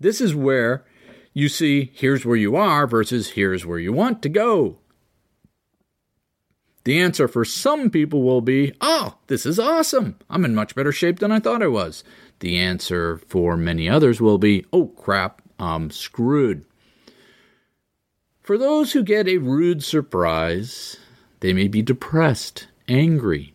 This 0.00 0.20
is 0.20 0.34
where 0.34 0.84
you 1.32 1.48
see 1.48 1.90
here's 1.94 2.24
where 2.24 2.36
you 2.36 2.56
are 2.56 2.86
versus 2.86 3.30
here's 3.30 3.66
where 3.66 3.78
you 3.78 3.92
want 3.92 4.22
to 4.22 4.28
go. 4.28 4.78
The 6.84 7.00
answer 7.00 7.26
for 7.26 7.44
some 7.44 7.90
people 7.90 8.22
will 8.22 8.40
be, 8.40 8.72
oh, 8.80 9.16
this 9.26 9.44
is 9.44 9.58
awesome. 9.58 10.18
I'm 10.30 10.44
in 10.44 10.54
much 10.54 10.74
better 10.74 10.92
shape 10.92 11.18
than 11.18 11.32
I 11.32 11.40
thought 11.40 11.62
I 11.62 11.66
was. 11.66 12.04
The 12.40 12.56
answer 12.58 13.18
for 13.28 13.56
many 13.56 13.88
others 13.88 14.20
will 14.20 14.38
be, 14.38 14.64
oh 14.72 14.88
crap, 14.88 15.42
I'm 15.58 15.90
screwed. 15.90 16.64
For 18.42 18.58
those 18.58 18.92
who 18.92 19.02
get 19.02 19.26
a 19.26 19.38
rude 19.38 19.82
surprise, 19.82 20.98
they 21.40 21.52
may 21.52 21.68
be 21.68 21.82
depressed, 21.82 22.68
angry, 22.86 23.54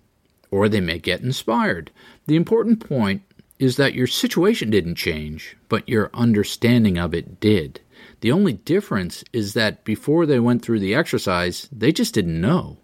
or 0.49 0.67
they 0.67 0.81
may 0.81 0.99
get 0.99 1.21
inspired. 1.21 1.91
The 2.27 2.35
important 2.35 2.85
point 2.85 3.23
is 3.57 3.77
that 3.77 3.93
your 3.93 4.07
situation 4.07 4.69
didn't 4.69 4.95
change, 4.95 5.55
but 5.69 5.87
your 5.87 6.09
understanding 6.13 6.97
of 6.97 7.13
it 7.13 7.39
did. 7.39 7.79
The 8.21 8.31
only 8.31 8.53
difference 8.53 9.23
is 9.31 9.53
that 9.53 9.85
before 9.85 10.25
they 10.25 10.39
went 10.39 10.63
through 10.63 10.79
the 10.79 10.95
exercise, 10.95 11.69
they 11.71 11.91
just 11.91 12.13
didn't 12.13 12.41
know. 12.41 12.79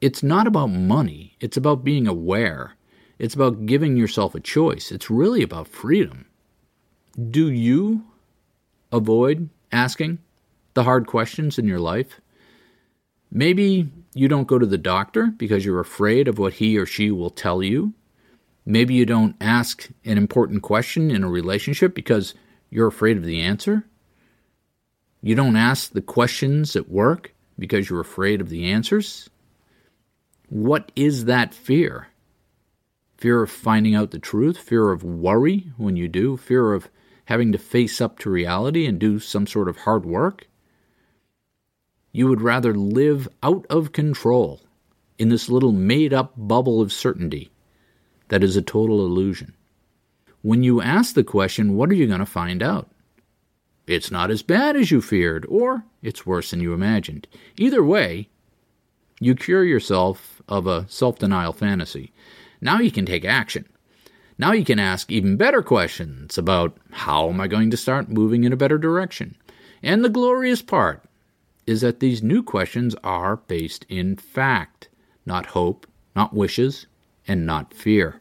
It's 0.00 0.22
not 0.22 0.46
about 0.46 0.68
money, 0.68 1.36
it's 1.38 1.56
about 1.56 1.84
being 1.84 2.08
aware. 2.08 2.76
It's 3.22 3.36
about 3.36 3.66
giving 3.66 3.96
yourself 3.96 4.34
a 4.34 4.40
choice. 4.40 4.90
It's 4.90 5.08
really 5.08 5.44
about 5.44 5.68
freedom. 5.68 6.26
Do 7.30 7.52
you 7.52 8.02
avoid 8.90 9.48
asking 9.70 10.18
the 10.74 10.82
hard 10.82 11.06
questions 11.06 11.56
in 11.56 11.68
your 11.68 11.78
life? 11.78 12.20
Maybe 13.30 13.88
you 14.12 14.26
don't 14.26 14.48
go 14.48 14.58
to 14.58 14.66
the 14.66 14.76
doctor 14.76 15.28
because 15.28 15.64
you're 15.64 15.78
afraid 15.78 16.26
of 16.26 16.40
what 16.40 16.54
he 16.54 16.76
or 16.76 16.84
she 16.84 17.12
will 17.12 17.30
tell 17.30 17.62
you. 17.62 17.94
Maybe 18.66 18.94
you 18.94 19.06
don't 19.06 19.36
ask 19.40 19.88
an 20.04 20.18
important 20.18 20.62
question 20.62 21.12
in 21.12 21.22
a 21.22 21.30
relationship 21.30 21.94
because 21.94 22.34
you're 22.70 22.88
afraid 22.88 23.18
of 23.18 23.24
the 23.24 23.40
answer. 23.40 23.86
You 25.20 25.36
don't 25.36 25.54
ask 25.54 25.92
the 25.92 26.02
questions 26.02 26.74
at 26.74 26.88
work 26.88 27.32
because 27.56 27.88
you're 27.88 28.00
afraid 28.00 28.40
of 28.40 28.48
the 28.48 28.72
answers. 28.72 29.30
What 30.48 30.90
is 30.96 31.26
that 31.26 31.54
fear? 31.54 32.08
Fear 33.22 33.44
of 33.44 33.52
finding 33.52 33.94
out 33.94 34.10
the 34.10 34.18
truth, 34.18 34.58
fear 34.58 34.90
of 34.90 35.04
worry 35.04 35.70
when 35.76 35.94
you 35.94 36.08
do, 36.08 36.36
fear 36.36 36.72
of 36.72 36.88
having 37.26 37.52
to 37.52 37.58
face 37.58 38.00
up 38.00 38.18
to 38.18 38.30
reality 38.30 38.84
and 38.84 38.98
do 38.98 39.20
some 39.20 39.46
sort 39.46 39.68
of 39.68 39.76
hard 39.76 40.04
work? 40.04 40.48
You 42.10 42.26
would 42.26 42.40
rather 42.40 42.74
live 42.74 43.28
out 43.40 43.64
of 43.70 43.92
control 43.92 44.62
in 45.20 45.28
this 45.28 45.48
little 45.48 45.70
made 45.70 46.12
up 46.12 46.32
bubble 46.36 46.80
of 46.80 46.92
certainty 46.92 47.52
that 48.26 48.42
is 48.42 48.56
a 48.56 48.60
total 48.60 49.06
illusion. 49.06 49.54
When 50.40 50.64
you 50.64 50.82
ask 50.82 51.14
the 51.14 51.22
question, 51.22 51.76
what 51.76 51.90
are 51.90 51.94
you 51.94 52.08
going 52.08 52.18
to 52.18 52.26
find 52.26 52.60
out? 52.60 52.90
It's 53.86 54.10
not 54.10 54.32
as 54.32 54.42
bad 54.42 54.74
as 54.74 54.90
you 54.90 55.00
feared, 55.00 55.46
or 55.48 55.84
it's 56.02 56.26
worse 56.26 56.50
than 56.50 56.58
you 56.58 56.74
imagined. 56.74 57.28
Either 57.56 57.84
way, 57.84 58.30
you 59.20 59.36
cure 59.36 59.62
yourself 59.62 60.42
of 60.48 60.66
a 60.66 60.88
self 60.88 61.20
denial 61.20 61.52
fantasy. 61.52 62.12
Now 62.62 62.78
you 62.78 62.92
can 62.92 63.04
take 63.04 63.24
action. 63.24 63.66
Now 64.38 64.52
you 64.52 64.64
can 64.64 64.78
ask 64.78 65.10
even 65.10 65.36
better 65.36 65.62
questions 65.62 66.38
about 66.38 66.76
how 66.92 67.28
am 67.28 67.40
I 67.40 67.48
going 67.48 67.70
to 67.72 67.76
start 67.76 68.08
moving 68.08 68.44
in 68.44 68.52
a 68.52 68.56
better 68.56 68.78
direction? 68.78 69.36
And 69.82 70.04
the 70.04 70.08
glorious 70.08 70.62
part 70.62 71.02
is 71.66 71.80
that 71.80 71.98
these 71.98 72.22
new 72.22 72.42
questions 72.42 72.94
are 73.02 73.36
based 73.36 73.84
in 73.88 74.16
fact, 74.16 74.88
not 75.26 75.46
hope, 75.46 75.88
not 76.14 76.34
wishes, 76.34 76.86
and 77.26 77.44
not 77.44 77.74
fear. 77.74 78.20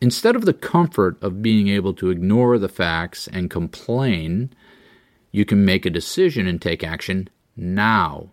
Instead 0.00 0.34
of 0.34 0.46
the 0.46 0.54
comfort 0.54 1.22
of 1.22 1.42
being 1.42 1.68
able 1.68 1.92
to 1.94 2.10
ignore 2.10 2.58
the 2.58 2.68
facts 2.68 3.28
and 3.28 3.50
complain, 3.50 4.50
you 5.30 5.44
can 5.44 5.64
make 5.64 5.84
a 5.84 5.90
decision 5.90 6.46
and 6.46 6.60
take 6.60 6.82
action 6.82 7.28
now. 7.54 8.30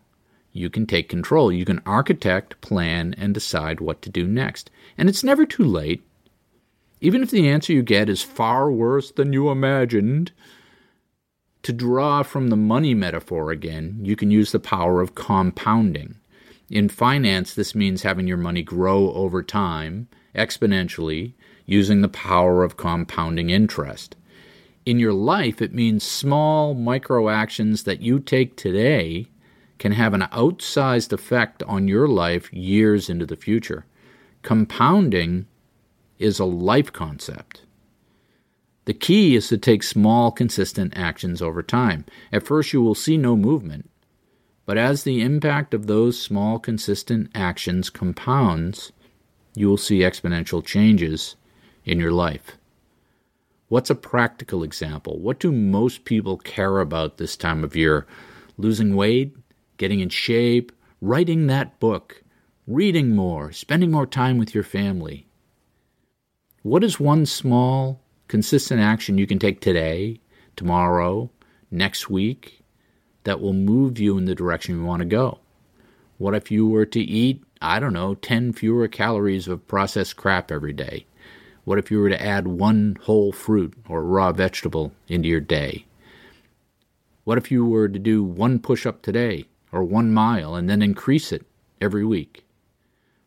You 0.54 0.70
can 0.70 0.86
take 0.86 1.10
control. 1.10 1.52
You 1.52 1.66
can 1.66 1.82
architect, 1.86 2.62
plan, 2.62 3.16
and 3.18 3.34
decide 3.34 3.82
what 3.82 4.02
to 4.04 4.10
do 4.10 4.28
next. 4.28 4.70
And 4.98 5.10
it's 5.10 5.24
never 5.24 5.46
too 5.46 5.64
late. 5.64 6.04
Even 7.02 7.22
if 7.22 7.32
the 7.32 7.50
answer 7.50 7.74
you 7.74 7.82
get 7.82 8.10
is 8.10 8.22
far 8.22 8.72
worse 8.72 9.12
than 9.12 9.34
you 9.34 9.50
imagined, 9.50 10.32
to 11.64 11.74
draw 11.74 12.24
from 12.24 12.50
the 12.50 12.56
money 12.56 12.94
metaphor 12.94 13.52
again, 13.52 14.00
you 14.02 14.16
can 14.16 14.32
use 14.32 14.52
the 14.52 14.60
power 14.60 15.02
of 15.02 15.16
compounding. 15.16 16.16
In 16.70 16.90
finance, 16.90 17.54
this 17.54 17.76
means 17.76 18.04
having 18.04 18.28
your 18.28 18.38
money 18.38 18.64
grow 18.64 19.12
over 19.14 19.44
time, 19.44 20.08
exponentially, 20.36 21.34
using 21.66 22.02
the 22.02 22.10
power 22.10 22.64
of 22.64 22.78
compounding 22.78 23.50
interest. 23.50 24.16
In 24.86 25.00
your 25.00 25.14
life, 25.14 25.62
it 25.62 25.74
means 25.74 26.04
small 26.04 26.74
micro 26.74 27.30
actions 27.30 27.84
that 27.84 28.02
you 28.02 28.20
take 28.20 28.58
today 28.58 29.28
can 29.80 29.94
have 29.94 30.14
an 30.14 30.28
outsized 30.34 31.14
effect 31.14 31.64
on 31.64 31.88
your 31.88 32.08
life 32.08 32.52
years 32.52 33.10
into 33.10 33.26
the 33.26 33.38
future. 33.38 33.86
Compounding 34.44 35.48
is 36.20 36.38
a 36.38 36.46
life 36.46 36.92
concept. 36.92 37.62
The 38.86 38.94
key 38.94 39.36
is 39.36 39.48
to 39.48 39.58
take 39.58 39.84
small, 39.84 40.32
consistent 40.32 40.98
actions 40.98 41.42
over 41.42 41.64
time. 41.64 42.06
At 42.32 42.46
first, 42.46 42.74
you 42.74 42.82
will 42.82 42.94
see 42.94 43.16
no 43.16 43.38
movement, 43.38 43.90
but 44.66 44.78
as 44.78 45.04
the 45.04 45.22
impact 45.22 45.74
of 45.74 45.88
those 45.88 46.22
small, 46.22 46.60
consistent 46.60 47.32
actions 47.34 47.90
compounds, 47.90 48.92
you 49.56 49.70
will 49.70 49.78
see 49.78 50.00
exponential 50.00 50.64
changes 50.64 51.38
in 51.86 52.00
your 52.00 52.12
life. 52.12 52.58
What's 53.70 53.90
a 53.90 53.96
practical 53.96 54.62
example? 54.62 55.20
What 55.20 55.40
do 55.40 55.54
most 55.54 56.04
people 56.04 56.38
care 56.38 56.80
about 56.80 57.18
this 57.18 57.38
time 57.38 57.64
of 57.64 57.78
year? 57.78 58.06
Losing 58.58 58.96
weight, 58.96 59.38
getting 59.78 60.02
in 60.02 60.10
shape, 60.10 60.74
writing 61.00 61.48
that 61.48 61.80
book, 61.80 62.23
reading 62.66 63.14
more, 63.14 63.52
spending 63.52 63.92
more 63.92 64.08
time 64.08 64.38
with 64.38 64.56
your 64.56 64.64
family. 64.64 65.28
What 66.62 66.82
is 66.82 66.98
one 66.98 67.26
small, 67.26 68.00
consistent 68.30 68.80
action 68.80 69.18
you 69.18 69.28
can 69.28 69.38
take 69.38 69.60
today, 69.60 70.22
tomorrow, 70.56 71.30
next 71.70 72.10
week 72.10 72.64
that 73.26 73.42
will 73.42 73.52
move 73.52 74.00
you 74.00 74.18
in 74.18 74.24
the 74.24 74.34
direction 74.34 74.78
you 74.78 74.86
want 74.86 75.02
to 75.02 75.06
go? 75.06 75.40
What 76.18 76.36
if 76.36 76.52
you 76.52 76.66
were 76.66 76.86
to 76.86 77.02
eat, 77.02 77.44
I 77.62 77.82
don't 77.82 77.92
know, 77.92 78.16
10 78.16 78.54
fewer 78.54 78.88
calories 78.88 79.50
of 79.50 79.68
processed 79.68 80.16
crap 80.16 80.50
every 80.50 80.72
day? 80.72 81.06
What 81.66 81.80
if 81.80 81.92
you 81.92 82.00
were 82.00 82.10
to 82.10 82.22
add 82.22 82.48
one 82.48 82.98
whole 83.02 83.34
fruit 83.34 83.74
or 83.90 84.06
raw 84.06 84.32
vegetable 84.32 84.94
into 85.10 85.28
your 85.28 85.42
day? 85.42 85.86
What 87.26 87.38
if 87.38 87.52
you 87.52 87.66
were 87.66 87.90
to 87.90 88.00
do 88.00 88.24
one 88.24 88.60
push 88.60 88.86
up 88.86 89.02
today 89.02 89.48
or 89.74 89.84
one 89.84 90.14
mile 90.14 90.56
and 90.56 90.70
then 90.70 90.82
increase 90.82 91.34
it 91.34 91.46
every 91.82 92.06
week? 92.06 92.46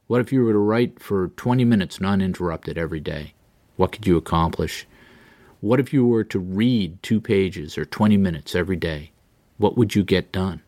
What 0.06 0.20
if 0.20 0.32
you 0.32 0.44
were 0.44 0.52
to 0.52 0.58
write 0.58 1.00
for 1.00 1.28
20 1.28 1.64
minutes 1.64 2.00
non-interrupted 2.00 2.78
every 2.78 3.00
day? 3.00 3.34
What 3.76 3.90
could 3.90 4.06
you 4.06 4.16
accomplish? 4.16 4.86
What 5.60 5.80
if 5.80 5.92
you 5.92 6.06
were 6.06 6.22
to 6.24 6.38
read 6.38 7.02
two 7.02 7.20
pages 7.20 7.76
or 7.76 7.84
20 7.84 8.16
minutes 8.16 8.54
every 8.54 8.76
day? 8.76 9.10
What 9.58 9.76
would 9.76 9.96
you 9.96 10.04
get 10.04 10.30
done? 10.30 10.62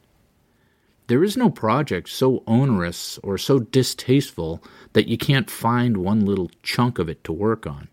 There 1.06 1.22
is 1.22 1.36
no 1.36 1.50
project 1.50 2.08
so 2.08 2.42
onerous 2.46 3.18
or 3.22 3.38
so 3.38 3.60
distasteful 3.60 4.62
that 4.92 5.06
you 5.06 5.16
can't 5.16 5.48
find 5.48 5.98
one 5.98 6.26
little 6.26 6.50
chunk 6.62 6.98
of 6.98 7.08
it 7.08 7.22
to 7.24 7.32
work 7.32 7.64
on. 7.64 7.88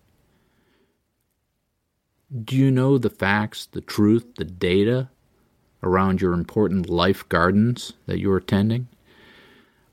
Do 2.43 2.55
you 2.55 2.71
know 2.71 2.97
the 2.97 3.09
facts, 3.11 3.67
the 3.67 3.81
truth, 3.81 4.35
the 4.35 4.45
data 4.45 5.09
around 5.83 6.21
your 6.21 6.33
important 6.33 6.89
life 6.89 7.27
gardens 7.29 7.93
that 8.07 8.19
you're 8.19 8.37
attending? 8.37 8.87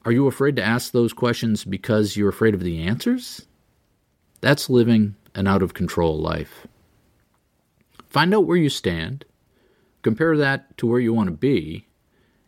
Are 0.05 0.13
you 0.13 0.27
afraid 0.27 0.57
to 0.57 0.65
ask 0.65 0.91
those 0.91 1.13
questions 1.13 1.65
because 1.65 2.17
you're 2.17 2.29
afraid 2.29 2.55
of 2.55 2.63
the 2.63 2.83
answers? 2.83 3.47
That's 4.41 4.69
living 4.69 5.15
an 5.35 5.47
out 5.47 5.63
of 5.63 5.75
control 5.75 6.19
life. 6.19 6.67
Find 8.09 8.35
out 8.35 8.45
where 8.45 8.57
you 8.57 8.69
stand, 8.69 9.25
compare 10.03 10.37
that 10.37 10.77
to 10.79 10.87
where 10.89 10.99
you 10.99 11.15
want 11.15 11.29
to 11.29 11.37
be, 11.37 11.87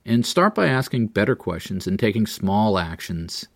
and 0.05 0.27
start 0.27 0.55
by 0.55 0.67
asking 0.67 1.09
better 1.09 1.37
questions 1.37 1.87
and 1.87 1.99
taking 1.99 2.27
small 2.27 2.77
actions 2.77 3.47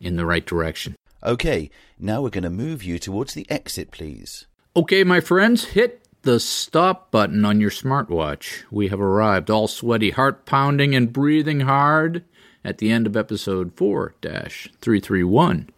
in 0.00 0.16
the 0.16 0.24
right 0.24 0.46
direction. 0.46 0.94
Okay, 1.24 1.68
now 1.98 2.22
we're 2.22 2.30
going 2.30 2.44
to 2.44 2.50
move 2.50 2.82
you 2.82 2.98
towards 2.98 3.34
the 3.34 3.48
exit, 3.50 3.90
please. 3.90 4.46
Okay, 4.76 5.02
my 5.02 5.20
friends, 5.20 5.64
hit 5.64 6.06
the 6.22 6.38
stop 6.38 7.10
button 7.10 7.44
on 7.44 7.60
your 7.60 7.70
smartwatch. 7.70 8.62
We 8.70 8.88
have 8.88 9.00
arrived, 9.00 9.50
all 9.50 9.68
sweaty, 9.68 10.10
heart 10.10 10.46
pounding, 10.46 10.94
and 10.94 11.12
breathing 11.12 11.60
hard 11.60 12.24
at 12.64 12.78
the 12.78 12.90
end 12.90 13.06
of 13.06 13.16
episode 13.16 13.76
4 13.76 14.14
331 14.22 15.70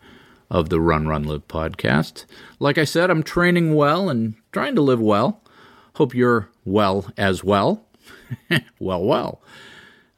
of 0.51 0.68
the 0.68 0.80
Run 0.80 1.09
Run 1.09 1.24
Live 1.24 1.49
podcast. 1.49 2.24
Like 2.59 2.78
I 2.78 2.85
said, 2.85 3.11
I'm 3.11 3.22
training 3.22 3.74
well 3.74 4.09
and 4.09 4.35
trying 4.53 4.74
to 4.74 4.82
live 4.82 5.01
well. 5.01 5.43
Hope 5.97 6.14
you're 6.14 6.49
well 6.64 7.11
as 7.16 7.43
well. 7.43 7.87
well, 8.78 9.03
well. 9.05 9.43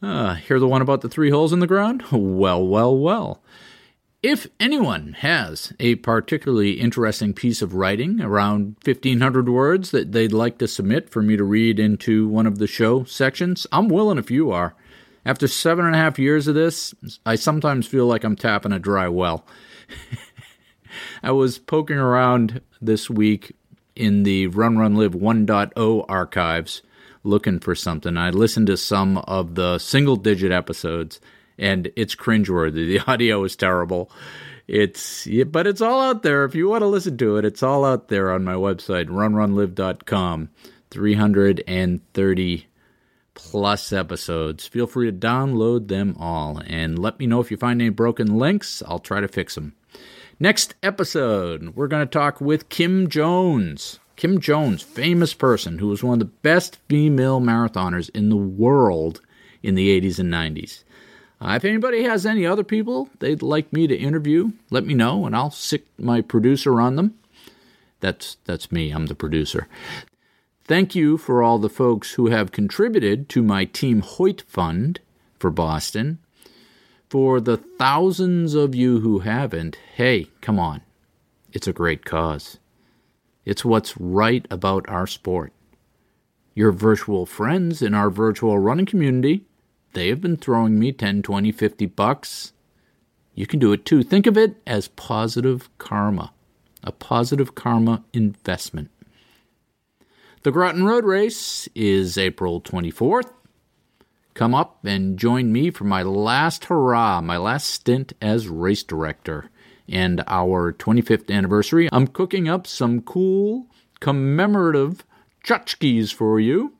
Uh, 0.02 0.34
hear 0.34 0.58
the 0.58 0.68
one 0.68 0.82
about 0.82 1.00
the 1.00 1.08
three 1.08 1.30
holes 1.30 1.52
in 1.52 1.60
the 1.60 1.66
ground? 1.66 2.04
Well, 2.12 2.66
well, 2.66 2.96
well. 2.96 3.42
If 4.22 4.48
anyone 4.58 5.12
has 5.18 5.72
a 5.78 5.96
particularly 5.96 6.72
interesting 6.72 7.32
piece 7.32 7.62
of 7.62 7.74
writing 7.74 8.20
around 8.20 8.76
1,500 8.84 9.48
words 9.48 9.90
that 9.92 10.12
they'd 10.12 10.32
like 10.32 10.58
to 10.58 10.66
submit 10.66 11.10
for 11.10 11.22
me 11.22 11.36
to 11.36 11.44
read 11.44 11.78
into 11.78 12.26
one 12.26 12.46
of 12.46 12.58
the 12.58 12.66
show 12.66 13.04
sections, 13.04 13.66
I'm 13.70 13.88
willing 13.88 14.18
if 14.18 14.30
you 14.30 14.50
are. 14.50 14.74
After 15.26 15.48
seven 15.48 15.84
and 15.86 15.94
a 15.96 15.98
half 15.98 16.20
years 16.20 16.46
of 16.46 16.54
this, 16.54 16.94
I 17.26 17.34
sometimes 17.34 17.88
feel 17.88 18.06
like 18.06 18.22
I'm 18.22 18.36
tapping 18.36 18.70
a 18.70 18.78
dry 18.78 19.08
well. 19.08 19.44
I 21.22 21.32
was 21.32 21.58
poking 21.58 21.96
around 21.96 22.60
this 22.80 23.10
week 23.10 23.56
in 23.96 24.22
the 24.22 24.46
Run 24.46 24.78
Run 24.78 24.94
Live 24.94 25.14
1.0 25.14 26.04
archives 26.08 26.82
looking 27.24 27.58
for 27.58 27.74
something. 27.74 28.16
I 28.16 28.30
listened 28.30 28.68
to 28.68 28.76
some 28.76 29.18
of 29.18 29.56
the 29.56 29.78
single 29.78 30.14
digit 30.14 30.52
episodes 30.52 31.20
and 31.58 31.90
it's 31.96 32.14
cringeworthy. 32.14 32.86
The 32.86 33.00
audio 33.10 33.42
is 33.42 33.56
terrible. 33.56 34.12
It's 34.68 35.26
but 35.48 35.66
it's 35.66 35.80
all 35.80 36.02
out 36.02 36.22
there 36.22 36.44
if 36.44 36.54
you 36.54 36.68
want 36.68 36.82
to 36.82 36.86
listen 36.86 37.16
to 37.18 37.36
it. 37.36 37.44
It's 37.44 37.64
all 37.64 37.84
out 37.84 38.06
there 38.06 38.30
on 38.30 38.44
my 38.44 38.54
website 38.54 39.06
runrunlive.com. 39.06 40.50
330 40.90 42.66
plus 43.36 43.92
episodes. 43.92 44.66
Feel 44.66 44.88
free 44.88 45.08
to 45.08 45.16
download 45.16 45.86
them 45.86 46.16
all 46.18 46.60
and 46.66 46.98
let 46.98 47.20
me 47.20 47.26
know 47.26 47.40
if 47.40 47.52
you 47.52 47.56
find 47.56 47.80
any 47.80 47.90
broken 47.90 48.38
links. 48.38 48.82
I'll 48.86 48.98
try 48.98 49.20
to 49.20 49.28
fix 49.28 49.54
them. 49.54 49.74
Next 50.40 50.74
episode, 50.82 51.76
we're 51.76 51.86
going 51.86 52.06
to 52.06 52.10
talk 52.10 52.40
with 52.40 52.68
Kim 52.68 53.08
Jones. 53.08 54.00
Kim 54.16 54.40
Jones, 54.40 54.82
famous 54.82 55.34
person 55.34 55.78
who 55.78 55.88
was 55.88 56.02
one 56.02 56.14
of 56.14 56.18
the 56.18 56.34
best 56.42 56.78
female 56.88 57.40
marathoners 57.40 58.10
in 58.10 58.30
the 58.30 58.36
world 58.36 59.20
in 59.62 59.76
the 59.76 60.00
80s 60.00 60.18
and 60.18 60.32
90s. 60.32 60.82
Uh, 61.40 61.52
if 61.56 61.64
anybody 61.64 62.02
has 62.02 62.24
any 62.24 62.46
other 62.46 62.64
people 62.64 63.10
they'd 63.18 63.42
like 63.42 63.72
me 63.72 63.86
to 63.86 63.96
interview, 63.96 64.52
let 64.70 64.86
me 64.86 64.94
know 64.94 65.26
and 65.26 65.36
I'll 65.36 65.50
sick 65.50 65.84
my 65.98 66.22
producer 66.22 66.80
on 66.80 66.96
them. 66.96 67.18
That's 68.00 68.36
that's 68.44 68.72
me. 68.72 68.90
I'm 68.90 69.06
the 69.06 69.14
producer. 69.14 69.68
Thank 70.66 70.96
you 70.96 71.16
for 71.16 71.44
all 71.44 71.60
the 71.60 71.68
folks 71.68 72.14
who 72.14 72.26
have 72.26 72.50
contributed 72.50 73.28
to 73.28 73.40
my 73.44 73.66
Team 73.66 74.00
Hoyt 74.00 74.42
Fund 74.48 74.98
for 75.38 75.48
Boston. 75.48 76.18
For 77.08 77.40
the 77.40 77.56
thousands 77.56 78.54
of 78.54 78.74
you 78.74 78.98
who 78.98 79.20
haven't, 79.20 79.78
hey, 79.94 80.26
come 80.40 80.58
on. 80.58 80.80
It's 81.52 81.68
a 81.68 81.72
great 81.72 82.04
cause. 82.04 82.58
It's 83.44 83.64
what's 83.64 83.96
right 83.96 84.44
about 84.50 84.88
our 84.88 85.06
sport. 85.06 85.52
Your 86.52 86.72
virtual 86.72 87.26
friends 87.26 87.80
in 87.80 87.94
our 87.94 88.10
virtual 88.10 88.58
running 88.58 88.86
community, 88.86 89.44
they 89.92 90.08
have 90.08 90.20
been 90.20 90.36
throwing 90.36 90.80
me 90.80 90.90
10, 90.90 91.22
20, 91.22 91.52
50 91.52 91.86
bucks. 91.86 92.52
You 93.36 93.46
can 93.46 93.60
do 93.60 93.72
it 93.72 93.84
too. 93.84 94.02
Think 94.02 94.26
of 94.26 94.36
it 94.36 94.56
as 94.66 94.88
positive 94.88 95.68
karma, 95.78 96.32
a 96.82 96.90
positive 96.90 97.54
karma 97.54 98.02
investment. 98.12 98.90
The 100.46 100.52
Groton 100.52 100.84
Road 100.84 101.04
Race 101.04 101.68
is 101.74 102.16
April 102.16 102.60
24th. 102.60 103.32
Come 104.34 104.54
up 104.54 104.78
and 104.84 105.18
join 105.18 105.52
me 105.52 105.72
for 105.72 105.82
my 105.82 106.04
last 106.04 106.66
hurrah, 106.66 107.20
my 107.20 107.36
last 107.36 107.66
stint 107.66 108.12
as 108.22 108.46
race 108.46 108.84
director 108.84 109.50
and 109.88 110.22
our 110.28 110.72
25th 110.72 111.34
anniversary. 111.34 111.88
I'm 111.90 112.06
cooking 112.06 112.48
up 112.48 112.68
some 112.68 113.02
cool 113.02 113.66
commemorative 113.98 115.04
tchotchkes 115.44 116.14
for 116.14 116.38
you. 116.38 116.74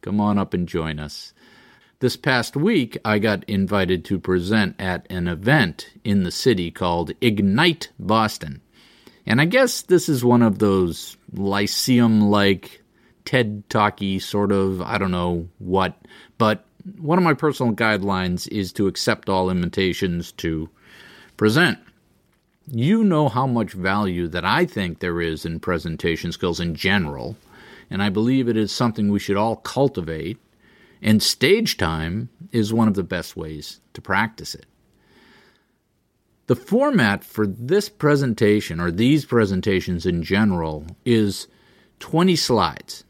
Come 0.00 0.18
on 0.18 0.38
up 0.38 0.54
and 0.54 0.66
join 0.66 0.98
us. 0.98 1.34
This 1.98 2.16
past 2.16 2.56
week, 2.56 2.96
I 3.04 3.18
got 3.18 3.44
invited 3.44 4.06
to 4.06 4.18
present 4.18 4.74
at 4.78 5.06
an 5.10 5.28
event 5.28 5.90
in 6.02 6.22
the 6.22 6.30
city 6.30 6.70
called 6.70 7.12
Ignite 7.20 7.90
Boston. 7.98 8.62
And 9.26 9.38
I 9.38 9.44
guess 9.44 9.82
this 9.82 10.08
is 10.08 10.24
one 10.24 10.40
of 10.40 10.60
those 10.60 11.18
Lyceum 11.30 12.30
like 12.30 12.82
TED 13.26 13.68
talky 13.68 14.18
sort 14.18 14.52
of, 14.52 14.80
I 14.80 14.96
don't 14.96 15.10
know 15.10 15.48
what, 15.58 15.98
but 16.38 16.64
one 16.98 17.18
of 17.18 17.24
my 17.24 17.34
personal 17.34 17.74
guidelines 17.74 18.48
is 18.48 18.72
to 18.74 18.86
accept 18.86 19.28
all 19.28 19.50
invitations 19.50 20.32
to 20.32 20.70
present. 21.36 21.78
You 22.70 23.04
know 23.04 23.28
how 23.28 23.46
much 23.46 23.72
value 23.72 24.28
that 24.28 24.44
I 24.44 24.64
think 24.64 24.98
there 24.98 25.20
is 25.20 25.44
in 25.44 25.60
presentation 25.60 26.32
skills 26.32 26.60
in 26.60 26.74
general, 26.74 27.36
and 27.90 28.02
I 28.02 28.08
believe 28.08 28.48
it 28.48 28.56
is 28.56 28.72
something 28.72 29.10
we 29.10 29.18
should 29.18 29.36
all 29.36 29.56
cultivate, 29.56 30.38
and 31.02 31.22
stage 31.22 31.76
time 31.76 32.28
is 32.52 32.72
one 32.72 32.88
of 32.88 32.94
the 32.94 33.02
best 33.02 33.36
ways 33.36 33.80
to 33.94 34.00
practice 34.00 34.54
it. 34.54 34.66
The 36.46 36.56
format 36.56 37.24
for 37.24 37.46
this 37.46 37.88
presentation, 37.88 38.80
or 38.80 38.92
these 38.92 39.24
presentations 39.24 40.06
in 40.06 40.22
general, 40.22 40.86
is 41.04 41.48
20 41.98 42.36
slides 42.36 43.04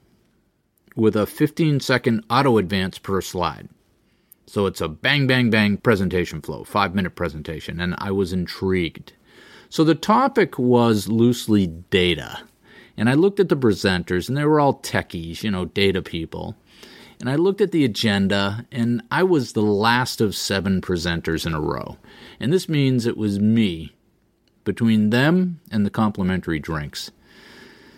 with 0.97 1.14
a 1.14 1.26
15 1.26 1.78
second 1.78 2.24
auto 2.28 2.59
advance 2.59 2.99
per 2.99 3.20
slide. 3.20 3.68
So 4.47 4.66
it's 4.66 4.80
a 4.80 4.88
bang, 4.88 5.26
bang, 5.26 5.51
bang 5.51 5.76
presentation 5.76 6.40
flow, 6.40 6.64
five 6.64 6.94
minute 6.94 7.14
presentation, 7.14 7.80
and 7.80 7.94
I 7.99 8.11
was 8.11 8.32
intrigued. 8.32 9.12
So 9.68 9.84
the 9.84 9.94
topic 9.94 10.59
was 10.59 11.09
loosely 11.09 11.66
data. 11.66 12.40
And 12.97 13.11
I 13.11 13.14
looked 13.14 13.40
at 13.40 13.51
the 13.51 13.57
presenters, 13.57 14.28
and 14.28 14.38
they 14.38 14.44
were 14.44 14.59
all 14.59 14.80
techies, 14.80 15.42
you 15.42 15.51
know, 15.51 15.66
data 15.66 16.01
people. 16.01 16.57
And 17.20 17.28
I 17.28 17.36
looked 17.36 17.61
at 17.61 17.72
the 17.72 17.84
agenda, 17.84 18.66
and 18.72 19.03
I 19.11 19.22
was 19.22 19.53
the 19.53 19.62
last 19.62 20.20
of 20.20 20.34
seven 20.34 20.80
presenters 20.80 21.44
in 21.44 21.53
a 21.53 21.61
row. 21.61 21.99
And 22.40 22.53
this 22.53 22.68
means 22.68 23.05
it 23.05 23.16
was 23.16 23.38
me 23.38 23.94
between 24.64 25.11
them 25.11 25.61
and 25.70 25.84
the 25.84 25.90
complimentary 25.90 26.59
drinks. 26.59 27.11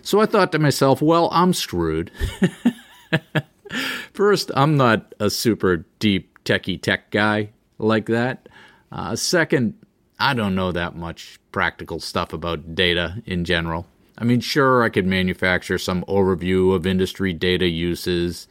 So 0.02 0.20
I 0.20 0.26
thought 0.26 0.52
to 0.52 0.58
myself, 0.58 1.02
well, 1.02 1.28
I'm 1.32 1.52
screwed. 1.52 2.10
First, 4.12 4.50
I'm 4.54 4.76
not 4.76 5.14
a 5.20 5.30
super 5.30 5.84
deep 5.98 6.42
techie 6.44 6.80
tech 6.80 7.10
guy 7.10 7.50
like 7.78 8.06
that. 8.06 8.48
Uh, 8.90 9.16
second, 9.16 9.74
I 10.18 10.34
don't 10.34 10.54
know 10.54 10.72
that 10.72 10.96
much 10.96 11.38
practical 11.52 12.00
stuff 12.00 12.32
about 12.32 12.74
data 12.74 13.22
in 13.26 13.44
general. 13.44 13.86
I 14.16 14.24
mean, 14.24 14.40
sure, 14.40 14.82
I 14.82 14.88
could 14.88 15.06
manufacture 15.06 15.78
some 15.78 16.04
overview 16.08 16.74
of 16.74 16.86
industry 16.86 17.32
data 17.32 17.68
uses, 17.68 18.48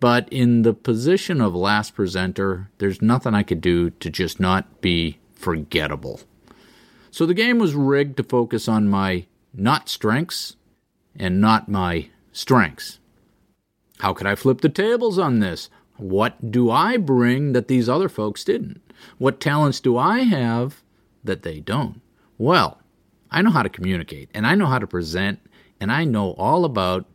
but 0.00 0.28
in 0.30 0.62
the 0.62 0.74
position 0.74 1.40
of 1.40 1.54
last 1.54 1.94
presenter, 1.94 2.70
there's 2.78 3.00
nothing 3.00 3.32
I 3.34 3.44
could 3.44 3.60
do 3.60 3.90
to 3.90 4.10
just 4.10 4.40
not 4.40 4.80
be 4.80 5.18
forgettable. 5.34 6.20
So 7.12 7.26
the 7.26 7.34
game 7.34 7.58
was 7.58 7.74
rigged 7.74 8.16
to 8.16 8.24
focus 8.24 8.66
on 8.66 8.88
my 8.88 9.26
not 9.52 9.88
strengths 9.88 10.56
and 11.14 11.40
not 11.40 11.68
my 11.68 12.08
strengths. 12.32 12.98
How 13.98 14.12
could 14.12 14.26
I 14.26 14.34
flip 14.34 14.60
the 14.60 14.68
tables 14.68 15.18
on 15.18 15.40
this? 15.40 15.70
What 15.96 16.50
do 16.50 16.70
I 16.70 16.96
bring 16.96 17.52
that 17.52 17.68
these 17.68 17.88
other 17.88 18.08
folks 18.08 18.44
didn't? 18.44 18.80
What 19.18 19.40
talents 19.40 19.80
do 19.80 19.96
I 19.96 20.20
have 20.20 20.82
that 21.22 21.42
they 21.42 21.60
don't? 21.60 22.00
Well, 22.36 22.80
I 23.30 23.42
know 23.42 23.50
how 23.50 23.62
to 23.62 23.68
communicate 23.68 24.30
and 24.34 24.46
I 24.46 24.54
know 24.54 24.66
how 24.66 24.78
to 24.78 24.86
present 24.86 25.40
and 25.80 25.92
I 25.92 26.04
know 26.04 26.32
all 26.32 26.64
about 26.64 27.06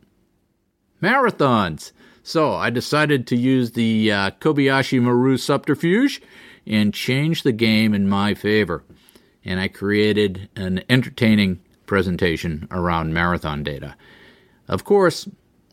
marathons. 1.02 1.92
So 2.22 2.52
I 2.54 2.70
decided 2.70 3.26
to 3.28 3.36
use 3.36 3.72
the 3.72 4.12
uh, 4.12 4.30
Kobayashi 4.32 5.00
Maru 5.00 5.36
subterfuge 5.36 6.20
and 6.66 6.94
change 6.94 7.42
the 7.42 7.52
game 7.52 7.94
in 7.94 8.08
my 8.08 8.34
favor. 8.34 8.84
And 9.44 9.58
I 9.58 9.68
created 9.68 10.48
an 10.54 10.82
entertaining 10.90 11.60
presentation 11.86 12.68
around 12.70 13.14
marathon 13.14 13.62
data. 13.62 13.96
Of 14.68 14.84
course, 14.84 15.26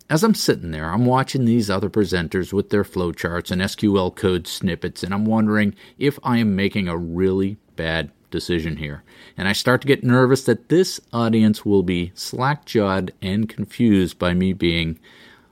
as 0.10 0.24
I'm 0.24 0.34
sitting 0.34 0.72
there, 0.72 0.90
I'm 0.90 1.06
watching 1.06 1.46
these 1.46 1.70
other 1.70 1.90
presenters 1.90 2.54
with 2.54 2.70
their 2.70 2.84
flowcharts 2.84 3.52
and 3.52 3.62
SQL 3.62 4.16
code 4.16 4.48
snippets, 4.48 5.04
and 5.04 5.14
I'm 5.14 5.26
wondering 5.26 5.76
if 5.98 6.18
I 6.24 6.38
am 6.38 6.56
making 6.56 6.88
a 6.88 6.98
really 6.98 7.58
bad 7.76 8.12
decision 8.32 8.78
here. 8.78 9.04
And 9.38 9.48
I 9.48 9.54
start 9.54 9.82
to 9.82 9.88
get 9.88 10.04
nervous 10.04 10.44
that 10.46 10.70
this 10.70 11.00
audience 11.12 11.66
will 11.66 11.84
be 11.84 12.12
slack 12.16 12.66
jawed 12.66 13.14
and 13.22 13.50
confused 13.50 14.18
by 14.18 14.34
me 14.34 14.54
being 14.54 15.00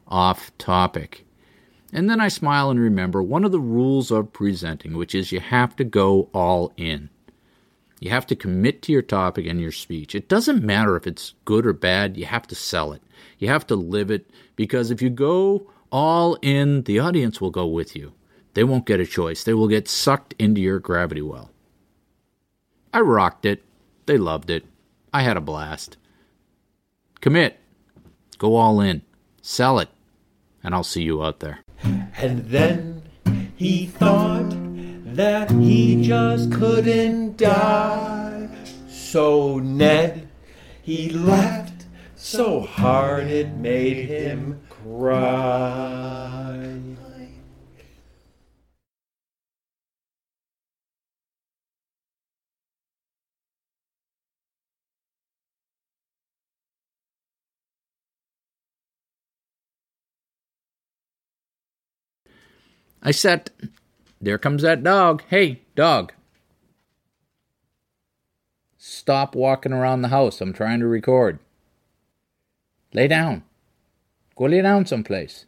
off 0.07 0.51
topic. 0.57 1.25
And 1.91 2.09
then 2.09 2.19
I 2.19 2.27
smile 2.27 2.69
and 2.69 2.79
remember 2.79 3.21
one 3.23 3.45
of 3.45 3.51
the 3.51 3.59
rules 3.59 4.11
of 4.11 4.33
presenting, 4.33 4.97
which 4.97 5.15
is 5.15 5.31
you 5.31 5.39
have 5.39 5.75
to 5.77 5.83
go 5.83 6.29
all 6.33 6.73
in. 6.77 7.09
You 7.99 8.09
have 8.09 8.27
to 8.27 8.35
commit 8.35 8.81
to 8.83 8.91
your 8.91 9.01
topic 9.01 9.45
and 9.45 9.59
your 9.59 9.71
speech. 9.71 10.15
It 10.15 10.27
doesn't 10.27 10.63
matter 10.63 10.95
if 10.95 11.07
it's 11.07 11.33
good 11.45 11.65
or 11.65 11.73
bad, 11.73 12.17
you 12.17 12.25
have 12.25 12.47
to 12.47 12.55
sell 12.55 12.91
it. 12.91 13.01
You 13.39 13.47
have 13.47 13.65
to 13.67 13.75
live 13.75 14.11
it 14.11 14.29
because 14.55 14.91
if 14.91 15.01
you 15.01 15.09
go 15.09 15.69
all 15.91 16.37
in, 16.41 16.83
the 16.83 16.99
audience 16.99 17.39
will 17.39 17.51
go 17.51 17.65
with 17.65 17.95
you. 17.95 18.13
They 18.53 18.63
won't 18.63 18.85
get 18.85 18.99
a 18.99 19.05
choice. 19.05 19.43
They 19.43 19.53
will 19.53 19.67
get 19.67 19.87
sucked 19.87 20.33
into 20.39 20.61
your 20.61 20.79
gravity 20.79 21.21
well. 21.21 21.51
I 22.93 23.01
rocked 23.01 23.45
it. 23.45 23.63
They 24.05 24.17
loved 24.17 24.49
it. 24.49 24.65
I 25.13 25.21
had 25.21 25.37
a 25.37 25.41
blast. 25.41 25.97
Commit. 27.21 27.59
Go 28.37 28.55
all 28.55 28.79
in. 28.81 29.01
Sell 29.41 29.79
it. 29.79 29.89
And 30.63 30.73
I'll 30.73 30.83
see 30.83 31.03
you 31.03 31.23
out 31.23 31.39
there. 31.39 31.59
And 32.17 32.45
then 32.45 33.03
he 33.55 33.85
thought 33.85 34.64
that 35.15 35.49
he 35.49 36.01
just 36.01 36.51
couldn't 36.51 37.37
die. 37.37 38.49
So 38.89 39.59
Ned, 39.59 40.27
he 40.81 41.09
laughed 41.09 41.85
so 42.15 42.59
hard 42.61 43.27
it 43.27 43.51
made 43.55 44.07
him 44.07 44.61
cry. 44.69 45.55
I 63.01 63.11
said, 63.11 63.51
There 64.25 64.39
comes 64.39 64.63
that 64.63 64.83
dog. 64.83 65.21
Hey, 65.29 65.61
dog. 65.75 66.11
Stop 68.75 69.35
walking 69.35 69.71
around 69.71 70.01
the 70.01 70.07
house. 70.07 70.41
I'm 70.41 70.51
trying 70.51 70.79
to 70.79 70.87
record. 70.87 71.37
Lay 72.91 73.07
down. 73.07 73.43
Go 74.35 74.45
lay 74.45 74.63
down 74.63 74.87
someplace. 74.87 75.45